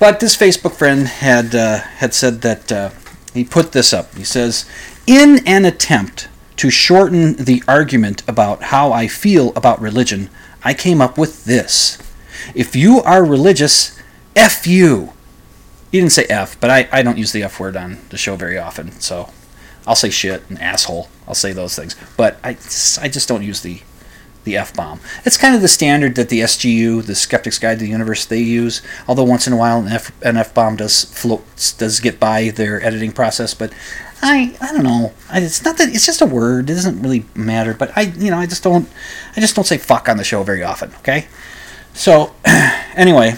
But 0.00 0.18
this 0.18 0.34
Facebook 0.34 0.72
friend 0.72 1.06
had 1.06 1.54
uh, 1.54 1.80
had 2.00 2.14
said 2.14 2.40
that 2.40 2.72
uh, 2.72 2.90
he 3.34 3.44
put 3.44 3.72
this 3.72 3.92
up. 3.92 4.14
He 4.14 4.24
says, 4.24 4.64
"In 5.06 5.46
an 5.46 5.66
attempt 5.66 6.26
to 6.56 6.70
shorten 6.70 7.34
the 7.34 7.62
argument 7.68 8.22
about 8.26 8.62
how 8.64 8.92
I 8.92 9.06
feel 9.06 9.52
about 9.54 9.78
religion, 9.78 10.30
I 10.64 10.72
came 10.72 11.02
up 11.02 11.18
with 11.18 11.44
this: 11.44 11.98
If 12.54 12.74
you 12.74 13.02
are 13.02 13.22
religious, 13.22 14.00
f 14.34 14.66
you." 14.66 15.12
He 15.92 15.98
didn't 15.98 16.12
say 16.12 16.24
f, 16.30 16.58
but 16.58 16.70
I, 16.70 16.88
I 16.90 17.02
don't 17.02 17.18
use 17.18 17.32
the 17.32 17.42
f 17.42 17.60
word 17.60 17.76
on 17.76 17.98
the 18.08 18.16
show 18.16 18.36
very 18.36 18.56
often, 18.56 18.92
so 19.00 19.28
I'll 19.86 19.96
say 19.96 20.08
shit 20.08 20.42
and 20.48 20.58
asshole. 20.62 21.10
I'll 21.28 21.34
say 21.34 21.52
those 21.52 21.76
things, 21.76 21.94
but 22.16 22.38
I 22.42 22.56
I 23.02 23.08
just 23.08 23.28
don't 23.28 23.42
use 23.42 23.60
the 23.60 23.82
the 24.44 24.56
F 24.56 24.74
bomb. 24.74 25.00
It's 25.24 25.36
kind 25.36 25.54
of 25.54 25.60
the 25.60 25.68
standard 25.68 26.14
that 26.14 26.28
the 26.28 26.40
SGU, 26.40 27.04
the 27.04 27.14
Skeptic's 27.14 27.58
Guide 27.58 27.78
to 27.78 27.84
the 27.84 27.90
Universe, 27.90 28.24
they 28.24 28.40
use. 28.40 28.82
Although 29.06 29.24
once 29.24 29.46
in 29.46 29.52
a 29.52 29.56
while 29.56 29.80
an 29.80 30.36
F 30.36 30.54
bomb 30.54 30.76
does 30.76 31.04
float 31.04 31.44
does 31.78 32.00
get 32.00 32.18
by 32.18 32.50
their 32.50 32.82
editing 32.84 33.12
process, 33.12 33.54
but 33.54 33.72
I 34.22 34.56
I 34.60 34.72
don't 34.72 34.84
know. 34.84 35.12
It's 35.32 35.64
not 35.64 35.76
that 35.78 35.88
it's 35.94 36.06
just 36.06 36.22
a 36.22 36.26
word. 36.26 36.70
It 36.70 36.74
doesn't 36.74 37.02
really 37.02 37.24
matter. 37.34 37.74
But 37.74 37.96
I 37.96 38.02
you 38.02 38.30
know 38.30 38.38
I 38.38 38.46
just 38.46 38.62
don't 38.62 38.88
I 39.36 39.40
just 39.40 39.54
don't 39.54 39.66
say 39.66 39.78
fuck 39.78 40.08
on 40.08 40.16
the 40.16 40.24
show 40.24 40.42
very 40.42 40.62
often. 40.62 40.92
Okay, 41.00 41.26
so 41.94 42.34
anyway, 42.94 43.34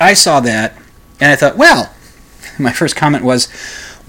I 0.00 0.14
saw 0.14 0.40
that 0.40 0.76
and 1.20 1.32
I 1.32 1.36
thought, 1.36 1.56
well, 1.56 1.94
my 2.58 2.72
first 2.72 2.96
comment 2.96 3.24
was, 3.24 3.48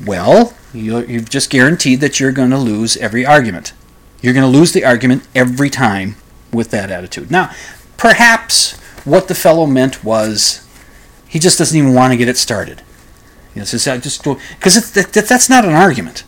well, 0.06 0.54
you, 0.74 1.00
you've 1.00 1.30
just 1.30 1.50
guaranteed 1.50 2.02
that 2.02 2.20
you're 2.20 2.32
going 2.32 2.50
to 2.52 2.58
lose 2.58 2.98
every 2.98 3.26
argument. 3.26 3.74
You're 4.22 4.34
going 4.34 4.52
to 4.52 4.58
lose 4.58 4.74
the 4.74 4.86
argument 4.86 5.28
every 5.36 5.70
time 5.70 6.16
with 6.52 6.72
that 6.72 6.90
attitude. 6.92 7.30
Now, 7.30 7.52
perhaps 7.98 8.78
what 9.06 9.28
the 9.28 9.36
fellow 9.36 9.66
meant 9.66 10.04
was 10.04 10.68
he 11.28 11.40
just 11.40 11.58
doesn't 11.58 11.78
even 11.78 11.94
want 11.94 12.14
to 12.14 12.18
get 12.18 12.28
it 12.28 12.38
started. 12.38 12.82
You 13.54 13.62
know, 13.62 13.66
just 13.66 14.24
because 14.24 14.94
that, 14.94 15.14
that's 15.14 15.50
not 15.50 15.66
an 15.66 15.74
argument. 15.74 16.24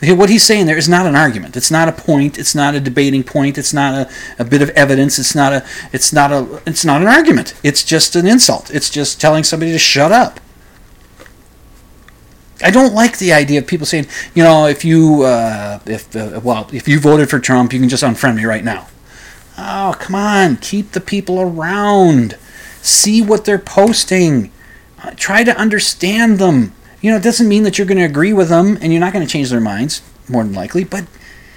What 0.00 0.30
he's 0.30 0.44
saying 0.44 0.66
there 0.66 0.76
is 0.76 0.88
not 0.88 1.06
an 1.06 1.16
argument. 1.16 1.56
It's 1.56 1.72
not 1.72 1.88
a 1.88 1.92
point. 1.92 2.38
It's 2.38 2.54
not 2.54 2.76
a 2.76 2.80
debating 2.80 3.24
point. 3.24 3.58
It's 3.58 3.74
not 3.74 3.94
a, 3.94 4.10
a 4.38 4.44
bit 4.44 4.62
of 4.62 4.70
evidence. 4.70 5.18
It's 5.18 5.34
not 5.34 5.52
a. 5.52 5.66
It's 5.92 6.12
not 6.12 6.30
a. 6.30 6.62
It's 6.66 6.84
not 6.84 7.02
an 7.02 7.08
argument. 7.08 7.54
It's 7.64 7.82
just 7.82 8.14
an 8.14 8.24
insult. 8.24 8.70
It's 8.72 8.90
just 8.90 9.20
telling 9.20 9.42
somebody 9.42 9.72
to 9.72 9.78
shut 9.78 10.12
up. 10.12 10.38
I 12.62 12.70
don't 12.70 12.94
like 12.94 13.18
the 13.18 13.32
idea 13.32 13.60
of 13.60 13.66
people 13.66 13.86
saying, 13.86 14.06
you 14.34 14.42
know, 14.42 14.66
if 14.66 14.84
you, 14.84 15.22
uh, 15.22 15.78
if 15.86 16.14
uh, 16.16 16.40
well, 16.42 16.68
if 16.72 16.88
you 16.88 16.98
voted 16.98 17.30
for 17.30 17.38
Trump, 17.38 17.72
you 17.72 17.80
can 17.80 17.88
just 17.88 18.02
unfriend 18.02 18.36
me 18.36 18.44
right 18.44 18.64
now. 18.64 18.88
Oh, 19.56 19.94
come 19.98 20.14
on, 20.14 20.56
keep 20.56 20.92
the 20.92 21.00
people 21.00 21.40
around. 21.40 22.36
See 22.82 23.22
what 23.22 23.44
they're 23.44 23.58
posting. 23.58 24.52
Uh, 25.02 25.12
try 25.16 25.44
to 25.44 25.56
understand 25.56 26.38
them. 26.38 26.72
You 27.00 27.10
know, 27.10 27.16
it 27.16 27.22
doesn't 27.22 27.48
mean 27.48 27.62
that 27.62 27.78
you're 27.78 27.86
going 27.86 27.98
to 27.98 28.04
agree 28.04 28.32
with 28.32 28.48
them, 28.48 28.78
and 28.80 28.92
you're 28.92 29.00
not 29.00 29.12
going 29.12 29.24
to 29.24 29.30
change 29.30 29.50
their 29.50 29.60
minds, 29.60 30.02
more 30.28 30.42
than 30.42 30.52
likely. 30.52 30.84
But 30.84 31.06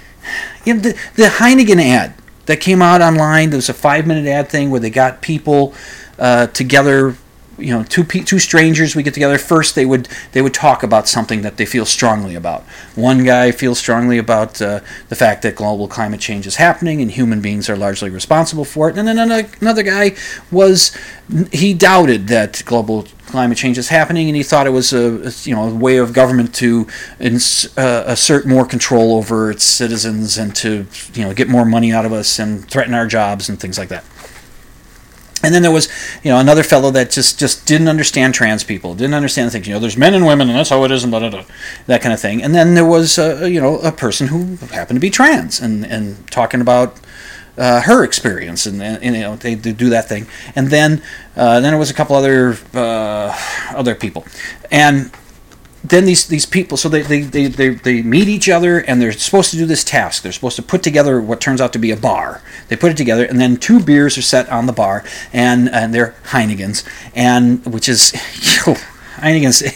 you 0.64 0.74
know, 0.74 0.80
the 0.80 0.98
the 1.14 1.24
Heineken 1.24 1.82
ad 1.82 2.14
that 2.46 2.60
came 2.60 2.82
out 2.82 3.00
online, 3.00 3.50
there 3.50 3.58
was 3.58 3.68
a 3.68 3.74
five 3.74 4.06
minute 4.06 4.26
ad 4.26 4.48
thing 4.48 4.70
where 4.70 4.80
they 4.80 4.90
got 4.90 5.20
people 5.20 5.74
uh, 6.18 6.46
together 6.48 7.16
you 7.58 7.70
know 7.70 7.82
two 7.84 8.04
two 8.04 8.38
strangers 8.38 8.96
we 8.96 9.02
get 9.02 9.14
together 9.14 9.38
first 9.38 9.74
they 9.74 9.84
would 9.84 10.08
they 10.32 10.42
would 10.42 10.54
talk 10.54 10.82
about 10.82 11.08
something 11.08 11.42
that 11.42 11.56
they 11.56 11.66
feel 11.66 11.86
strongly 11.86 12.34
about. 12.34 12.62
One 12.94 13.24
guy 13.24 13.52
feels 13.52 13.78
strongly 13.78 14.18
about 14.18 14.60
uh, 14.60 14.80
the 15.08 15.16
fact 15.16 15.42
that 15.42 15.56
global 15.56 15.88
climate 15.88 16.20
change 16.20 16.46
is 16.46 16.56
happening 16.56 17.00
and 17.02 17.10
human 17.10 17.40
beings 17.40 17.68
are 17.68 17.76
largely 17.76 18.10
responsible 18.10 18.64
for 18.64 18.88
it. 18.88 18.96
And 18.96 19.06
then 19.06 19.18
another, 19.18 19.48
another 19.60 19.82
guy 19.82 20.16
was 20.50 20.96
he 21.50 21.72
doubted 21.74 22.28
that 22.28 22.62
global 22.64 23.06
climate 23.26 23.56
change 23.56 23.78
is 23.78 23.88
happening 23.88 24.28
and 24.28 24.36
he 24.36 24.42
thought 24.42 24.66
it 24.66 24.70
was 24.70 24.92
a, 24.92 25.32
you 25.48 25.54
know 25.54 25.68
a 25.68 25.74
way 25.74 25.96
of 25.96 26.12
government 26.12 26.54
to 26.54 26.86
ins, 27.18 27.76
uh, 27.78 28.04
assert 28.06 28.46
more 28.46 28.66
control 28.66 29.16
over 29.16 29.50
its 29.50 29.64
citizens 29.64 30.36
and 30.36 30.54
to 30.54 30.86
you 31.14 31.24
know 31.24 31.32
get 31.32 31.48
more 31.48 31.64
money 31.64 31.92
out 31.92 32.04
of 32.04 32.12
us 32.12 32.38
and 32.38 32.68
threaten 32.68 32.92
our 32.92 33.06
jobs 33.06 33.48
and 33.48 33.58
things 33.58 33.78
like 33.78 33.88
that 33.88 34.04
and 35.42 35.54
then 35.54 35.62
there 35.62 35.72
was, 35.72 35.88
you 36.22 36.30
know, 36.30 36.38
another 36.38 36.62
fellow 36.62 36.90
that 36.92 37.10
just 37.10 37.38
just 37.38 37.66
didn't 37.66 37.88
understand 37.88 38.34
trans 38.34 38.64
people, 38.64 38.94
didn't 38.94 39.14
understand 39.14 39.52
things. 39.52 39.66
You 39.66 39.74
know, 39.74 39.80
there's 39.80 39.96
men 39.96 40.14
and 40.14 40.26
women, 40.26 40.48
and 40.48 40.58
that's 40.58 40.70
how 40.70 40.84
it 40.84 40.90
is, 40.90 41.04
and 41.04 41.10
blah, 41.10 41.20
blah, 41.20 41.30
blah, 41.30 41.44
that 41.86 42.02
kind 42.02 42.12
of 42.12 42.20
thing. 42.20 42.42
And 42.42 42.54
then 42.54 42.74
there 42.74 42.86
was, 42.86 43.18
uh, 43.18 43.44
you 43.44 43.60
know, 43.60 43.78
a 43.78 43.92
person 43.92 44.28
who 44.28 44.56
happened 44.66 44.96
to 44.96 45.00
be 45.00 45.10
trans, 45.10 45.60
and 45.60 45.84
and 45.84 46.30
talking 46.30 46.60
about 46.60 47.00
uh, 47.56 47.82
her 47.82 48.04
experience, 48.04 48.66
and, 48.66 48.82
and, 48.82 49.04
you 49.04 49.22
know, 49.22 49.36
they, 49.36 49.54
do 49.54 49.90
that 49.90 50.08
thing. 50.08 50.26
And 50.56 50.68
then 50.68 51.02
uh, 51.36 51.60
then 51.60 51.72
there 51.72 51.78
was 51.78 51.90
a 51.90 51.94
couple 51.94 52.16
other 52.16 52.56
uh, 52.74 53.36
other 53.74 53.94
people, 53.94 54.24
and 54.70 55.10
then 55.84 56.04
these 56.04 56.26
these 56.26 56.46
people 56.46 56.76
so 56.76 56.88
they, 56.88 57.02
they, 57.02 57.22
they, 57.22 57.46
they, 57.46 57.68
they 57.70 58.02
meet 58.02 58.28
each 58.28 58.48
other 58.48 58.78
and 58.78 59.00
they're 59.00 59.12
supposed 59.12 59.50
to 59.50 59.56
do 59.56 59.66
this 59.66 59.84
task 59.84 60.22
they're 60.22 60.32
supposed 60.32 60.56
to 60.56 60.62
put 60.62 60.82
together 60.82 61.20
what 61.20 61.40
turns 61.40 61.60
out 61.60 61.72
to 61.72 61.78
be 61.78 61.90
a 61.90 61.96
bar 61.96 62.40
they 62.68 62.76
put 62.76 62.90
it 62.90 62.96
together 62.96 63.24
and 63.24 63.40
then 63.40 63.56
two 63.56 63.80
beers 63.80 64.16
are 64.16 64.22
set 64.22 64.48
on 64.48 64.66
the 64.66 64.72
bar 64.72 65.04
and 65.32 65.68
and 65.70 65.92
they're 65.92 66.14
heinekens 66.26 66.84
and 67.14 67.64
which 67.66 67.88
is 67.88 68.12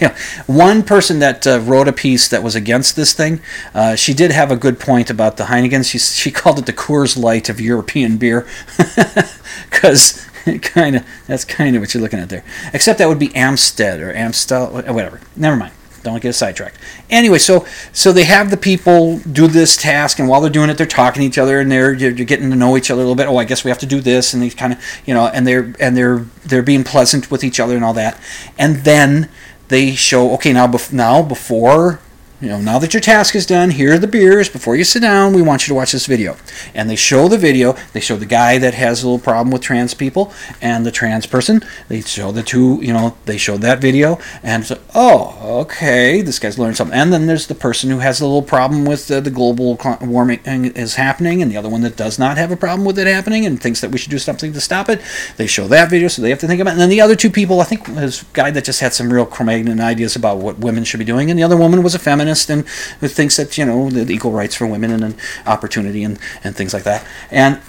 know, 0.09 0.15
one 0.47 0.83
person 0.83 1.21
that 1.21 1.47
uh, 1.47 1.61
wrote 1.61 1.87
a 1.87 1.93
piece 1.93 2.27
that 2.29 2.43
was 2.43 2.57
against 2.57 2.97
this 2.97 3.13
thing, 3.13 3.41
uh, 3.75 3.95
she 3.95 4.13
did 4.13 4.33
have 4.33 4.51
a 4.51 4.57
good 4.57 4.81
point 4.81 5.09
about 5.09 5.37
the 5.37 5.45
Heineken. 5.45 5.89
She, 5.89 5.99
she 5.99 6.33
called 6.33 6.59
it 6.59 6.67
the 6.67 6.73
Coors 6.73 7.17
Light 7.17 7.49
of 7.49 7.61
European 7.61 8.17
beer, 8.17 8.47
because 9.71 10.27
kind 10.63 10.97
of 10.97 11.07
that's 11.27 11.45
kind 11.45 11.77
of 11.77 11.83
what 11.83 11.95
you're 11.95 12.03
looking 12.03 12.19
at 12.19 12.29
there. 12.29 12.45
Except 12.73 12.99
that 12.99 13.09
would 13.09 13.19
be 13.19 13.35
Amstel 13.35 14.01
or 14.01 14.13
Amstel, 14.13 14.69
whatever. 14.71 15.21
Never 15.37 15.57
mind. 15.57 15.73
Don't 16.07 16.23
get 16.23 16.35
sidetracked. 16.35 16.79
Anyway, 17.11 17.39
so 17.39 17.67
so 17.93 18.13
they 18.13 18.23
have 18.23 18.51
the 18.51 18.57
people 18.57 19.19
do 19.19 19.49
this 19.49 19.77
task, 19.77 20.21
and 20.21 20.29
while 20.29 20.41
they're 20.41 20.49
doing 20.49 20.71
it, 20.71 20.79
they're 20.79 20.87
talking 20.87 21.21
to 21.23 21.27
each 21.27 21.37
other, 21.37 21.59
and 21.59 21.69
they're 21.69 21.93
you're 21.93 22.13
getting 22.13 22.49
to 22.51 22.57
know 22.57 22.77
each 22.77 22.93
other 22.93 23.01
a 23.01 23.05
little 23.05 23.17
bit. 23.17 23.27
Oh, 23.27 23.39
I 23.39 23.45
guess 23.45 23.65
we 23.65 23.71
have 23.71 23.81
to 23.81 23.87
do 23.87 24.01
this, 24.01 24.33
and 24.33 24.41
they 24.41 24.51
kind 24.51 24.73
of 24.73 24.79
you 25.05 25.13
know, 25.13 25.27
and 25.27 25.49
they're 25.49 25.75
and 25.81 25.97
they're 25.97 26.19
they're 26.45 26.63
being 26.63 26.85
pleasant 26.85 27.29
with 27.29 27.43
each 27.43 27.59
other 27.59 27.75
and 27.75 27.85
all 27.85 27.93
that, 27.95 28.21
and 28.57 28.85
then 28.85 29.29
they 29.67 29.97
show 29.97 30.33
okay 30.35 30.53
now 30.53 30.69
bef- 30.69 30.93
now 30.93 31.23
before 31.23 31.99
you 32.41 32.49
know, 32.49 32.61
now 32.61 32.79
that 32.79 32.93
your 32.93 33.01
task 33.01 33.35
is 33.35 33.47
done, 33.47 33.71
here 33.71 33.95
are 33.95 33.99
the 33.99 34.07
beers. 34.07 34.51
Before 34.51 34.77
you 34.77 34.85
sit 34.85 35.01
down, 35.01 35.33
we 35.33 35.41
want 35.41 35.63
you 35.63 35.73
to 35.73 35.75
watch 35.75 35.93
this 35.93 36.05
video. 36.05 36.37
And 36.75 36.91
they 36.91 36.97
show 36.97 37.29
the 37.29 37.39
video. 37.39 37.75
They 37.95 38.01
show 38.01 38.17
the 38.17 38.27
guy 38.27 38.59
that 38.59 38.75
has 38.75 39.03
a 39.03 39.09
little 39.09 39.23
problem 39.23 39.51
with 39.51 39.63
trans 39.63 39.95
people 39.95 40.33
and 40.61 40.85
the 40.85 40.91
trans 40.91 41.25
person. 41.25 41.63
They 41.89 42.03
show 42.03 42.33
the 42.33 42.43
two, 42.43 42.79
you 42.83 42.93
know, 42.93 43.17
they 43.25 43.39
show 43.39 43.57
that 43.59 43.81
video. 43.81 44.19
And 44.43 44.67
so, 44.67 44.79
oh, 44.95 45.61
okay, 45.63 46.21
this 46.21 46.39
guy's 46.39 46.59
learned 46.59 46.77
something. 46.77 46.99
And 46.99 47.11
then 47.11 47.27
there's 47.27 47.47
the 47.47 47.55
person 47.55 47.89
who 47.89 48.01
has 48.01 48.21
a 48.21 48.27
little 48.27 48.43
problem 48.43 48.85
with 48.85 49.11
uh, 49.11 49.21
the 49.21 49.31
global 49.31 49.79
warming 50.03 50.41
is 50.45 50.97
happening, 50.97 51.41
and 51.41 51.51
the 51.51 51.57
other 51.57 51.71
one 51.71 51.81
that 51.83 51.97
does 51.97 52.19
not 52.19 52.37
have 52.37 52.51
a 52.51 52.57
problem 52.57 52.85
with 52.85 52.99
it 52.99 53.07
happening 53.07 53.47
and 53.47 53.63
thinks 53.63 53.81
that 53.81 53.91
we 53.91 53.97
should 53.97 54.11
do 54.11 54.19
something 54.19 54.53
to 54.53 54.61
stop 54.61 54.91
it. 54.91 55.01
They 55.39 55.47
show 55.47 55.67
that 55.69 55.89
video, 55.89 56.09
so 56.09 56.21
they 56.21 56.31
have 56.31 56.41
to 56.41 56.47
think 56.47 56.61
about 56.61 56.71
it. 56.71 56.73
And 56.73 56.83
then 56.83 56.91
the 56.91 57.01
other 57.01 57.17
two 57.17 57.31
people, 57.31 57.63
I 57.63 57.65
think, 57.65 57.89
was 57.89 58.25
guy 58.35 58.51
that 58.51 58.65
just 58.65 58.81
had 58.81 58.93
some 58.93 59.11
real 59.11 59.25
Cro-Magnon 59.25 59.81
ideas 59.81 60.17
about 60.17 60.39
what 60.39 60.59
women 60.59 60.85
should 60.85 60.99
be 60.99 61.05
doing, 61.05 61.31
and 61.31 61.39
the 61.39 61.43
other 61.43 61.57
woman 61.57 61.83
was 61.83 61.95
a 61.95 61.99
feminist 61.99 62.26
and 62.29 62.67
who 63.01 63.09
thinks 63.09 63.37
that 63.37 63.57
you 63.57 63.65
know 63.65 63.91
the 63.91 64.13
equal 64.13 64.33
rights 64.33 64.55
for 64.55 64.67
women 64.67 64.91
and, 64.91 65.05
and 65.05 65.17
opportunity 65.47 66.05
and, 66.05 66.19
and 66.43 66.57
things 66.57 66.75
like 66.75 66.85
that. 66.85 67.07
And 67.31 67.61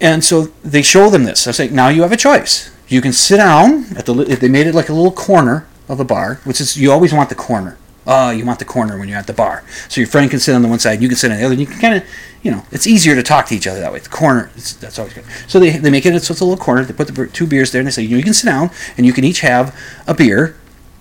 and 0.00 0.24
so 0.24 0.46
they 0.62 0.82
show 0.82 1.10
them 1.10 1.24
this. 1.24 1.46
I 1.46 1.52
say 1.52 1.68
now 1.68 1.88
you 1.88 2.02
have 2.02 2.12
a 2.12 2.16
choice. 2.16 2.70
You 2.88 3.00
can 3.00 3.12
sit 3.12 3.38
down 3.38 3.96
at 3.96 4.06
the. 4.06 4.12
They 4.14 4.48
made 4.48 4.66
it 4.66 4.74
like 4.74 4.88
a 4.88 4.92
little 4.92 5.12
corner 5.12 5.66
of 5.88 5.98
the 5.98 6.04
bar, 6.04 6.40
which 6.44 6.60
is 6.60 6.76
you 6.76 6.92
always 6.92 7.12
want 7.12 7.28
the 7.28 7.34
corner. 7.34 7.78
Oh, 8.08 8.30
you 8.30 8.44
want 8.44 8.60
the 8.60 8.64
corner 8.64 8.98
when 8.98 9.08
you're 9.08 9.18
at 9.18 9.26
the 9.26 9.32
bar. 9.32 9.64
So 9.88 10.00
your 10.00 10.06
friend 10.06 10.30
can 10.30 10.38
sit 10.38 10.54
on 10.54 10.62
the 10.62 10.68
one 10.68 10.78
side, 10.78 10.94
and 10.94 11.02
you 11.02 11.08
can 11.08 11.16
sit 11.16 11.32
on 11.32 11.38
the 11.38 11.44
other. 11.44 11.54
And 11.54 11.60
you 11.60 11.66
can 11.66 11.80
kind 11.80 11.94
of, 11.96 12.04
you 12.40 12.52
know, 12.52 12.64
it's 12.70 12.86
easier 12.86 13.16
to 13.16 13.22
talk 13.22 13.46
to 13.46 13.54
each 13.56 13.66
other 13.66 13.80
that 13.80 13.92
way. 13.92 13.98
The 13.98 14.08
corner, 14.08 14.50
that's 14.54 14.98
always 14.98 15.12
good. 15.12 15.24
So 15.48 15.58
they, 15.58 15.70
they 15.70 15.90
make 15.90 16.06
it 16.06 16.10
so 16.22 16.32
it's 16.32 16.40
a 16.40 16.44
little 16.44 16.62
corner. 16.62 16.84
They 16.84 16.92
put 16.92 17.08
the 17.08 17.26
two 17.26 17.48
beers 17.48 17.72
there, 17.72 17.80
and 17.80 17.88
they 17.88 17.90
say 17.90 18.02
you, 18.02 18.10
know, 18.10 18.18
you 18.18 18.22
can 18.22 18.34
sit 18.34 18.46
down, 18.46 18.70
and 18.96 19.04
you 19.04 19.12
can 19.12 19.24
each 19.24 19.40
have 19.40 19.76
a 20.06 20.14
beer. 20.14 20.56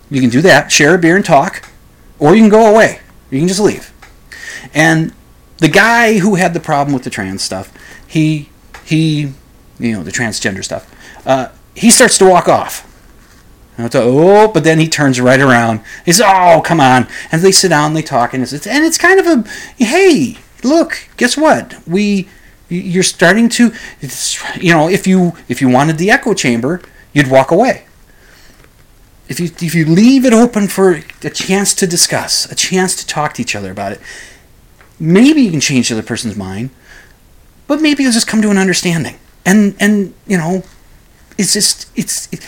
You 0.09 0.19
can 0.19 0.31
do 0.31 0.41
that, 0.41 0.71
share 0.71 0.95
a 0.95 0.97
beer 0.97 1.15
and 1.15 1.25
talk, 1.25 1.69
or 2.17 2.35
you 2.35 2.41
can 2.41 2.49
go 2.49 2.71
away. 2.71 3.01
You 3.29 3.39
can 3.39 3.47
just 3.47 3.59
leave. 3.59 3.91
And 4.73 5.13
the 5.57 5.67
guy 5.67 6.19
who 6.19 6.35
had 6.35 6.53
the 6.53 6.59
problem 6.59 6.93
with 6.93 7.03
the 7.03 7.09
trans 7.09 7.41
stuff, 7.41 7.71
he 8.07 8.49
he 8.83 9.33
you 9.79 9.93
know 9.93 10.03
the 10.03 10.11
transgender 10.11 10.63
stuff, 10.63 10.93
uh, 11.25 11.49
he 11.75 11.89
starts 11.89 12.17
to 12.19 12.25
walk 12.25 12.47
off. 12.47 12.91
oh, 13.77 14.51
but 14.53 14.63
then 14.63 14.79
he 14.79 14.87
turns 14.87 15.19
right 15.19 15.39
around. 15.39 15.81
He 16.05 16.11
says, 16.11 16.25
"Oh, 16.25 16.61
come 16.63 16.79
on!" 16.79 17.07
And 17.31 17.41
they 17.41 17.51
sit 17.51 17.69
down, 17.69 17.87
and 17.87 17.95
they 17.95 18.01
talk, 18.01 18.33
and 18.33 18.41
it's 18.41 18.53
and 18.53 18.85
it's 18.85 18.97
kind 18.97 19.19
of 19.19 19.27
a 19.27 19.49
hey, 19.83 20.37
look, 20.63 21.07
guess 21.17 21.37
what? 21.37 21.75
We 21.87 22.29
you're 22.67 23.03
starting 23.03 23.47
to, 23.49 23.71
you 24.55 24.73
know, 24.73 24.89
if 24.89 25.05
you 25.05 25.33
if 25.47 25.61
you 25.61 25.69
wanted 25.69 25.97
the 25.97 26.09
echo 26.09 26.33
chamber, 26.33 26.81
you'd 27.13 27.29
walk 27.29 27.51
away 27.51 27.85
if 29.27 29.39
you 29.39 29.45
if 29.45 29.73
you 29.73 29.85
leave 29.85 30.25
it 30.25 30.33
open 30.33 30.67
for 30.67 31.01
a 31.23 31.29
chance 31.29 31.73
to 31.75 31.87
discuss, 31.87 32.49
a 32.51 32.55
chance 32.55 32.95
to 32.95 33.07
talk 33.07 33.33
to 33.35 33.41
each 33.41 33.55
other 33.55 33.71
about 33.71 33.91
it, 33.91 34.01
maybe 34.99 35.41
you 35.41 35.51
can 35.51 35.59
change 35.59 35.89
the 35.89 35.95
other 35.95 36.05
person's 36.05 36.35
mind, 36.35 36.69
but 37.67 37.81
maybe 37.81 38.03
you'll 38.03 38.11
just 38.11 38.27
come 38.27 38.41
to 38.41 38.49
an 38.49 38.57
understanding. 38.57 39.17
And 39.45 39.75
and 39.79 40.13
you 40.27 40.37
know, 40.37 40.63
it's 41.37 41.53
just 41.53 41.89
it's. 41.95 42.31
It, 42.31 42.45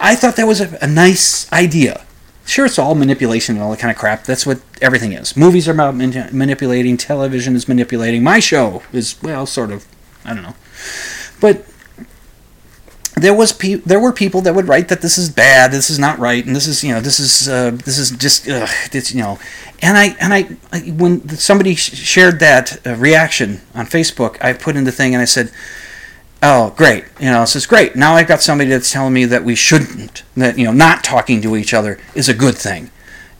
I 0.00 0.16
thought 0.16 0.36
that 0.36 0.46
was 0.46 0.62
a, 0.62 0.78
a 0.80 0.86
nice 0.86 1.50
idea. 1.52 2.06
Sure, 2.46 2.66
it's 2.66 2.78
all 2.78 2.94
manipulation 2.94 3.56
and 3.56 3.64
all 3.64 3.70
that 3.70 3.80
kind 3.80 3.90
of 3.90 3.96
crap. 3.98 4.24
That's 4.24 4.46
what 4.46 4.60
everything 4.80 5.12
is. 5.12 5.36
Movies 5.36 5.68
are 5.68 5.72
about 5.72 5.94
manipulating. 5.94 6.96
Television 6.96 7.56
is 7.56 7.68
manipulating. 7.68 8.22
My 8.22 8.40
show 8.40 8.82
is 8.92 9.20
well, 9.22 9.46
sort 9.46 9.70
of. 9.70 9.86
I 10.24 10.32
don't 10.32 10.42
know, 10.42 10.56
but 11.40 11.66
there 13.16 13.34
was 13.34 13.52
pe- 13.52 13.74
there 13.74 14.00
were 14.00 14.12
people 14.12 14.40
that 14.42 14.54
would 14.54 14.66
write 14.66 14.88
that 14.88 15.00
this 15.00 15.18
is 15.18 15.30
bad, 15.30 15.70
this 15.70 15.88
is 15.88 15.98
not 15.98 16.18
right, 16.18 16.44
and 16.44 16.54
this 16.54 16.66
is 16.66 16.82
you 16.82 16.92
know 16.92 17.00
this 17.00 17.20
is 17.20 17.48
uh, 17.48 17.70
this 17.70 17.98
is 17.98 18.10
just 18.10 18.48
ugh, 18.48 18.68
this, 18.90 19.12
you 19.12 19.22
know, 19.22 19.38
and 19.82 19.96
I 19.96 20.16
and 20.20 20.34
I, 20.34 20.56
I 20.72 20.80
when 20.90 21.28
somebody 21.30 21.74
sh- 21.76 21.94
shared 21.94 22.40
that 22.40 22.84
uh, 22.86 22.96
reaction 22.96 23.60
on 23.74 23.86
Facebook, 23.86 24.42
I 24.42 24.52
put 24.52 24.76
in 24.76 24.84
the 24.84 24.92
thing 24.92 25.14
and 25.14 25.22
I 25.22 25.26
said, 25.26 25.52
oh 26.42 26.74
great, 26.76 27.04
you 27.20 27.26
know, 27.26 27.40
this 27.40 27.54
is 27.54 27.66
great. 27.66 27.94
Now 27.94 28.14
I've 28.14 28.26
got 28.26 28.42
somebody 28.42 28.68
that's 28.68 28.90
telling 28.90 29.12
me 29.12 29.26
that 29.26 29.44
we 29.44 29.54
shouldn't, 29.54 30.24
that 30.36 30.58
you 30.58 30.64
know, 30.64 30.72
not 30.72 31.04
talking 31.04 31.40
to 31.42 31.56
each 31.56 31.72
other 31.72 32.00
is 32.16 32.28
a 32.28 32.34
good 32.34 32.56
thing, 32.56 32.90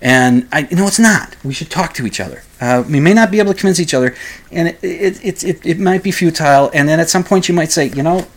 and 0.00 0.48
I 0.52 0.68
you 0.70 0.76
know 0.76 0.86
it's 0.86 1.00
not. 1.00 1.36
We 1.42 1.52
should 1.52 1.70
talk 1.70 1.94
to 1.94 2.06
each 2.06 2.20
other. 2.20 2.42
Uh, 2.60 2.84
we 2.88 3.00
may 3.00 3.12
not 3.12 3.32
be 3.32 3.40
able 3.40 3.52
to 3.52 3.58
convince 3.58 3.80
each 3.80 3.92
other, 3.92 4.14
and 4.52 4.68
it 4.68 4.78
it, 4.84 5.24
it 5.24 5.44
it 5.44 5.66
it 5.66 5.78
might 5.80 6.04
be 6.04 6.12
futile. 6.12 6.70
And 6.72 6.88
then 6.88 7.00
at 7.00 7.10
some 7.10 7.24
point 7.24 7.48
you 7.48 7.54
might 7.54 7.72
say, 7.72 7.88
you 7.88 8.04
know, 8.04 8.28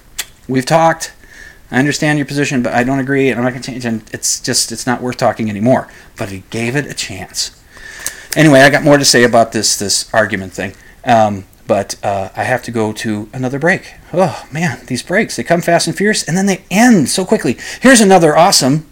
we've 0.48 0.66
talked 0.66 1.14
I 1.70 1.80
understand 1.80 2.18
your 2.18 2.26
position, 2.26 2.64
but 2.64 2.74
I 2.74 2.84
don't 2.84 3.00
agree, 3.00 3.30
and 3.30 3.38
I'm 3.38 3.44
not 3.44 3.52
going 3.52 3.62
to 3.62 3.72
change. 3.72 3.86
And 3.86 4.04
it's 4.14 4.40
just, 4.40 4.72
it's 4.72 4.88
not 4.88 5.02
worth 5.02 5.18
talking 5.18 5.50
anymore. 5.50 5.88
But 6.18 6.30
he 6.30 6.44
gave 6.50 6.76
it 6.76 6.86
a 6.86 6.94
chance. 6.94 7.58
Anyway, 8.36 8.60
I 8.60 8.70
got 8.70 8.84
more 8.84 8.98
to 8.98 9.06
say 9.06 9.24
about 9.24 9.52
this 9.52 9.78
this 9.78 10.14
argument 10.14 10.54
thing, 10.54 10.74
um, 11.04 11.46
but 11.66 11.96
uh, 12.04 12.30
I 12.36 12.44
have 12.44 12.62
to 12.64 12.72
go 12.72 12.94
to 12.94 13.30
another 13.34 13.58
break. 13.58 13.94
Oh 14.14 14.46
man, 14.52 14.86
these 14.86 15.02
breaks 15.02 15.36
they 15.36 15.44
come 15.44 15.62
fast 15.62 15.88
and 15.88 15.98
fierce, 15.98 16.24
and 16.24 16.38
then 16.38 16.46
they 16.46 16.64
end 16.70 17.10
so 17.10 17.26
quickly. 17.26 17.58
Here's 17.82 18.00
another 18.00 18.38
awesome 18.38 18.86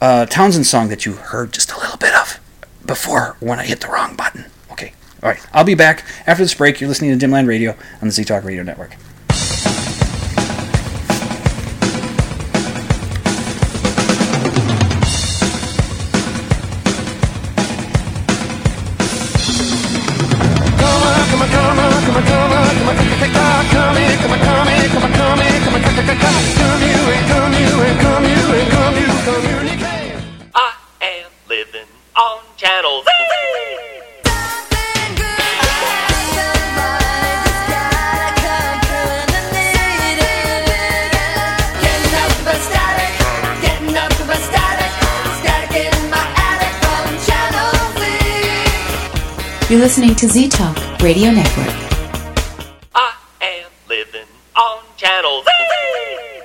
uh, 0.00 0.26
Townshend 0.26 0.66
song 0.66 0.88
that 0.88 1.06
you 1.06 1.12
heard 1.12 1.52
just 1.52 1.70
a 1.70 1.78
little 1.78 1.98
bit 1.98 2.14
of 2.14 2.40
before 2.84 3.36
when 3.38 3.60
I 3.60 3.64
hit 3.64 3.80
the 3.80 3.88
wrong 3.88 4.16
button. 4.16 4.46
Okay, 4.72 4.92
all 5.22 5.28
right, 5.28 5.46
I'll 5.52 5.62
be 5.62 5.74
back 5.74 6.04
after 6.26 6.42
this 6.42 6.54
break. 6.54 6.80
You're 6.80 6.88
listening 6.88 7.16
to 7.16 7.26
Dimland 7.26 7.46
Radio 7.46 7.76
on 8.02 8.08
the 8.08 8.10
Z 8.10 8.24
Talk 8.24 8.42
Radio 8.42 8.64
Network. 8.64 8.96
Listening 49.84 50.14
to 50.14 50.26
Z 50.26 50.48
Talk 50.48 50.78
Radio 51.02 51.30
Network. 51.30 51.83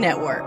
Network. 0.00 0.46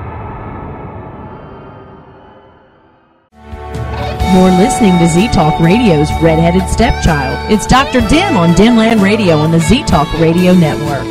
You're 4.34 4.50
listening 4.58 4.98
to 4.98 5.08
Z 5.08 5.28
Talk 5.28 5.60
Radio's 5.60 6.10
Redheaded 6.20 6.68
Stepchild. 6.68 7.52
It's 7.52 7.68
Dr. 7.68 8.02
Dim 8.10 8.36
on 8.36 8.50
Dimland 8.54 9.04
Radio 9.04 9.38
on 9.38 9.52
the 9.52 9.60
Z 9.60 9.84
Talk 9.84 10.12
Radio 10.20 10.54
Network. 10.54 11.04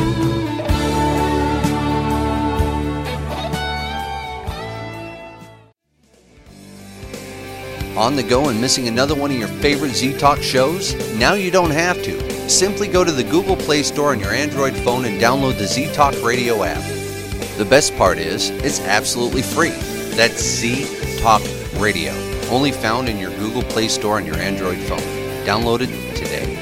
On 7.96 8.16
the 8.16 8.24
go 8.24 8.48
and 8.48 8.60
missing 8.60 8.88
another 8.88 9.14
one 9.14 9.30
of 9.30 9.36
your 9.36 9.46
favorite 9.46 9.92
Z 9.92 10.18
Talk 10.18 10.42
shows? 10.42 10.96
Now 11.14 11.34
you 11.34 11.52
don't 11.52 11.70
have 11.70 12.02
to. 12.02 12.50
Simply 12.50 12.88
go 12.88 13.04
to 13.04 13.12
the 13.12 13.22
Google 13.22 13.54
Play 13.54 13.84
Store 13.84 14.10
on 14.10 14.18
your 14.18 14.32
Android 14.32 14.74
phone 14.74 15.04
and 15.04 15.20
download 15.20 15.58
the 15.58 15.68
Z 15.68 15.92
Talk 15.92 16.20
Radio 16.24 16.64
app. 16.64 17.01
The 17.62 17.70
best 17.70 17.96
part 17.96 18.18
is, 18.18 18.50
it's 18.50 18.80
absolutely 18.80 19.40
free. 19.40 19.70
That's 20.16 20.42
Z 20.42 20.84
Talk 21.20 21.40
Radio, 21.78 22.12
only 22.50 22.72
found 22.72 23.08
in 23.08 23.18
your 23.18 23.30
Google 23.38 23.62
Play 23.62 23.86
Store 23.86 24.16
on 24.16 24.26
your 24.26 24.34
Android 24.34 24.78
phone. 24.78 24.98
Download 25.46 25.80
it 25.80 26.16
today. 26.16 26.58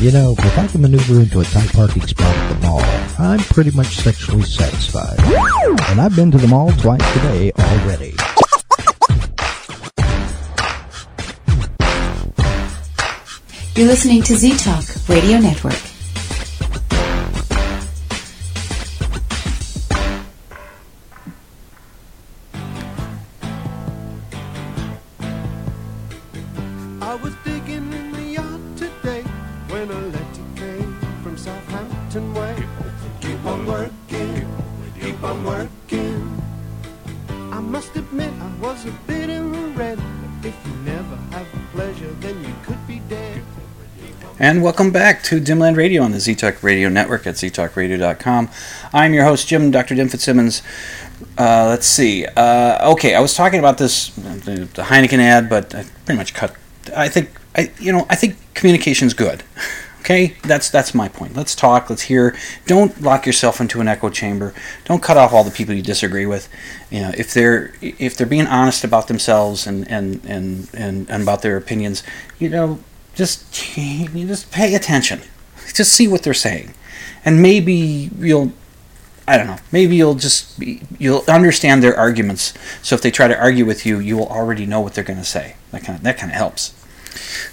You 0.00 0.10
know, 0.10 0.34
if 0.38 0.58
I 0.58 0.66
can 0.68 0.80
maneuver 0.80 1.20
into 1.20 1.40
a 1.40 1.44
tight 1.44 1.70
parking 1.74 2.06
spot 2.06 2.34
at 2.34 2.48
the 2.54 2.66
mall, 2.66 2.80
I'm 3.18 3.40
pretty 3.40 3.72
much 3.72 3.94
sexually 3.96 4.40
satisfied. 4.42 5.20
And 5.90 6.00
I've 6.00 6.16
been 6.16 6.30
to 6.30 6.38
the 6.38 6.48
mall 6.48 6.72
twice 6.78 7.12
today 7.12 7.52
already. 7.52 8.14
You're 13.76 13.88
listening 13.88 14.22
to 14.22 14.34
Z 14.34 14.56
Talk 14.56 14.84
Radio 15.06 15.38
Network. 15.38 15.95
And 44.46 44.62
welcome 44.62 44.92
back 44.92 45.24
to 45.24 45.40
Dimland 45.40 45.76
Radio 45.76 46.04
on 46.04 46.12
the 46.12 46.18
ZTalk 46.18 46.62
Radio 46.62 46.88
Network 46.88 47.26
at 47.26 47.34
ztalkradio.com. 47.34 48.48
I'm 48.92 49.12
your 49.12 49.24
host, 49.24 49.48
Jim, 49.48 49.72
Dr. 49.72 49.96
Dim 49.96 50.08
Fitzsimmons. 50.08 50.62
Uh, 51.36 51.66
let's 51.68 51.88
see. 51.88 52.24
Uh, 52.24 52.92
okay, 52.92 53.16
I 53.16 53.20
was 53.20 53.34
talking 53.34 53.58
about 53.58 53.78
this, 53.78 54.10
the, 54.10 54.68
the 54.72 54.82
Heineken 54.82 55.18
ad, 55.18 55.48
but 55.48 55.74
I 55.74 55.84
pretty 56.04 56.16
much 56.18 56.32
cut. 56.32 56.54
I 56.96 57.08
think, 57.08 57.30
I, 57.56 57.72
you 57.80 57.90
know, 57.90 58.06
I 58.08 58.14
think 58.14 58.36
communication's 58.54 59.14
good. 59.14 59.42
Okay, 60.02 60.36
that's 60.44 60.70
that's 60.70 60.94
my 60.94 61.08
point. 61.08 61.34
Let's 61.34 61.56
talk. 61.56 61.90
Let's 61.90 62.02
hear. 62.02 62.36
Don't 62.68 63.02
lock 63.02 63.26
yourself 63.26 63.60
into 63.60 63.80
an 63.80 63.88
echo 63.88 64.08
chamber. 64.08 64.54
Don't 64.84 65.02
cut 65.02 65.16
off 65.16 65.32
all 65.32 65.42
the 65.42 65.50
people 65.50 65.74
you 65.74 65.82
disagree 65.82 66.26
with. 66.26 66.48
You 66.92 67.00
know, 67.00 67.12
if 67.18 67.34
they're 67.34 67.72
if 67.80 68.16
they're 68.16 68.24
being 68.24 68.46
honest 68.46 68.84
about 68.84 69.08
themselves 69.08 69.66
and 69.66 69.90
and 69.90 70.24
and 70.24 70.68
and, 70.72 71.10
and 71.10 71.22
about 71.24 71.42
their 71.42 71.56
opinions, 71.56 72.04
you 72.38 72.48
know, 72.48 72.78
just 73.16 73.52
just 73.52 74.52
pay 74.52 74.74
attention. 74.74 75.22
Just 75.74 75.92
see 75.92 76.06
what 76.06 76.22
they're 76.22 76.34
saying, 76.34 76.74
and 77.24 77.42
maybe 77.42 78.10
you'll. 78.18 78.52
I 79.28 79.36
don't 79.36 79.48
know. 79.48 79.58
Maybe 79.72 79.96
you'll 79.96 80.14
just 80.14 80.60
be, 80.60 80.82
you'll 81.00 81.24
understand 81.26 81.82
their 81.82 81.96
arguments. 81.96 82.54
So 82.82 82.94
if 82.94 83.02
they 83.02 83.10
try 83.10 83.26
to 83.26 83.36
argue 83.36 83.64
with 83.64 83.84
you, 83.84 83.98
you 83.98 84.16
will 84.16 84.28
already 84.28 84.66
know 84.66 84.80
what 84.80 84.94
they're 84.94 85.02
going 85.02 85.18
to 85.18 85.24
say. 85.24 85.56
That 85.72 85.82
kind 85.82 85.98
of 85.98 86.04
that 86.04 86.18
kind 86.18 86.30
of 86.30 86.36
helps. 86.36 86.72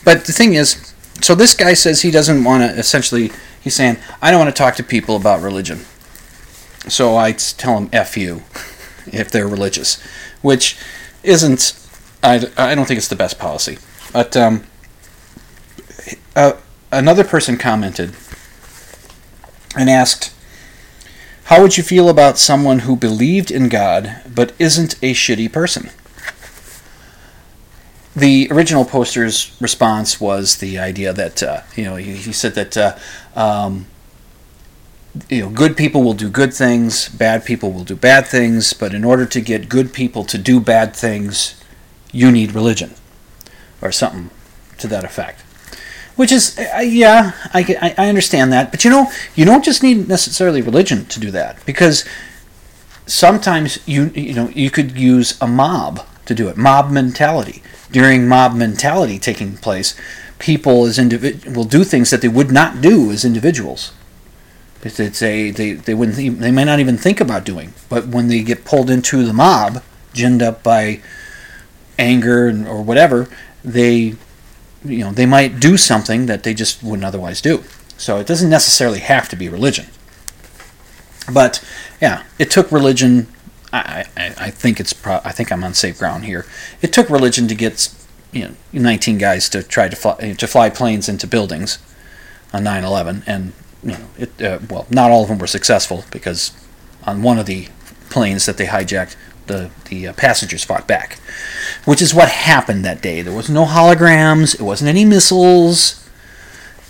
But 0.03 0.25
the 0.25 0.33
thing 0.33 0.53
is, 0.53 0.93
so 1.21 1.33
this 1.33 1.55
guy 1.55 1.73
says 1.73 2.01
he 2.01 2.11
doesn't 2.11 2.43
want 2.43 2.61
to. 2.63 2.77
Essentially, 2.77 3.31
he's 3.61 3.73
saying 3.73 3.97
I 4.21 4.29
don't 4.29 4.39
want 4.39 4.55
to 4.55 4.57
talk 4.57 4.75
to 4.75 4.83
people 4.83 5.15
about 5.15 5.41
religion. 5.41 5.85
So 6.87 7.15
I 7.15 7.31
tell 7.31 7.77
him 7.77 7.89
"f 7.91 8.17
you" 8.17 8.43
if 9.07 9.31
they're 9.31 9.47
religious, 9.47 10.01
which 10.41 10.77
isn't. 11.23 11.79
I, 12.21 12.35
I 12.57 12.75
don't 12.75 12.85
think 12.85 12.99
it's 12.99 13.09
the 13.09 13.17
best 13.17 13.37
policy. 13.39 13.79
But 14.13 14.37
um, 14.37 14.63
uh, 16.35 16.53
another 16.91 17.23
person 17.23 17.57
commented 17.57 18.13
and 19.75 19.89
asked, 19.89 20.33
How 21.45 21.61
would 21.61 21.77
you 21.77 21.83
feel 21.83 22.09
about 22.09 22.37
someone 22.37 22.79
who 22.79 22.95
believed 22.95 23.51
in 23.51 23.69
God 23.69 24.21
but 24.33 24.53
isn't 24.59 24.93
a 25.03 25.13
shitty 25.13 25.51
person? 25.51 25.89
The 28.15 28.47
original 28.51 28.85
poster's 28.85 29.55
response 29.59 30.21
was 30.21 30.57
the 30.57 30.77
idea 30.77 31.13
that, 31.13 31.41
uh, 31.41 31.61
you 31.75 31.83
know, 31.83 31.95
he, 31.95 32.15
he 32.15 32.31
said 32.31 32.53
that, 32.53 32.77
uh, 32.77 32.97
um, 33.35 33.87
you 35.29 35.41
know, 35.41 35.49
good 35.49 35.75
people 35.75 36.03
will 36.03 36.13
do 36.13 36.29
good 36.29 36.53
things, 36.53 37.09
bad 37.09 37.43
people 37.43 37.71
will 37.71 37.83
do 37.83 37.95
bad 37.95 38.27
things, 38.27 38.73
but 38.73 38.93
in 38.93 39.03
order 39.03 39.25
to 39.25 39.41
get 39.41 39.67
good 39.67 39.93
people 39.93 40.23
to 40.25 40.37
do 40.37 40.59
bad 40.59 40.95
things, 40.95 41.59
you 42.11 42.31
need 42.31 42.53
religion. 42.53 42.93
Or 43.81 43.91
something 43.91 44.29
to 44.77 44.87
that 44.87 45.03
effect 45.03 45.42
which 46.15 46.31
is 46.31 46.57
uh, 46.57 46.79
yeah 46.79 47.33
I, 47.53 47.93
I 47.97 48.09
understand 48.09 48.51
that. 48.53 48.71
But 48.71 48.83
you 48.83 48.91
know 48.91 49.11
you 49.35 49.45
don't 49.45 49.63
just 49.63 49.83
need 49.83 50.07
necessarily 50.07 50.61
religion 50.61 51.05
to 51.05 51.19
do 51.19 51.31
that 51.31 51.63
because 51.65 52.05
sometimes 53.05 53.79
you 53.87 54.05
you 54.15 54.33
know 54.33 54.49
you 54.49 54.69
could 54.69 54.97
use 54.97 55.39
a 55.41 55.47
mob 55.47 56.05
to 56.25 56.35
do 56.35 56.47
it. 56.49 56.57
Mob 56.57 56.91
mentality. 56.91 57.61
During 57.91 58.27
mob 58.27 58.55
mentality 58.55 59.19
taking 59.19 59.55
place 59.57 59.95
people 60.39 60.85
as 60.85 60.97
individ 60.97 61.55
will 61.55 61.63
do 61.63 61.83
things 61.83 62.09
that 62.09 62.21
they 62.21 62.27
would 62.27 62.51
not 62.51 62.81
do 62.81 63.11
as 63.11 63.23
individuals. 63.23 63.93
It's, 64.81 65.21
a 65.21 65.51
they 65.51 65.73
they 65.73 65.93
wouldn't 65.93 66.17
they 66.17 66.51
may 66.51 66.65
not 66.65 66.79
even 66.79 66.97
think 66.97 67.21
about 67.21 67.45
doing. 67.45 67.73
But 67.87 68.07
when 68.07 68.27
they 68.27 68.43
get 68.43 68.65
pulled 68.65 68.89
into 68.89 69.25
the 69.25 69.33
mob 69.33 69.81
ginned 70.13 70.41
up 70.41 70.61
by 70.61 71.01
anger 71.97 72.47
and, 72.47 72.67
or 72.67 72.81
whatever 72.81 73.29
they 73.63 74.15
you 74.85 74.99
know 74.99 75.11
they 75.11 75.25
might 75.25 75.59
do 75.59 75.77
something 75.77 76.25
that 76.27 76.43
they 76.43 76.53
just 76.53 76.83
wouldn't 76.83 77.05
otherwise 77.05 77.41
do. 77.41 77.63
So 77.97 78.17
it 78.17 78.27
doesn't 78.27 78.49
necessarily 78.49 78.99
have 78.99 79.29
to 79.29 79.35
be 79.35 79.49
religion. 79.49 79.87
But 81.31 81.63
yeah 82.01 82.23
it 82.37 82.51
took 82.51 82.71
religion 82.71 83.27
i 83.71 84.05
i, 84.17 84.25
I 84.37 84.49
think 84.49 84.79
it's 84.79 84.91
pro- 84.91 85.21
i 85.23 85.31
think 85.31 85.51
i'm 85.51 85.63
on 85.63 85.73
safe 85.73 85.97
ground 85.99 86.25
here. 86.25 86.45
It 86.81 86.91
took 86.91 87.09
religion 87.09 87.47
to 87.47 87.55
get 87.55 87.93
you 88.31 88.43
know 88.47 88.53
19 88.73 89.17
guys 89.17 89.49
to 89.49 89.63
try 89.63 89.87
to 89.87 89.95
fly 89.95 90.33
to 90.33 90.47
fly 90.47 90.69
planes 90.69 91.07
into 91.07 91.27
buildings 91.27 91.77
on 92.51 92.63
9/11 92.63 93.23
and 93.25 93.53
you 93.83 93.91
know 93.91 94.07
it 94.17 94.41
uh, 94.41 94.59
well 94.69 94.85
not 94.89 95.11
all 95.11 95.23
of 95.23 95.29
them 95.29 95.37
were 95.37 95.47
successful 95.47 96.03
because 96.11 96.51
on 97.05 97.21
one 97.21 97.39
of 97.39 97.45
the 97.45 97.67
planes 98.09 98.45
that 98.45 98.57
they 98.57 98.65
hijacked 98.65 99.15
the 99.47 99.69
the 99.89 100.07
uh, 100.07 100.13
passengers 100.13 100.63
fought 100.63 100.87
back, 100.87 101.19
which 101.85 102.01
is 102.01 102.13
what 102.13 102.29
happened 102.29 102.85
that 102.85 103.01
day. 103.01 103.21
There 103.21 103.33
was 103.33 103.49
no 103.49 103.65
holograms. 103.65 104.55
It 104.55 104.63
wasn't 104.63 104.89
any 104.89 105.05
missiles. 105.05 106.07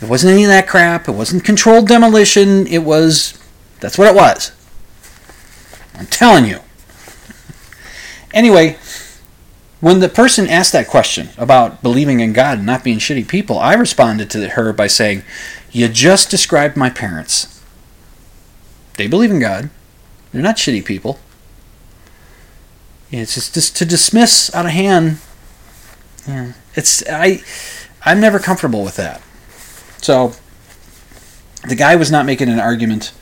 It 0.02 0.10
wasn't 0.10 0.34
any 0.34 0.44
of 0.44 0.50
that 0.50 0.68
crap. 0.68 1.08
It 1.08 1.14
wasn't 1.14 1.46
controlled 1.46 1.88
demolition. 1.88 2.68
It 2.68 2.84
was 2.84 3.40
that's 3.80 3.98
what 3.98 4.08
it 4.08 4.16
was. 4.16 4.52
I'm 5.96 6.08
telling 6.08 6.46
you. 6.46 6.60
Anyway, 8.34 8.78
when 9.80 10.00
the 10.00 10.10
person 10.10 10.48
asked 10.48 10.72
that 10.74 10.88
question 10.88 11.30
about 11.38 11.84
believing 11.84 12.20
in 12.20 12.34
God 12.34 12.60
and 12.60 12.66
not 12.66 12.84
being 12.84 12.98
shitty 12.98 13.28
people, 13.28 13.60
I 13.60 13.74
responded 13.74 14.30
to 14.32 14.50
her 14.50 14.74
by 14.74 14.88
saying, 14.88 15.24
"You 15.72 15.88
just 15.88 16.30
described 16.30 16.76
my 16.78 16.90
parents. 16.90 17.60
They 18.98 19.08
believe 19.08 19.32
in 19.32 19.40
God. 19.40 19.70
They're 20.32 20.42
not 20.42 20.58
shitty 20.58 20.86
people." 20.86 21.20
It's 23.22 23.36
just, 23.36 23.54
just 23.54 23.76
to 23.78 23.86
dismiss 23.86 24.54
out 24.56 24.66
of 24.66 24.72
hand. 24.72 25.18
Yeah, 26.28 26.54
it's 26.76 27.04
I, 27.10 27.42
I'm 28.06 28.20
never 28.20 28.40
comfortable 28.40 28.84
with 28.84 28.96
that. 28.96 29.22
So, 30.02 30.34
the 31.68 31.76
guy 31.76 31.96
was 31.96 32.12
not 32.12 32.26
making 32.26 32.50
an 32.50 32.60
argument, 32.60 33.14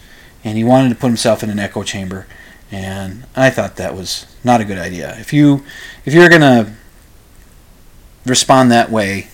and 0.44 0.58
he 0.58 0.64
wanted 0.64 0.90
to 0.90 0.96
put 0.96 1.08
himself 1.08 1.44
in 1.44 1.50
an 1.50 1.60
echo 1.60 1.84
chamber, 1.84 2.26
and 2.72 3.26
I 3.36 3.50
thought 3.50 3.76
that 3.76 3.96
was 3.96 4.26
not 4.44 4.62
a 4.62 4.66
good 4.66 4.78
idea. 4.78 5.16
If 5.20 5.34
you, 5.34 5.64
if 6.06 6.14
you're 6.14 6.30
gonna 6.30 6.76
respond 8.26 8.72
that 8.72 8.90
way, 8.90 9.28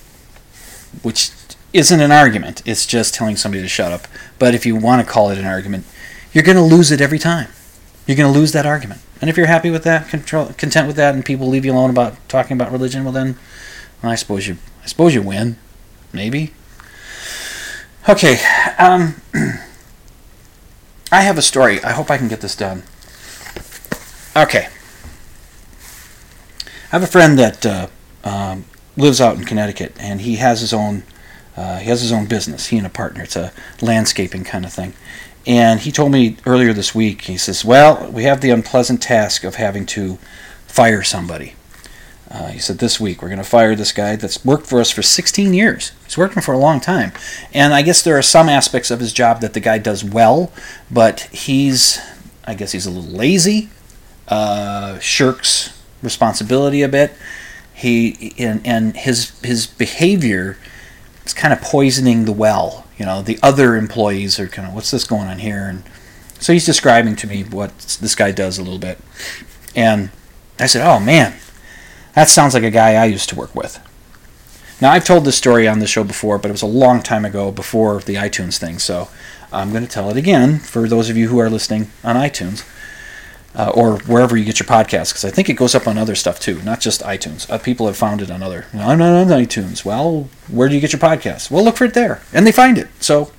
which 1.04 1.32
isn't 1.74 2.02
an 2.02 2.12
argument, 2.12 2.64
it's 2.66 2.86
just 2.86 3.14
telling 3.14 3.36
somebody 3.36 3.62
to 3.62 3.70
shut 3.70 3.92
up. 3.92 4.08
But 4.40 4.56
if 4.56 4.66
you 4.66 4.76
want 4.76 5.06
to 5.06 5.12
call 5.12 5.30
it 5.30 5.38
an 5.38 5.46
argument, 5.46 5.86
you're 6.34 6.44
gonna 6.44 6.66
lose 6.66 6.92
it 6.92 7.02
every 7.02 7.20
time. 7.20 7.50
You're 8.06 8.18
gonna 8.18 8.32
lose 8.32 8.54
that 8.54 8.66
argument. 8.66 9.02
And 9.20 9.30
if 9.30 9.38
you're 9.38 9.48
happy 9.48 9.70
with 9.72 9.84
that, 9.84 10.10
control, 10.10 10.48
content 10.58 10.88
with 10.88 10.96
that, 10.98 11.16
and 11.16 11.26
people 11.26 11.48
leave 11.48 11.66
you 11.66 11.74
alone 11.74 11.90
about 11.90 12.16
talking 12.30 12.56
about 12.56 12.72
religion, 12.72 13.04
well 13.04 13.14
then, 13.14 13.38
well, 14.02 14.12
I 14.12 14.16
suppose 14.16 14.48
you, 14.48 14.58
I 14.84 14.88
suppose 14.88 15.16
you 15.16 15.22
win, 15.22 15.58
maybe. 16.14 16.54
Okay, 18.08 18.40
um, 18.78 19.22
I 21.12 21.22
have 21.22 21.38
a 21.38 21.42
story. 21.42 21.84
I 21.84 21.92
hope 21.92 22.12
I 22.12 22.18
can 22.18 22.28
get 22.28 22.42
this 22.42 22.56
done. 22.56 22.84
Okay, 24.36 24.68
I 26.88 26.92
have 26.92 27.04
a 27.04 27.08
friend 27.08 27.38
that 27.40 27.66
uh, 27.66 27.88
um, 28.24 28.66
lives 28.96 29.20
out 29.20 29.36
in 29.36 29.46
Connecticut, 29.46 29.94
and 30.00 30.22
he 30.22 30.36
has 30.36 30.62
his 30.62 30.74
own, 30.74 31.04
uh, 31.56 31.80
he 31.80 31.90
has 31.90 32.02
his 32.02 32.12
own 32.12 32.28
business. 32.28 32.68
He 32.68 32.78
and 32.78 32.86
a 32.86 32.90
partner. 32.90 33.24
It's 33.24 33.36
a 33.36 33.52
landscaping 33.82 34.44
kind 34.44 34.64
of 34.64 34.72
thing. 34.72 34.94
And 35.48 35.80
he 35.80 35.94
told 35.94 36.12
me 36.12 36.36
earlier 36.46 36.74
this 36.74 36.94
week, 36.94 37.22
he 37.22 37.38
says, 37.38 37.64
Well, 37.64 38.12
we 38.12 38.24
have 38.24 38.42
the 38.42 38.50
unpleasant 38.50 39.02
task 39.02 39.46
of 39.46 39.56
having 39.56 39.86
to 39.88 40.18
fire 40.68 41.02
somebody. 41.04 41.56
Uh, 42.30 42.48
he 42.48 42.60
said, 42.60 42.80
This 42.80 43.00
week 43.00 43.22
we're 43.22 43.30
going 43.30 43.38
to 43.38 43.46
fire 43.46 43.74
this 43.74 43.94
guy 43.94 44.18
that's 44.18 44.44
worked 44.44 44.68
for 44.68 44.82
us 44.82 44.92
for 44.92 45.02
16 45.02 45.54
years. 45.54 45.94
He's 46.04 46.18
worked 46.18 46.34
for 46.44 46.54
a 46.54 46.58
long 46.58 46.82
time. 46.82 47.14
And 47.54 47.74
I 47.74 47.82
guess 47.82 48.02
there 48.02 48.18
are 48.18 48.22
some 48.22 48.50
aspects 48.50 48.92
of 48.92 49.00
his 49.00 49.14
job 49.14 49.40
that 49.40 49.54
the 49.54 49.62
guy 49.62 49.78
does 49.78 50.04
well, 50.04 50.52
but 50.92 51.22
he's, 51.32 52.02
I 52.44 52.54
guess 52.54 52.74
he's 52.74 52.86
a 52.86 52.92
little 52.92 53.10
lazy, 53.10 53.70
uh, 54.28 55.00
shirks 55.00 55.82
responsibility 56.04 56.82
a 56.82 56.90
bit. 56.90 57.14
He 57.74 58.34
and, 58.38 58.66
and 58.68 58.98
his 58.98 59.40
his 59.42 59.66
behavior 59.66 60.58
is 61.26 61.34
kind 61.34 61.54
of 61.54 61.62
poisoning 61.62 62.26
the 62.26 62.32
well 62.34 62.87
You 62.98 63.06
know, 63.06 63.22
the 63.22 63.40
other 63.44 63.76
employees 63.76 64.40
are 64.40 64.48
kind 64.48 64.68
of, 64.68 64.74
what's 64.74 64.92
this 64.92 65.04
going 65.04 65.28
on 65.28 65.40
here? 65.40 65.68
And 65.68 65.84
so 66.40 66.54
he's 66.54 66.66
describing 66.66 67.16
to 67.18 67.28
me 67.28 67.44
what 67.44 67.78
this 68.02 68.16
guy 68.16 68.32
does 68.32 68.58
a 68.58 68.64
little 68.64 68.80
bit. 68.80 69.00
And 69.76 70.10
I 70.60 70.66
said, 70.66 70.86
oh 70.86 71.00
man, 71.00 71.36
that 72.16 72.30
sounds 72.30 72.54
like 72.54 72.64
a 72.64 72.72
guy 72.72 72.96
I 72.96 73.06
used 73.06 73.30
to 73.30 73.36
work 73.36 73.56
with. 73.56 73.80
Now, 74.80 74.92
I've 74.92 75.06
told 75.06 75.26
this 75.26 75.38
story 75.38 75.68
on 75.68 75.80
the 75.80 75.88
show 75.88 76.04
before, 76.04 76.38
but 76.38 76.50
it 76.50 76.52
was 76.52 76.62
a 76.62 76.68
long 76.68 77.02
time 77.02 77.26
ago 77.26 77.52
before 77.52 78.00
the 78.00 78.16
iTunes 78.16 78.58
thing. 78.58 78.78
So 78.78 79.10
I'm 79.52 79.72
going 79.72 79.84
to 79.84 79.90
tell 79.90 80.10
it 80.12 80.18
again 80.18 80.60
for 80.60 80.88
those 80.88 81.10
of 81.10 81.18
you 81.18 81.30
who 81.30 81.40
are 81.40 81.50
listening 81.50 81.90
on 82.04 82.16
iTunes 82.16 82.64
uh, 83.58 83.72
or 83.74 83.98
wherever 84.02 84.38
you 84.38 84.46
get 84.46 84.60
your 84.60 84.68
podcasts, 84.68 85.10
because 85.10 85.26
I 85.26 85.32
think 85.32 85.50
it 85.50 85.56
goes 85.56 85.74
up 85.74 85.88
on 85.88 85.98
other 85.98 86.14
stuff 86.14 86.40
too, 86.40 86.62
not 86.62 86.80
just 86.80 87.02
iTunes. 87.02 87.50
Uh, 87.50 87.58
people 87.58 87.88
have 87.88 87.98
found 87.98 88.22
it 88.22 88.30
on 88.30 88.44
other. 88.44 88.68
I'm 88.72 89.00
not 89.00 89.20
on 89.20 89.28
iTunes. 89.28 89.84
Well, 89.84 90.30
where 90.48 90.70
do 90.70 90.76
you 90.76 90.82
get 90.82 90.94
your 90.94 91.00
podcasts? 91.00 91.50
Well, 91.50 91.64
look 91.64 91.78
for 91.78 91.86
it 91.86 91.96
there, 91.96 92.22
and 92.32 92.46
they 92.46 92.52
find 92.52 92.78
it. 92.78 92.88
So, 93.00 93.32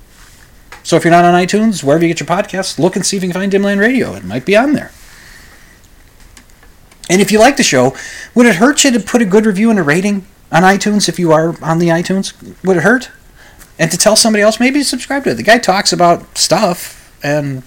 so 0.83 0.97
if 0.97 1.05
you're 1.05 1.11
not 1.11 1.23
on 1.23 1.33
iTunes, 1.33 1.83
wherever 1.83 2.05
you 2.05 2.13
get 2.13 2.19
your 2.19 2.27
podcasts, 2.27 2.77
look 2.77 2.97
and 2.97 3.05
see 3.05 3.15
if 3.15 3.23
you 3.23 3.29
can 3.29 3.39
find 3.39 3.51
Dimland 3.51 3.79
Radio. 3.79 4.13
It 4.13 4.25
might 4.25 4.45
be 4.45 4.57
on 4.57 4.73
there. 4.73 4.91
And 7.09 7.21
if 7.21 7.31
you 7.31 7.39
like 7.39 7.55
the 7.55 7.63
show, 7.63 7.95
would 8.35 8.45
it 8.45 8.57
hurt 8.57 8.83
you 8.83 8.91
to 8.91 8.99
put 8.99 9.21
a 9.21 9.25
good 9.25 9.45
review 9.45 9.69
and 9.69 9.79
a 9.79 9.83
rating 9.83 10.27
on 10.51 10.63
iTunes 10.63 11.07
if 11.07 11.17
you 11.17 11.31
are 11.31 11.55
on 11.63 11.79
the 11.79 11.87
iTunes? 11.87 12.33
Would 12.63 12.77
it 12.77 12.83
hurt? 12.83 13.09
And 13.79 13.89
to 13.89 13.97
tell 13.97 14.17
somebody 14.17 14.43
else, 14.43 14.59
maybe 14.59 14.83
subscribe 14.83 15.23
to 15.23 15.31
it. 15.31 15.35
The 15.35 15.43
guy 15.43 15.59
talks 15.59 15.93
about 15.93 16.37
stuff, 16.37 17.17
and 17.23 17.63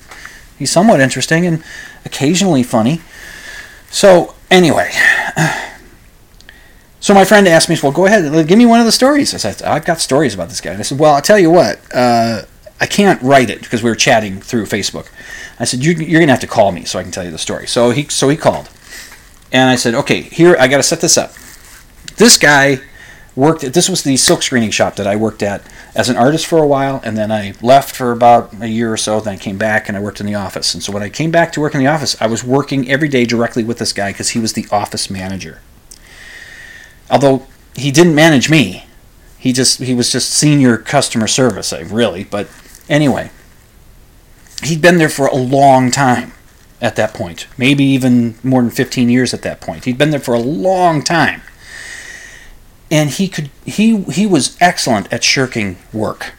he's 0.59 0.71
somewhat 0.71 1.01
interesting 1.01 1.47
and 1.47 1.63
occasionally 2.05 2.63
funny. 2.63 3.01
So, 3.91 4.35
anyway. 4.51 4.91
So 7.01 7.15
my 7.15 7.25
friend 7.25 7.49
asked 7.49 7.69
me, 7.69 7.77
well, 7.83 7.91
go 7.91 8.07
ahead, 8.07 8.47
give 8.47 8.57
me 8.57 8.65
one 8.65 8.79
of 8.79 8.87
the 8.87 8.93
stories. 8.93 9.35
I 9.35 9.39
said, 9.39 9.61
I've 9.63 9.85
got 9.85 9.99
stories 9.99 10.35
about 10.35 10.51
this 10.51 10.61
guy. 10.61 10.71
And 10.71 10.79
I 10.79 10.85
said, 10.85 11.01
well, 11.01 11.15
I'll 11.15 11.21
tell 11.21 11.37
you 11.37 11.51
what, 11.51 11.81
uh, 11.93 12.43
I 12.81 12.87
can't 12.87 13.21
write 13.23 13.51
it 13.51 13.61
because 13.61 13.83
we 13.83 13.91
were 13.91 13.97
chatting 13.97 14.41
through 14.41 14.67
Facebook. 14.67 15.09
I 15.59 15.65
said, 15.65 15.85
you, 15.85 15.95
you're 15.95 16.21
going 16.21 16.29
to 16.29 16.33
have 16.33 16.41
to 16.43 16.47
call 16.47 16.71
me 16.71 16.85
so 16.85 17.01
I 17.01 17.03
can 17.03 17.11
tell 17.11 17.25
you 17.25 17.33
the 17.33 17.39
story. 17.39 17.67
So 17.67 17.91
he, 17.91 18.05
so 18.05 18.29
he 18.29 18.37
called. 18.37 18.71
And 19.51 19.69
I 19.69 19.75
said, 19.75 19.95
okay, 19.95 20.23
here, 20.23 20.57
I 20.61 20.69
got 20.69 20.77
to 20.77 20.85
set 20.85 21.01
this 21.01 21.19
up. 21.19 21.33
This 22.19 22.39
guy 22.39 22.81
worked 23.35 23.65
at, 23.65 23.75
this 23.75 23.89
was 23.89 24.03
the 24.03 24.17
silk 24.17 24.43
screening 24.43 24.71
shop 24.71 24.97
that 24.97 25.07
I 25.07 25.17
worked 25.17 25.43
at 25.43 25.63
as 25.95 26.09
an 26.09 26.17
artist 26.17 26.47
for 26.47 26.59
a 26.59 26.67
while, 26.67 27.01
and 27.05 27.17
then 27.17 27.33
I 27.33 27.55
left 27.63 27.95
for 27.95 28.13
about 28.13 28.53
a 28.61 28.69
year 28.69 28.93
or 28.93 28.97
so, 28.97 29.21
then 29.21 29.35
I 29.35 29.39
came 29.39 29.59
back 29.59 29.89
and 29.89 29.97
I 29.97 30.01
worked 30.01 30.21
in 30.21 30.27
the 30.27 30.35
office. 30.35 30.75
And 30.75 30.83
so 30.83 30.93
when 30.93 31.03
I 31.03 31.09
came 31.09 31.31
back 31.31 31.53
to 31.53 31.61
work 31.61 31.75
in 31.75 31.81
the 31.81 31.87
office, 31.87 32.17
I 32.21 32.27
was 32.27 32.45
working 32.45 32.91
every 32.91 33.09
day 33.09 33.25
directly 33.25 33.65
with 33.65 33.79
this 33.79 33.93
guy 33.93 34.13
because 34.13 34.31
he 34.31 34.39
was 34.39 34.53
the 34.53 34.67
office 34.71 35.11
manager. 35.11 35.61
Although 37.11 37.47
he 37.75 37.91
didn't 37.91 38.15
manage 38.15 38.51
me. 38.51 38.87
He 39.39 39.53
just 39.53 39.81
he 39.81 39.95
was 39.95 40.13
just 40.13 40.31
senior 40.31 40.77
customer 40.77 41.27
service, 41.27 41.73
really, 41.73 42.25
but 42.25 42.49
anyway. 42.89 43.31
He'd 44.63 44.81
been 44.81 44.99
there 44.99 45.09
for 45.09 45.27
a 45.27 45.35
long 45.35 45.91
time 45.91 46.33
at 46.81 46.95
that 46.95 47.13
point. 47.13 47.49
Maybe 47.59 47.83
even 47.83 48.37
more 48.45 48.63
than 48.63 48.71
15 48.71 49.09
years 49.09 49.35
at 49.35 49.43
that 49.43 49.61
point. 49.61 49.85
He'd 49.87 49.99
been 49.99 50.11
there 50.11 50.21
for 50.21 50.35
a 50.35 50.39
long 50.39 51.03
time 51.03 51.43
and 52.93 53.09
he 53.09 53.27
could 53.27 53.51
he 53.65 54.03
he 54.03 54.27
was 54.27 54.57
excellent 54.61 55.11
at 55.13 55.25
shirking 55.25 55.79
work. 55.93 56.35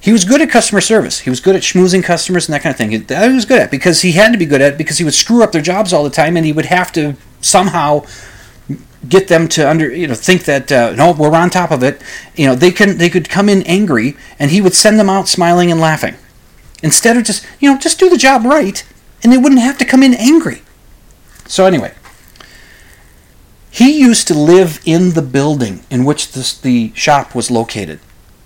He 0.00 0.10
was 0.10 0.24
good 0.24 0.40
at 0.40 0.50
customer 0.50 0.80
service. 0.80 1.20
He 1.20 1.30
was 1.30 1.38
good 1.38 1.54
at 1.54 1.62
schmoozing 1.62 2.02
customers 2.02 2.48
and 2.48 2.54
that 2.54 2.62
kind 2.62 2.72
of 2.72 2.78
thing. 2.78 3.04
That 3.04 3.28
he 3.28 3.34
was 3.34 3.44
good 3.44 3.60
at 3.60 3.70
because 3.70 4.00
he 4.00 4.12
had 4.12 4.32
to 4.32 4.38
be 4.38 4.46
good 4.46 4.62
at 4.62 4.72
it 4.72 4.78
because 4.78 4.98
he 4.98 5.04
would 5.04 5.14
screw 5.14 5.44
up 5.44 5.52
their 5.52 5.62
jobs 5.62 5.92
all 5.92 6.02
the 6.02 6.10
time 6.10 6.36
and 6.36 6.46
he 6.46 6.52
would 6.52 6.64
have 6.64 6.90
to 6.92 7.14
somehow 7.42 8.04
get 9.06 9.28
them 9.28 9.48
to 9.48 9.68
under 9.68 9.94
you 9.94 10.06
know 10.06 10.14
think 10.14 10.44
that 10.44 10.72
uh, 10.72 10.92
no 10.92 11.12
we're 11.12 11.36
on 11.36 11.50
top 11.50 11.70
of 11.70 11.82
it. 11.82 12.00
You 12.34 12.46
know 12.46 12.54
they 12.54 12.70
can 12.70 12.96
they 12.96 13.10
could 13.10 13.28
come 13.28 13.50
in 13.50 13.62
angry 13.64 14.16
and 14.38 14.50
he 14.50 14.62
would 14.62 14.74
send 14.74 14.98
them 14.98 15.10
out 15.10 15.28
smiling 15.28 15.70
and 15.70 15.78
laughing 15.78 16.16
instead 16.82 17.18
of 17.18 17.24
just 17.24 17.46
you 17.60 17.70
know 17.70 17.78
just 17.78 18.00
do 18.00 18.08
the 18.08 18.16
job 18.16 18.46
right 18.46 18.82
and 19.22 19.30
they 19.30 19.38
wouldn't 19.38 19.60
have 19.60 19.76
to 19.76 19.84
come 19.84 20.02
in 20.02 20.14
angry. 20.14 20.62
So 21.46 21.66
anyway, 21.66 21.92
he 23.72 23.98
used 23.98 24.28
to 24.28 24.34
live 24.34 24.80
in 24.84 25.14
the 25.14 25.22
building 25.22 25.82
in 25.90 26.04
which 26.04 26.32
this, 26.32 26.52
the 26.52 26.92
shop 26.94 27.34
was 27.34 27.50
located. 27.50 28.00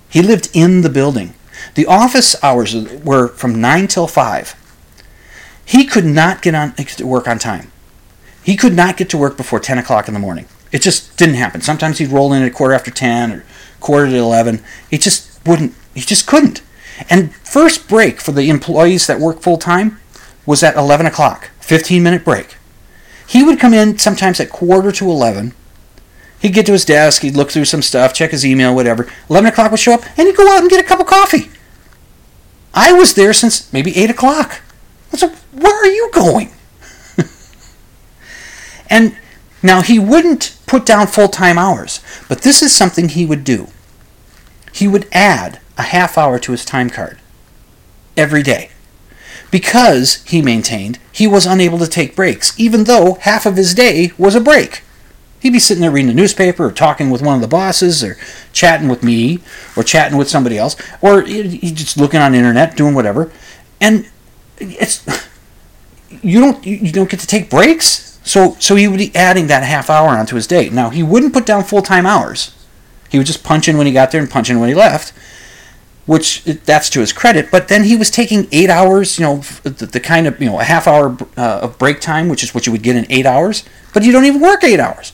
He 0.09 0.22
lived 0.22 0.49
in 0.55 0.83
the 0.83 0.89
building. 0.89 1.35
The 1.74 1.85
office 1.85 2.37
hours 2.45 2.77
were 3.03 3.29
from 3.29 3.61
9 3.61 3.89
till 3.89 4.07
5. 4.07 4.55
He 5.64 5.85
could 5.85 6.05
not 6.05 6.43
get 6.43 6.55
on 6.55 6.74
to 6.74 7.07
work 7.07 7.27
on 7.27 7.41
time. 7.41 7.72
He 8.45 8.57
could 8.57 8.74
not 8.74 8.97
get 8.97 9.11
to 9.11 9.18
work 9.18 9.37
before 9.37 9.59
10 9.59 9.79
o'clock 9.79 10.07
in 10.07 10.14
the 10.14 10.20
morning. 10.20 10.47
It 10.70 10.81
just 10.81 11.16
didn't 11.16 11.35
happen. 11.35 11.61
Sometimes 11.61 11.99
he'd 11.99 12.12
roll 12.12 12.33
in 12.33 12.45
at 12.45 12.55
quarter 12.55 12.74
after 12.74 12.93
10 12.93 13.33
or 13.33 13.45
quarter 13.81 14.07
to 14.09 14.16
11. 14.16 14.62
He 14.89 14.97
just 14.97 15.45
wouldn't, 15.45 15.74
he 15.93 16.03
just 16.03 16.29
couldn't. 16.29 16.62
And 17.11 17.35
first 17.35 17.89
break 17.89 18.20
for 18.20 18.31
the 18.31 18.49
employees 18.49 19.09
that 19.09 19.18
work 19.18 19.41
full 19.41 19.59
time 19.59 19.99
was 20.47 20.62
at 20.62 20.77
11 20.77 21.07
o'clock, 21.07 21.51
15 21.59 22.01
minute 22.01 22.24
break. 22.24 22.57
He 23.27 23.43
would 23.43 23.59
come 23.59 23.74
in 23.74 23.99
sometimes 23.99 24.41
at 24.41 24.51
quarter 24.51 24.93
to 24.93 25.11
11. 25.11 25.53
He'd 26.39 26.55
get 26.55 26.66
to 26.66 26.72
his 26.72 26.85
desk, 26.85 27.22
he'd 27.22 27.37
look 27.37 27.51
through 27.51 27.64
some 27.64 27.83
stuff, 27.83 28.14
check 28.14 28.31
his 28.31 28.47
email, 28.47 28.74
whatever. 28.74 29.11
11 29.29 29.51
o'clock 29.51 29.70
would 29.70 29.81
show 29.81 29.95
up, 29.95 30.05
and 30.16 30.27
he'd 30.27 30.37
go 30.37 30.49
out 30.49 30.61
and 30.61 30.70
get 30.70 30.85
a 30.85 30.87
cup 30.87 31.01
of 31.01 31.07
coffee. 31.07 31.51
I 32.74 32.93
was 32.93 33.14
there 33.14 33.33
since 33.33 33.72
maybe 33.72 33.97
8 33.97 34.11
o'clock. 34.11 34.61
I 35.12 35.16
said, 35.16 35.35
Where 35.53 35.74
are 35.74 35.87
you 35.87 36.11
going? 36.12 36.53
and 38.91 39.16
now 39.62 39.81
he 39.81 39.99
wouldn't 39.99 40.57
put 40.66 40.85
down 40.85 41.07
full 41.07 41.29
time 41.29 41.59
hours, 41.59 42.01
but 42.29 42.43
this 42.43 42.62
is 42.62 42.74
something 42.74 43.09
he 43.09 43.24
would 43.24 43.43
do. 43.43 43.68
He 44.72 44.87
would 44.87 45.09
add 45.11 45.59
a 45.79 45.83
half 45.85 46.18
hour 46.18 46.39
to 46.39 46.53
his 46.53 46.64
time 46.64 46.91
card 46.91 47.18
every 48.16 48.43
day 48.43 48.70
because, 49.57 50.22
he 50.24 50.42
maintained, 50.42 50.98
he 51.11 51.26
was 51.26 51.46
unable 51.46 51.78
to 51.78 51.86
take 51.86 52.14
breaks, 52.14 52.52
even 52.61 52.84
though 52.84 53.14
half 53.22 53.46
of 53.46 53.57
his 53.57 53.72
day 53.72 54.12
was 54.18 54.34
a 54.34 54.40
break. 54.40 54.82
He'd 55.40 55.54
be 55.54 55.59
sitting 55.59 55.80
there 55.80 55.90
reading 55.90 56.09
the 56.09 56.12
newspaper 56.12 56.66
or 56.66 56.72
talking 56.72 57.09
with 57.09 57.22
one 57.22 57.36
of 57.36 57.40
the 57.40 57.48
bosses 57.48 58.04
or 58.04 58.18
chatting 58.52 58.86
with 58.86 59.02
me 59.02 59.38
or 59.74 59.82
chatting 59.82 60.18
with 60.18 60.28
somebody 60.28 60.59
else 60.59 60.76
or 61.00 61.22
just 61.22 61.96
looking 61.96 62.20
on 62.20 62.32
the 62.32 62.38
internet 62.38 62.76
doing 62.76 62.94
whatever. 62.94 63.32
And 63.80 64.07
it's 64.59 65.02
you 66.22 66.38
don't 66.38 66.66
you 66.66 66.92
don't 66.92 67.09
get 67.09 67.20
to 67.20 67.26
take 67.26 67.48
breaks. 67.48 68.18
So 68.24 68.57
so 68.59 68.74
he 68.74 68.88
would 68.88 68.98
be 68.98 69.14
adding 69.14 69.46
that 69.46 69.62
half 69.62 69.88
hour 69.88 70.11
onto 70.11 70.36
his 70.36 70.46
day. 70.46 70.68
Now 70.68 70.90
he 70.90 71.02
wouldn't 71.02 71.32
put 71.32 71.46
down 71.46 71.64
full 71.64 71.82
time 71.82 72.04
hours. 72.04 72.54
He 73.09 73.16
would 73.16 73.26
just 73.26 73.42
punch 73.42 73.68
in 73.68 73.78
when 73.78 73.86
he 73.86 73.92
got 73.94 74.11
there 74.11 74.20
and 74.20 74.30
punch 74.30 74.50
in 74.50 74.61
when 74.61 74.68
he 74.68 74.74
left 74.74 75.14
which 76.07 76.44
that's 76.44 76.88
to 76.90 77.00
his 77.00 77.12
credit. 77.12 77.50
But 77.50 77.68
then 77.68 77.84
he 77.84 77.96
was 77.96 78.11
taking 78.11 78.46
eight 78.52 78.70
hours, 78.70 79.18
you 79.18 79.24
know, 79.24 79.36
the, 79.64 79.86
the 79.86 80.00
kind 80.00 80.26
of 80.26 80.40
you 80.40 80.48
know 80.48 80.61
a 80.61 80.64
half 80.64 80.86
hour 80.86 81.16
uh, 81.36 81.61
of 81.62 81.78
break 81.78 82.00
time, 82.00 82.28
which 82.28 82.42
is 82.42 82.54
what 82.54 82.66
you 82.66 82.72
would 82.72 82.82
get 82.82 82.96
in 82.96 83.07
eight 83.11 83.26
hours. 83.26 83.64
But 83.92 84.04
you 84.04 84.12
don't 84.12 84.24
even 84.24 84.40
work 84.40 84.64
eight 84.64 84.80
hours. 84.80 85.12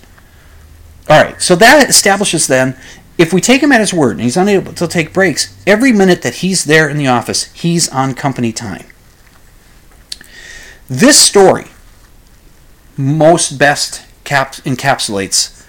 All 1.09 1.21
right, 1.21 1.41
so 1.43 1.57
that 1.57 1.89
establishes 1.89 2.47
then 2.47 2.77
if 3.19 3.33
we 3.33 3.41
take 3.41 3.63
him 3.63 3.73
at 3.73 3.81
his 3.81 3.93
word 3.93 4.13
and 4.13 4.21
he's 4.21 4.37
unable 4.37 4.73
to 4.73 4.87
take 4.87 5.13
breaks, 5.13 5.57
every 5.67 5.93
minute 5.93 6.23
that 6.23 6.37
he's 6.37 6.65
there 6.65 6.89
in 6.89 6.97
the 6.97 7.07
office, 7.07 7.53
he's 7.53 7.89
on 7.89 8.15
company 8.15 8.53
time. 8.53 8.87
This 10.89 11.21
story 11.21 11.67
most 12.97 13.59
best 13.59 14.07
cap- 14.25 14.55
encapsulates 14.55 15.67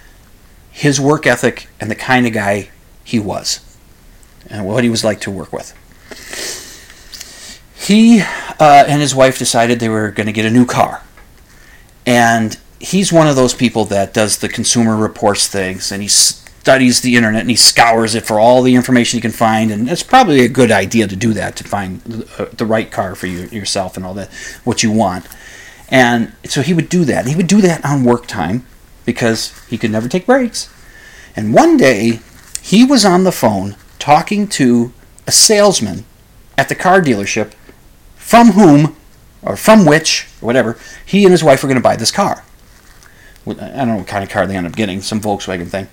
his 0.71 0.99
work 0.99 1.25
ethic 1.25 1.67
and 1.79 1.89
the 1.89 1.95
kind 1.95 2.25
of 2.27 2.33
guy 2.33 2.69
he 3.03 3.19
was 3.19 3.72
and 4.49 4.65
what 4.65 4.83
he 4.83 4.89
was 4.89 5.03
like 5.03 5.21
to 5.21 5.31
work 5.31 5.51
with. 5.51 5.73
He 7.75 8.21
uh, 8.21 8.85
and 8.87 9.01
his 9.01 9.13
wife 9.13 9.37
decided 9.37 9.79
they 9.79 9.89
were 9.89 10.11
going 10.11 10.27
to 10.27 10.33
get 10.33 10.45
a 10.45 10.49
new 10.49 10.65
car. 10.65 11.03
And 12.05 12.57
he's 12.79 13.11
one 13.11 13.27
of 13.27 13.35
those 13.35 13.53
people 13.53 13.85
that 13.85 14.13
does 14.13 14.37
the 14.37 14.49
consumer 14.49 14.95
reports 14.95 15.47
things 15.47 15.91
and 15.91 16.01
he 16.01 16.07
studies 16.07 17.01
the 17.01 17.15
internet 17.15 17.41
and 17.41 17.49
he 17.49 17.55
scours 17.55 18.15
it 18.15 18.25
for 18.25 18.39
all 18.39 18.61
the 18.61 18.75
information 18.75 19.17
he 19.17 19.21
can 19.21 19.31
find. 19.31 19.69
And 19.69 19.89
it's 19.89 20.03
probably 20.03 20.45
a 20.45 20.47
good 20.47 20.71
idea 20.71 21.07
to 21.07 21.15
do 21.15 21.33
that 21.33 21.55
to 21.57 21.63
find 21.63 22.01
the 22.01 22.65
right 22.65 22.89
car 22.89 23.15
for 23.15 23.27
you 23.27 23.47
yourself 23.47 23.97
and 23.97 24.05
all 24.05 24.13
that, 24.13 24.31
what 24.63 24.81
you 24.81 24.91
want. 24.91 25.27
And 25.89 26.33
so 26.45 26.61
he 26.61 26.73
would 26.73 26.89
do 26.89 27.03
that. 27.05 27.27
He 27.27 27.35
would 27.35 27.47
do 27.47 27.61
that 27.61 27.83
on 27.83 28.03
work 28.03 28.27
time 28.27 28.65
because 29.05 29.53
he 29.67 29.77
could 29.77 29.91
never 29.91 30.07
take 30.07 30.25
breaks. 30.25 30.69
And 31.35 31.53
one 31.53 31.77
day, 31.77 32.19
he 32.61 32.85
was 32.85 33.03
on 33.03 33.25
the 33.25 33.31
phone 33.31 33.75
talking 34.03 34.49
to 34.49 34.91
a 35.25 35.31
salesman 35.31 36.03
at 36.57 36.67
the 36.67 36.75
car 36.75 37.01
dealership 37.01 37.53
from 38.17 38.51
whom, 38.51 38.97
or 39.41 39.55
from 39.55 39.85
which, 39.85 40.27
or 40.41 40.45
whatever, 40.45 40.77
he 41.05 41.23
and 41.23 41.31
his 41.31 41.41
wife 41.41 41.63
were 41.63 41.69
going 41.69 41.77
to 41.77 41.81
buy 41.81 41.95
this 41.95 42.11
car. 42.11 42.43
I 43.47 43.53
don't 43.53 43.87
know 43.87 43.95
what 43.95 44.07
kind 44.07 44.21
of 44.21 44.29
car 44.29 44.45
they 44.45 44.57
ended 44.57 44.73
up 44.73 44.75
getting, 44.75 45.01
some 45.01 45.21
Volkswagen 45.21 45.69
thing. 45.69 45.87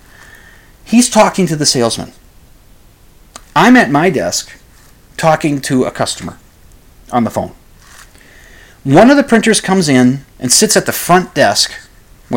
He's 0.83 1.09
talking 1.09 1.47
to 1.47 1.55
the 1.55 1.65
salesman. 1.65 2.11
I'm 3.55 3.77
at 3.77 3.89
my 3.89 4.09
desk 4.09 4.59
talking 5.15 5.61
to 5.61 5.85
a 5.85 5.91
customer 5.91 6.37
on 7.13 7.23
the 7.23 7.29
phone. 7.29 7.55
One 8.83 9.09
of 9.09 9.15
the 9.15 9.23
printers 9.23 9.61
comes 9.61 9.87
in 9.87 10.25
and 10.37 10.51
sits 10.51 10.75
at 10.75 10.85
the 10.85 10.91
front 10.91 11.33
desk 11.33 11.71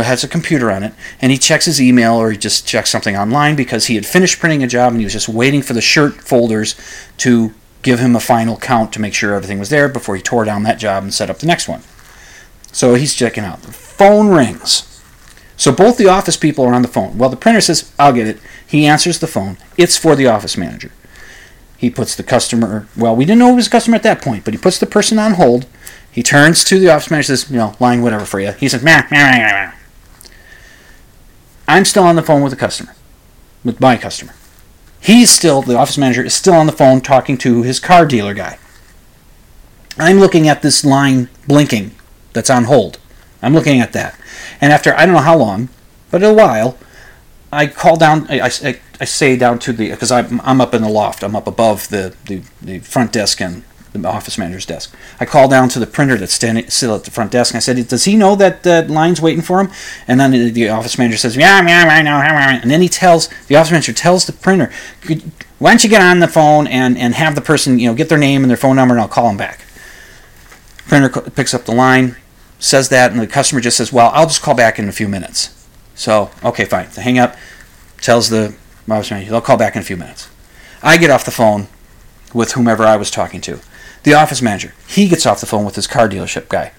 has 0.03 0.25
a 0.25 0.29
computer 0.29 0.71
on 0.71 0.83
it, 0.83 0.93
and 1.21 1.31
he 1.31 1.39
checks 1.39 1.67
his 1.67 1.81
email 1.81 2.15
or 2.15 2.31
he 2.31 2.37
just 2.37 2.67
checks 2.67 2.91
something 2.91 3.17
online 3.17 3.57
because 3.57 3.87
he 3.87 3.95
had 3.95 4.07
finished 4.07 4.41
printing 4.41 4.63
a 4.63 4.67
job 4.67 4.93
and 4.93 5.01
he 5.01 5.05
was 5.05 5.13
just 5.13 5.29
waiting 5.29 5.63
for 5.63 5.73
the 5.73 5.81
shirt 5.81 6.15
folders 6.15 6.75
to 7.19 7.55
give 7.83 7.99
him 8.01 8.17
a 8.17 8.21
final 8.21 8.57
count 8.57 8.93
to 8.93 9.01
make 9.01 9.15
sure 9.15 9.35
everything 9.35 9.59
was 9.59 9.69
there 9.69 9.89
before 9.89 10.17
he 10.17 10.23
tore 10.23 10.45
down 10.45 10.63
that 10.65 10.79
job 10.79 11.03
and 11.03 11.15
set 11.15 11.31
up 11.31 11.39
the 11.39 11.47
next 11.47 11.69
one. 11.69 11.83
So 12.73 12.95
he's 12.95 13.15
checking 13.15 13.45
out. 13.45 13.63
The 13.63 13.73
phone 13.73 14.29
rings. 14.29 14.91
So 15.57 15.71
both 15.71 15.97
the 15.97 16.09
office 16.09 16.37
people 16.37 16.65
are 16.65 16.75
on 16.75 16.83
the 16.83 16.89
phone. 16.89 17.17
Well, 17.17 17.31
the 17.31 17.37
printer 17.37 17.61
says, 17.61 17.93
I'll 17.99 18.13
get 18.13 18.27
it. 18.27 18.41
He 18.67 18.87
answers 18.87 19.21
the 19.21 19.29
phone. 19.29 19.59
It's 19.77 19.97
for 19.97 20.17
the 20.17 20.27
office 20.27 20.57
manager. 20.57 20.91
He 21.77 21.91
puts 21.91 22.17
the 22.17 22.23
customer, 22.23 22.89
well, 22.97 23.15
we 23.15 23.25
didn't 23.25 23.39
know 23.39 23.53
it 23.53 23.57
was 23.57 23.67
a 23.67 23.71
customer 23.71 23.97
at 23.97 24.03
that 24.03 24.23
point, 24.23 24.45
but 24.45 24.55
he 24.55 24.59
puts 24.59 24.79
the 24.79 24.87
person 24.87 25.19
on 25.19 25.35
hold. 25.35 25.67
He 26.11 26.23
turns 26.23 26.65
to 26.65 26.79
the 26.79 26.89
office 26.89 27.11
manager 27.11 27.37
says, 27.37 27.51
you 27.51 27.59
know, 27.59 27.77
line 27.79 28.03
whatever 28.03 28.25
for 28.25 28.41
you. 28.41 28.53
He 28.53 28.69
says, 28.69 28.83
meh, 28.83 29.07
meh, 29.11 29.31
meh, 29.31 29.39
meh. 29.39 29.73
I'm 31.67 31.85
still 31.85 32.05
on 32.05 32.17
the 32.17 32.23
phone 32.23 32.43
with 32.43 32.53
the 32.53 32.59
customer, 32.59 32.95
with 33.65 33.81
my 33.81 33.97
customer. 33.97 34.35
He's 35.01 35.31
still, 35.31 35.63
the 35.63 35.77
office 35.77 35.99
manager 35.99 36.25
is 36.25 36.35
still 36.35 36.55
on 36.55 36.67
the 36.67 36.73
phone 36.73 37.01
talking 37.01 37.37
to 37.39 37.63
his 37.63 37.79
car 37.79 38.07
dealer 38.07 38.35
guy. 38.35 38.59
I'm 39.99 40.19
looking 40.19 40.49
at 40.49 40.63
this 40.63 40.85
line 40.85 41.29
blinking 41.47 41.95
that's 42.33 42.51
on 42.51 42.65
hold. 42.65 42.99
I'm 43.43 43.53
looking 43.53 43.81
at 43.81 43.93
that. 43.93 44.19
And 44.61 44.73
after, 44.73 44.95
I 44.97 45.05
don't 45.05 45.15
know 45.15 45.21
how 45.21 45.37
long, 45.37 45.69
but 46.11 46.23
a 46.23 46.33
while, 46.33 46.79
I 47.53 47.67
call 47.67 47.97
down, 47.97 48.27
I, 48.29 48.41
I, 48.41 48.81
I 49.01 49.05
say 49.05 49.37
down 49.37 49.59
to 49.61 49.73
the, 49.73 49.91
because 49.91 50.11
I'm, 50.11 50.41
I'm 50.43 50.61
up 50.61 50.75
in 50.75 50.83
the 50.83 50.89
loft, 50.89 51.23
I'm 51.23 51.37
up 51.37 51.47
above 51.47 51.89
the, 51.89 52.15
the, 52.27 52.43
the 52.63 52.79
front 52.81 53.13
desk 53.13 53.41
and 53.41 53.63
the 54.03 54.09
office 54.09 54.37
manager's 54.37 54.67
desk. 54.67 54.95
I 55.21 55.25
call 55.25 55.49
down 55.49 55.69
to 55.71 55.79
the 55.79 55.87
printer 55.87 56.17
that's 56.17 56.35
standing 56.35 56.69
still 56.69 56.95
at 56.97 57.05
the 57.05 57.11
front 57.11 57.31
desk, 57.31 57.53
and 57.53 57.59
I 57.59 57.61
said, 57.61 57.87
"Does 57.89 58.05
he 58.05 58.17
know 58.17 58.35
that 58.35 58.65
that 58.65 58.91
line's 58.91 59.21
waiting 59.21 59.43
for 59.43 59.61
him?" 59.61 59.71
And 60.09 60.19
then 60.19 60.33
the, 60.33 60.51
the 60.51 60.69
office 60.69 60.99
manager 60.99 61.17
says, 61.17 61.37
"Yeah, 61.37 61.65
yeah, 61.67 61.87
I 61.89 62.03
know." 62.03 62.17
And 62.17 62.71
then 62.71 62.83
he 62.83 62.89
tells 62.89 63.29
the 63.47 63.57
office 63.57 63.71
manager 63.71 63.93
tells 63.93 64.27
the 64.27 64.33
printer, 64.33 64.71
"Why 65.59 65.71
don't 65.71 65.85
you 65.85 65.91
get 65.91 66.03
on 66.03 66.19
the 66.19 66.29
phone 66.29 66.67
and 66.67 66.99
and 66.99 67.15
have 67.15 67.35
the 67.37 67.41
person, 67.41 67.79
you 67.79 67.89
know, 67.89 67.95
get 67.95 68.09
their 68.09 68.19
name 68.19 68.43
and 68.43 68.51
their 68.51 68.57
phone 68.57 68.77
number, 68.77 68.95
and 68.95 69.01
I'll 69.01 69.09
call 69.09 69.29
them 69.29 69.37
back." 69.37 69.61
Printer 70.89 71.09
co- 71.09 71.31
picks 71.31 71.55
up 71.55 71.65
the 71.65 71.75
line, 71.75 72.17
says 72.59 72.89
that, 72.89 73.13
and 73.13 73.21
the 73.21 73.27
customer 73.27 73.61
just 73.61 73.77
says, 73.77 73.93
"Well, 73.93 74.11
I'll 74.13 74.27
just 74.27 74.43
call 74.43 74.55
back 74.55 74.79
in 74.79 74.89
a 74.89 74.93
few 74.93 75.09
minutes." 75.09 75.51
So, 75.95 76.31
okay, 76.43 76.65
fine. 76.65 76.89
The 76.93 77.03
hang 77.03 77.21
up 77.21 77.37
tells 78.01 78.29
the 78.29 78.55
office 78.91 79.11
manager, 79.13 79.31
"They'll 79.31 79.41
call 79.41 79.57
back 79.57 79.77
in 79.77 79.83
a 79.83 79.85
few 79.85 79.97
minutes." 79.97 80.29
I 80.83 80.97
get 80.97 81.11
off 81.11 81.25
the 81.25 81.31
phone 81.31 81.69
with 82.35 82.53
whomever 82.53 82.85
I 82.85 82.97
was 82.97 83.11
talking 83.11 83.41
to. 83.43 83.61
The 84.05 84.15
office 84.15 84.41
manager, 84.41 84.75
he 84.87 85.09
gets 85.09 85.27
off 85.27 85.41
the 85.41 85.47
phone 85.47 85.65
with 85.65 85.77
his 85.77 85.87
car 85.87 86.09
dealership 86.09 86.49
guy 86.49 86.73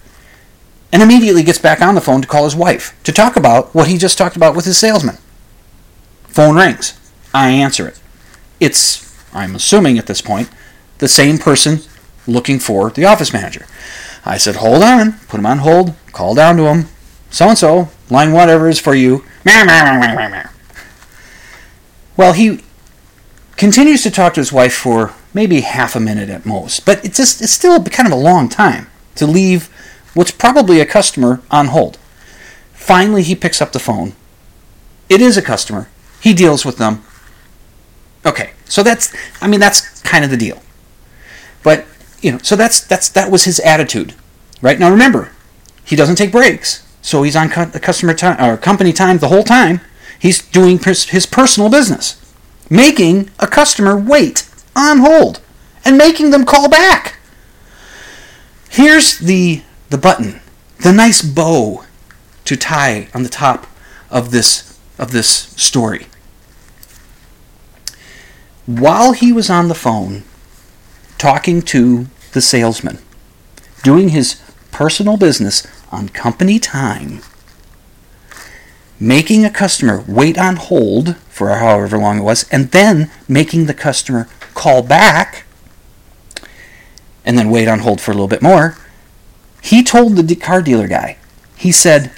and 0.91 1.03
immediately 1.03 1.43
gets 1.43 1.57
back 1.59 1.81
on 1.81 1.95
the 1.95 2.01
phone 2.01 2.21
to 2.21 2.27
call 2.27 2.45
his 2.45 2.55
wife 2.55 2.95
to 3.03 3.11
talk 3.11 3.35
about 3.35 3.73
what 3.75 3.87
he 3.87 3.97
just 3.97 4.17
talked 4.17 4.35
about 4.35 4.55
with 4.55 4.65
his 4.65 4.77
salesman. 4.77 5.17
Phone 6.27 6.55
rings. 6.55 6.97
I 7.33 7.49
answer 7.49 7.87
it. 7.87 7.99
It's, 8.59 9.13
I'm 9.33 9.55
assuming 9.55 9.97
at 9.97 10.07
this 10.07 10.21
point, 10.21 10.49
the 10.99 11.07
same 11.07 11.37
person 11.37 11.79
looking 12.27 12.59
for 12.59 12.89
the 12.91 13.05
office 13.05 13.33
manager. 13.33 13.65
I 14.23 14.37
said, 14.37 14.57
hold 14.57 14.83
on, 14.83 15.13
put 15.27 15.39
him 15.39 15.45
on 15.45 15.59
hold, 15.59 15.95
call 16.11 16.35
down 16.35 16.57
to 16.57 16.63
him. 16.63 16.87
So 17.29 17.49
and 17.49 17.57
so, 17.57 17.89
line 18.09 18.31
whatever 18.31 18.69
is 18.69 18.79
for 18.79 18.95
you. 18.95 19.25
Well, 22.15 22.33
he 22.33 22.61
continues 23.57 24.03
to 24.03 24.11
talk 24.11 24.33
to 24.35 24.39
his 24.39 24.53
wife 24.53 24.73
for 24.73 25.13
maybe 25.35 25.59
half 25.59 25.97
a 25.97 25.99
minute 25.99 26.29
at 26.29 26.45
most, 26.45 26.85
but 26.85 27.03
it's 27.03 27.17
just 27.17 27.41
it's 27.41 27.51
still 27.51 27.83
kind 27.83 28.07
of 28.07 28.13
a 28.13 28.21
long 28.29 28.47
time 28.47 28.87
to 29.15 29.27
leave 29.27 29.67
what's 30.13 30.31
probably 30.31 30.79
a 30.79 30.85
customer 30.85 31.41
on 31.51 31.67
hold. 31.67 31.99
Finally, 32.73 33.21
he 33.21 33.35
picks 33.35 33.61
up 33.61 33.73
the 33.73 33.79
phone. 33.79 34.13
It 35.09 35.21
is 35.21 35.37
a 35.37 35.41
customer. 35.41 35.89
He 36.21 36.33
deals 36.33 36.65
with 36.65 36.77
them. 36.77 37.03
Okay, 38.25 38.51
so 38.63 38.81
that's 38.81 39.13
I 39.41 39.47
mean 39.47 39.59
that's 39.59 40.01
kind 40.01 40.23
of 40.23 40.31
the 40.31 40.37
deal. 40.37 40.63
But 41.61 41.85
you 42.21 42.31
know, 42.31 42.39
so 42.39 42.55
that's 42.55 42.79
that's 42.79 43.09
that 43.09 43.29
was 43.29 43.43
his 43.43 43.59
attitude, 43.59 44.13
right? 44.61 44.79
Now 44.79 44.89
remember, 44.89 45.31
he 45.83 45.97
doesn't 45.97 46.15
take 46.15 46.31
breaks, 46.31 46.87
so 47.01 47.23
he's 47.23 47.35
on 47.35 47.49
cu- 47.49 47.77
customer 47.79 48.13
time 48.13 48.41
or 48.41 48.55
company 48.55 48.93
time 48.93 49.17
the 49.17 49.27
whole 49.27 49.43
time. 49.43 49.81
He's 50.17 50.41
doing 50.41 50.79
his 50.79 51.25
personal 51.25 51.69
business 51.69 52.21
making 52.67 53.29
a 53.39 53.45
customer 53.45 53.95
wait 53.95 54.49
on 54.75 54.99
hold 54.99 55.41
and 55.83 55.97
making 55.97 56.31
them 56.31 56.45
call 56.45 56.69
back. 56.69 57.17
Here's 58.69 59.19
the 59.19 59.61
the 59.89 59.97
button, 59.97 60.41
the 60.79 60.91
nice 60.91 61.21
bow 61.21 61.85
to 62.45 62.57
tie 62.57 63.07
on 63.13 63.23
the 63.23 63.29
top 63.29 63.67
of 64.09 64.31
this 64.31 64.77
of 64.97 65.11
this 65.11 65.29
story. 65.29 66.07
While 68.65 69.13
he 69.13 69.31
was 69.31 69.49
on 69.49 69.67
the 69.67 69.75
phone 69.75 70.23
talking 71.17 71.61
to 71.63 72.07
the 72.33 72.41
salesman, 72.41 72.99
doing 73.83 74.09
his 74.09 74.41
personal 74.71 75.17
business 75.17 75.65
on 75.91 76.09
company 76.09 76.59
time, 76.59 77.21
making 78.99 79.45
a 79.45 79.49
customer 79.49 80.03
wait 80.07 80.37
on 80.37 80.55
hold 80.55 81.15
for 81.29 81.49
however 81.49 81.97
long 81.97 82.19
it 82.19 82.23
was, 82.23 82.49
and 82.49 82.71
then 82.71 83.11
making 83.27 83.65
the 83.65 83.73
customer 83.73 84.27
call 84.55 84.81
back 84.81 85.45
and 87.23 87.37
then 87.37 87.51
wait 87.51 87.67
on 87.67 87.79
hold 87.79 88.01
for 88.01 88.09
a 88.11 88.13
little 88.15 88.27
bit 88.27 88.41
more, 88.41 88.77
he 89.61 89.83
told 89.83 90.15
the 90.15 90.35
car 90.35 90.61
dealer 90.61 90.87
guy, 90.87 91.17
he 91.55 91.71
said, 91.71 92.11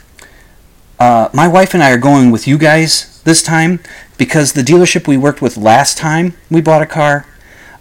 uh, 0.99 1.29
My 1.33 1.47
wife 1.47 1.73
and 1.73 1.83
I 1.83 1.91
are 1.91 1.97
going 1.97 2.31
with 2.31 2.47
you 2.47 2.57
guys 2.57 3.21
this 3.23 3.43
time 3.43 3.79
because 4.17 4.53
the 4.53 4.61
dealership 4.61 5.07
we 5.07 5.17
worked 5.17 5.41
with 5.41 5.57
last 5.57 5.97
time 5.97 6.33
we 6.49 6.61
bought 6.61 6.81
a 6.81 6.85
car, 6.85 7.25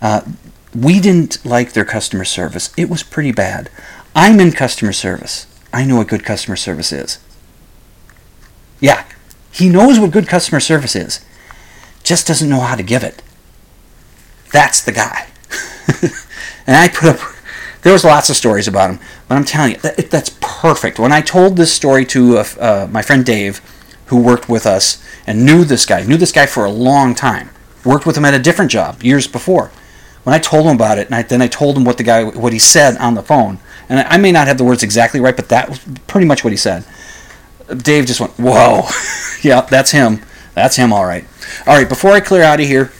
uh, 0.02 0.22
we 0.74 1.00
didn't 1.00 1.44
like 1.44 1.72
their 1.72 1.84
customer 1.84 2.24
service. 2.24 2.72
It 2.76 2.90
was 2.90 3.02
pretty 3.02 3.32
bad. 3.32 3.70
I'm 4.14 4.40
in 4.40 4.52
customer 4.52 4.92
service. 4.92 5.46
I 5.72 5.84
know 5.84 5.96
what 5.96 6.08
good 6.08 6.24
customer 6.24 6.56
service 6.56 6.92
is. 6.92 7.18
Yeah, 8.80 9.04
he 9.50 9.68
knows 9.68 9.98
what 9.98 10.10
good 10.10 10.28
customer 10.28 10.60
service 10.60 10.94
is, 10.94 11.24
just 12.04 12.26
doesn't 12.26 12.48
know 12.48 12.60
how 12.60 12.76
to 12.76 12.82
give 12.82 13.02
it. 13.02 13.22
That's 14.56 14.80
the 14.80 14.92
guy. 14.92 15.26
and 16.66 16.76
I 16.76 16.88
put 16.88 17.10
up, 17.10 17.20
there 17.82 17.92
was 17.92 18.04
lots 18.04 18.30
of 18.30 18.36
stories 18.36 18.66
about 18.66 18.88
him, 18.88 19.00
but 19.28 19.34
I'm 19.34 19.44
telling 19.44 19.72
you, 19.72 19.78
that, 19.80 20.10
that's 20.10 20.34
perfect. 20.40 20.98
When 20.98 21.12
I 21.12 21.20
told 21.20 21.58
this 21.58 21.70
story 21.70 22.06
to 22.06 22.38
uh, 22.38 22.44
uh, 22.58 22.88
my 22.90 23.02
friend 23.02 23.22
Dave, 23.22 23.60
who 24.06 24.18
worked 24.18 24.48
with 24.48 24.64
us 24.64 25.04
and 25.26 25.44
knew 25.44 25.62
this 25.62 25.84
guy, 25.84 26.04
knew 26.04 26.16
this 26.16 26.32
guy 26.32 26.46
for 26.46 26.64
a 26.64 26.70
long 26.70 27.14
time, 27.14 27.50
worked 27.84 28.06
with 28.06 28.16
him 28.16 28.24
at 28.24 28.32
a 28.32 28.38
different 28.38 28.70
job 28.70 29.02
years 29.02 29.26
before. 29.26 29.70
When 30.22 30.32
I 30.32 30.38
told 30.38 30.64
him 30.64 30.74
about 30.74 30.96
it, 30.96 31.08
and 31.08 31.16
I, 31.16 31.20
then 31.20 31.42
I 31.42 31.48
told 31.48 31.76
him 31.76 31.84
what 31.84 31.98
the 31.98 32.02
guy, 32.02 32.24
what 32.24 32.54
he 32.54 32.58
said 32.58 32.96
on 32.96 33.12
the 33.12 33.22
phone, 33.22 33.58
and 33.90 34.00
I, 34.00 34.14
I 34.14 34.16
may 34.16 34.32
not 34.32 34.46
have 34.46 34.56
the 34.56 34.64
words 34.64 34.82
exactly 34.82 35.20
right, 35.20 35.36
but 35.36 35.50
that 35.50 35.68
was 35.68 35.80
pretty 36.06 36.26
much 36.26 36.44
what 36.44 36.54
he 36.54 36.56
said. 36.56 36.86
Dave 37.76 38.06
just 38.06 38.20
went, 38.20 38.32
"Whoa, 38.38 38.88
yeah, 39.42 39.60
that's 39.60 39.90
him. 39.90 40.22
That's 40.54 40.76
him, 40.76 40.94
all 40.94 41.04
right." 41.04 41.26
All 41.66 41.76
right, 41.76 41.86
before 41.86 42.12
I 42.12 42.20
clear 42.20 42.42
out 42.42 42.58
of 42.58 42.66
here, 42.66 42.90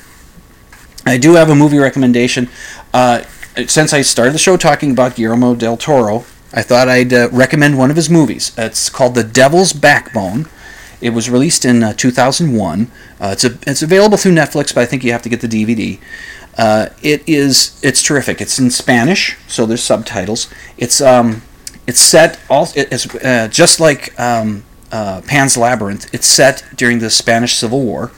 I 1.07 1.18
do 1.18 1.34
have 1.34 1.48
a 1.48 1.54
movie 1.54 1.78
recommendation. 1.78 2.48
Uh, 2.92 3.22
since 3.68 3.92
I 3.92 4.02
started 4.02 4.34
the 4.34 4.38
show 4.38 4.57
talking 4.57 4.90
about 4.90 5.14
Guillermo 5.14 5.54
del 5.54 5.76
Toro, 5.76 6.24
I 6.52 6.62
thought 6.62 6.88
I'd 6.88 7.12
uh, 7.12 7.28
recommend 7.30 7.78
one 7.78 7.90
of 7.90 7.96
his 7.96 8.11
movies. 8.11 8.52
It's 8.59 8.90
called 8.90 9.14
The 9.14 9.22
Devil's 9.22 9.72
Backbone. 9.72 10.48
It 11.00 11.11
was 11.11 11.30
released 11.30 11.64
in 11.64 11.84
uh, 11.84 11.92
2001. 11.92 12.90
Uh, 13.20 13.28
it's 13.32 13.44
a, 13.44 13.57
it's 13.66 13.82
available 13.82 14.18
through 14.18 14.32
Netflix, 14.32 14.74
but 14.74 14.78
I 14.78 14.86
think 14.86 15.04
you 15.04 15.12
have 15.12 15.22
to 15.22 15.28
get 15.28 15.40
the 15.40 15.46
DVD. 15.48 16.00
Uh, 16.59 16.88
it 17.02 17.22
is 17.28 17.78
it's 17.84 18.02
terrific. 18.02 18.40
It's 18.40 18.59
in 18.59 18.70
Spanish, 18.70 19.36
so 19.46 19.64
there's 19.64 19.82
subtitles. 19.82 20.52
It's 20.76 21.00
um, 21.00 21.42
it's 21.86 22.00
set 22.00 22.40
all 22.50 22.68
it's 22.74 23.14
uh, 23.16 23.46
just 23.48 23.78
like 23.78 24.18
um, 24.18 24.64
Pan's 24.90 25.57
Labyrinth. 25.57 26.12
It's 26.14 26.26
set 26.26 26.64
during 26.74 26.98
the 26.98 27.11
Spanish 27.11 27.54
Civil 27.54 27.82
War 27.82 28.11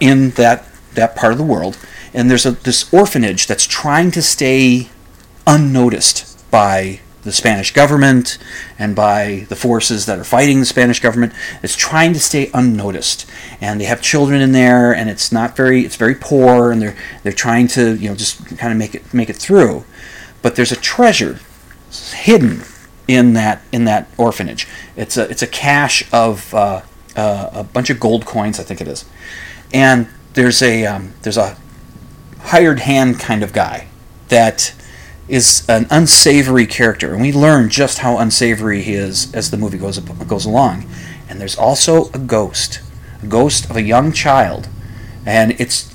in 0.00 0.30
that 0.30 0.64
that 0.96 1.16
part 1.16 1.32
of 1.32 1.38
the 1.38 1.44
world, 1.44 1.78
and 2.12 2.30
there's 2.30 2.46
a 2.46 2.52
this 2.52 2.92
orphanage 2.92 3.46
that's 3.46 3.66
trying 3.66 4.10
to 4.12 4.22
stay 4.22 4.90
unnoticed 5.46 6.38
by 6.50 7.00
the 7.26 7.32
Spanish 7.32 7.72
government 7.72 8.38
and 8.78 8.94
by 8.94 9.46
the 9.48 9.56
forces 9.56 10.06
that 10.06 10.18
are 10.18 10.24
fighting 10.24 10.60
the 10.60 10.66
Spanish 10.66 11.00
government. 11.00 11.32
It's 11.62 11.76
trying 11.76 12.12
to 12.14 12.20
stay 12.20 12.50
unnoticed, 12.54 13.28
and 13.60 13.80
they 13.80 13.84
have 13.84 14.00
children 14.00 14.40
in 14.40 14.52
there, 14.52 14.94
and 14.94 15.10
it's 15.10 15.32
not 15.32 15.56
very 15.56 15.84
it's 15.84 15.96
very 15.96 16.14
poor, 16.14 16.70
and 16.70 16.80
they're 16.80 16.96
they're 17.22 17.32
trying 17.32 17.66
to 17.68 17.96
you 17.96 18.08
know 18.08 18.14
just 18.14 18.56
kind 18.56 18.72
of 18.72 18.78
make 18.78 18.94
it 18.94 19.12
make 19.12 19.28
it 19.28 19.36
through. 19.36 19.84
But 20.40 20.56
there's 20.56 20.72
a 20.72 20.76
treasure 20.76 21.40
hidden 21.90 22.62
in 23.08 23.34
that 23.34 23.62
in 23.72 23.84
that 23.84 24.08
orphanage. 24.16 24.66
It's 24.96 25.16
a 25.16 25.28
it's 25.28 25.42
a 25.42 25.46
cache 25.46 26.04
of 26.12 26.54
uh, 26.54 26.82
uh, 27.16 27.50
a 27.52 27.64
bunch 27.64 27.90
of 27.90 28.00
gold 28.00 28.24
coins, 28.24 28.60
I 28.60 28.62
think 28.62 28.80
it 28.80 28.88
is, 28.88 29.04
and 29.74 30.08
there's 30.36 30.62
a 30.62 30.86
um, 30.86 31.14
there's 31.22 31.38
a 31.38 31.56
hired 32.38 32.80
hand 32.80 33.18
kind 33.18 33.42
of 33.42 33.52
guy 33.52 33.88
that 34.28 34.72
is 35.28 35.66
an 35.68 35.88
unsavory 35.90 36.66
character, 36.66 37.12
and 37.12 37.20
we 37.22 37.32
learn 37.32 37.68
just 37.68 37.98
how 37.98 38.18
unsavory 38.18 38.82
he 38.82 38.94
is 38.94 39.34
as 39.34 39.50
the 39.50 39.56
movie 39.56 39.78
goes 39.78 39.98
goes 39.98 40.44
along. 40.44 40.88
And 41.28 41.40
there's 41.40 41.56
also 41.56 42.10
a 42.12 42.18
ghost, 42.18 42.80
a 43.22 43.26
ghost 43.26 43.68
of 43.68 43.76
a 43.76 43.82
young 43.82 44.12
child, 44.12 44.68
and 45.24 45.52
it's 45.60 45.92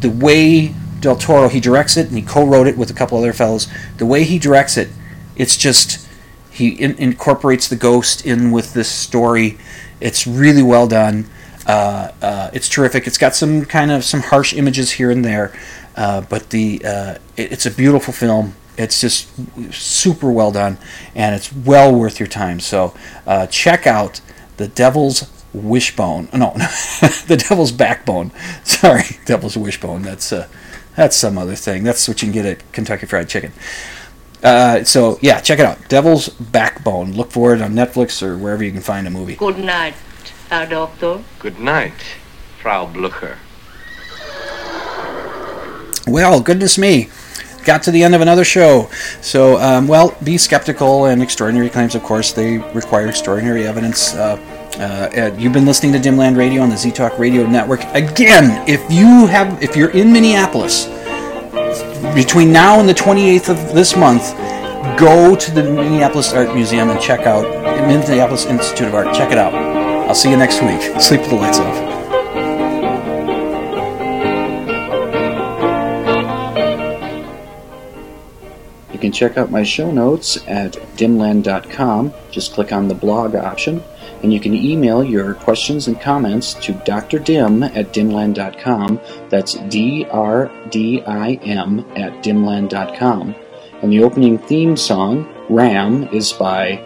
the 0.00 0.08
way 0.08 0.74
Del 1.00 1.16
Toro 1.16 1.48
he 1.48 1.60
directs 1.60 1.96
it, 1.98 2.08
and 2.08 2.16
he 2.16 2.22
co-wrote 2.22 2.66
it 2.66 2.78
with 2.78 2.90
a 2.90 2.94
couple 2.94 3.18
other 3.18 3.34
fellows. 3.34 3.68
The 3.98 4.06
way 4.06 4.24
he 4.24 4.38
directs 4.38 4.78
it, 4.78 4.88
it's 5.36 5.56
just 5.56 6.08
he 6.50 6.68
in- 6.68 6.96
incorporates 6.96 7.68
the 7.68 7.76
ghost 7.76 8.24
in 8.24 8.52
with 8.52 8.72
this 8.72 8.88
story. 8.88 9.58
It's 10.00 10.26
really 10.26 10.62
well 10.62 10.86
done. 10.86 11.28
Uh, 11.66 12.10
uh, 12.20 12.50
it's 12.52 12.68
terrific. 12.68 13.06
It's 13.06 13.18
got 13.18 13.34
some 13.34 13.64
kind 13.64 13.90
of 13.90 14.04
some 14.04 14.20
harsh 14.20 14.52
images 14.52 14.92
here 14.92 15.10
and 15.10 15.24
there, 15.24 15.52
uh, 15.96 16.22
but 16.22 16.50
the 16.50 16.82
uh, 16.84 17.14
it, 17.36 17.52
it's 17.52 17.66
a 17.66 17.70
beautiful 17.70 18.12
film. 18.12 18.54
It's 18.76 19.00
just 19.00 19.28
super 19.72 20.30
well 20.30 20.50
done, 20.50 20.78
and 21.14 21.34
it's 21.34 21.52
well 21.52 21.94
worth 21.94 22.18
your 22.18 22.26
time. 22.26 22.60
So 22.60 22.94
uh, 23.26 23.46
check 23.46 23.86
out 23.86 24.20
the 24.56 24.68
Devil's 24.68 25.30
Wishbone. 25.52 26.28
No, 26.32 26.52
the 27.26 27.42
Devil's 27.48 27.72
Backbone. 27.72 28.32
Sorry, 28.64 29.04
Devil's 29.24 29.56
Wishbone. 29.56 30.02
That's 30.02 30.32
that's 30.96 31.16
some 31.16 31.38
other 31.38 31.54
thing. 31.54 31.82
That's 31.82 32.06
what 32.06 32.22
you 32.22 32.26
can 32.26 32.32
get 32.32 32.46
at 32.46 32.72
Kentucky 32.72 33.06
Fried 33.06 33.28
Chicken. 33.28 33.52
Uh, 34.42 34.84
so 34.84 35.18
yeah, 35.22 35.40
check 35.40 35.58
it 35.58 35.64
out. 35.64 35.88
Devil's 35.88 36.28
Backbone. 36.28 37.12
Look 37.12 37.30
for 37.30 37.54
it 37.54 37.62
on 37.62 37.72
Netflix 37.72 38.22
or 38.22 38.36
wherever 38.36 38.62
you 38.62 38.72
can 38.72 38.82
find 38.82 39.06
a 39.06 39.10
movie. 39.10 39.36
Good 39.36 39.58
night, 39.58 39.94
Herr 40.54 40.66
Doctor. 40.66 41.20
Good 41.40 41.58
night, 41.58 42.00
Frau 42.62 42.86
Blucher. 42.86 43.38
Well, 46.06 46.40
goodness 46.40 46.78
me. 46.78 47.08
Got 47.64 47.82
to 47.82 47.90
the 47.90 48.04
end 48.04 48.14
of 48.14 48.20
another 48.20 48.44
show. 48.44 48.88
So, 49.20 49.58
um, 49.60 49.88
well, 49.88 50.16
be 50.22 50.38
skeptical 50.38 51.06
and 51.06 51.20
extraordinary 51.20 51.68
claims, 51.70 51.96
of 51.96 52.04
course, 52.04 52.32
they 52.32 52.58
require 52.72 53.08
extraordinary 53.08 53.66
evidence. 53.66 54.14
Uh, 54.14 54.38
uh, 54.78 55.34
you've 55.36 55.52
been 55.52 55.66
listening 55.66 55.92
to 55.92 55.98
Dimland 55.98 56.36
Radio 56.36 56.62
on 56.62 56.68
the 56.68 56.76
Z 56.76 56.92
Talk 56.92 57.18
Radio 57.18 57.44
Network. 57.48 57.82
Again, 57.92 58.62
if 58.68 58.80
you 58.88 59.26
have, 59.26 59.60
if 59.60 59.74
you're 59.74 59.90
in 59.90 60.12
Minneapolis 60.12 60.84
between 62.14 62.52
now 62.52 62.78
and 62.78 62.88
the 62.88 62.94
28th 62.94 63.48
of 63.48 63.74
this 63.74 63.96
month, 63.96 64.36
go 65.00 65.34
to 65.34 65.50
the 65.50 65.64
Minneapolis 65.64 66.32
Art 66.32 66.54
Museum 66.54 66.90
and 66.90 67.00
check 67.00 67.26
out 67.26 67.42
the 67.42 67.86
Minneapolis 67.88 68.46
Institute 68.46 68.86
of 68.86 68.94
Art. 68.94 69.12
Check 69.16 69.32
it 69.32 69.38
out. 69.38 69.73
I'll 70.06 70.14
see 70.14 70.30
you 70.30 70.36
next 70.36 70.62
week. 70.62 70.82
Sleep 71.00 71.20
with 71.22 71.30
the 71.30 71.36
lights 71.36 71.58
off. 71.58 71.94
You 78.92 78.98
can 78.98 79.12
check 79.12 79.38
out 79.38 79.50
my 79.50 79.62
show 79.62 79.90
notes 79.90 80.36
at 80.46 80.74
dimland.com. 80.96 82.12
Just 82.30 82.52
click 82.52 82.70
on 82.70 82.86
the 82.86 82.94
blog 82.94 83.34
option, 83.34 83.82
and 84.22 84.32
you 84.32 84.40
can 84.40 84.54
email 84.54 85.02
your 85.02 85.34
questions 85.34 85.88
and 85.88 86.00
comments 86.00 86.54
to 86.54 86.72
Dr. 86.84 87.18
Dim 87.18 87.62
at 87.62 87.92
dimland.com. 87.92 89.00
That's 89.30 89.54
D 89.54 90.06
R 90.10 90.50
D 90.70 91.02
I 91.02 91.34
M 91.42 91.80
at 91.96 92.22
dimland.com. 92.22 93.34
And 93.82 93.92
the 93.92 94.02
opening 94.02 94.38
theme 94.38 94.76
song, 94.76 95.28
Ram, 95.48 96.08
is 96.08 96.32
by 96.32 96.76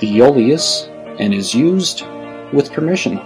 The 0.00 0.18
Iolius 0.18 0.90
and 1.18 1.32
is 1.32 1.54
used 1.54 2.04
with 2.54 2.72
permission. 2.72 3.20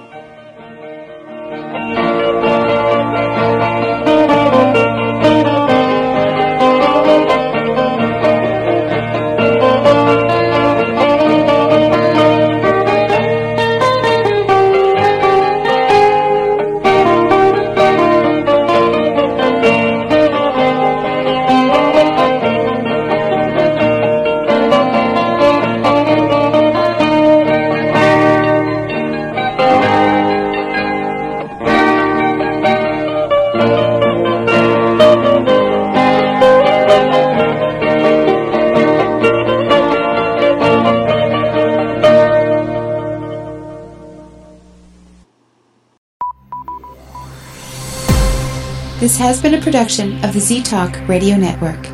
This 49.09 49.17
has 49.17 49.41
been 49.41 49.55
a 49.55 49.61
production 49.63 50.23
of 50.23 50.35
the 50.35 50.39
Z 50.39 50.65
Talk 50.65 50.95
Radio 51.09 51.39
Network. 51.39 51.87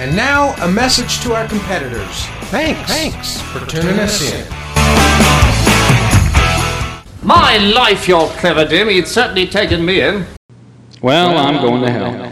And 0.00 0.16
now, 0.16 0.56
a 0.64 0.68
message 0.68 1.20
to 1.20 1.32
our 1.32 1.46
competitors. 1.46 2.26
Thanks. 2.50 2.90
Thanks 2.90 3.40
for 3.40 3.64
tuning 3.66 4.00
us 4.00 4.20
in. 4.20 4.44
My 7.22 7.58
life, 7.58 8.08
you're 8.08 8.26
clever, 8.30 8.66
Dim. 8.66 8.90
You'd 8.90 9.06
certainly 9.06 9.46
taken 9.46 9.84
me 9.84 10.00
in. 10.00 10.26
Well, 11.02 11.38
I'm 11.38 11.62
going 11.62 11.82
to 11.82 11.90
hell. 11.92 12.27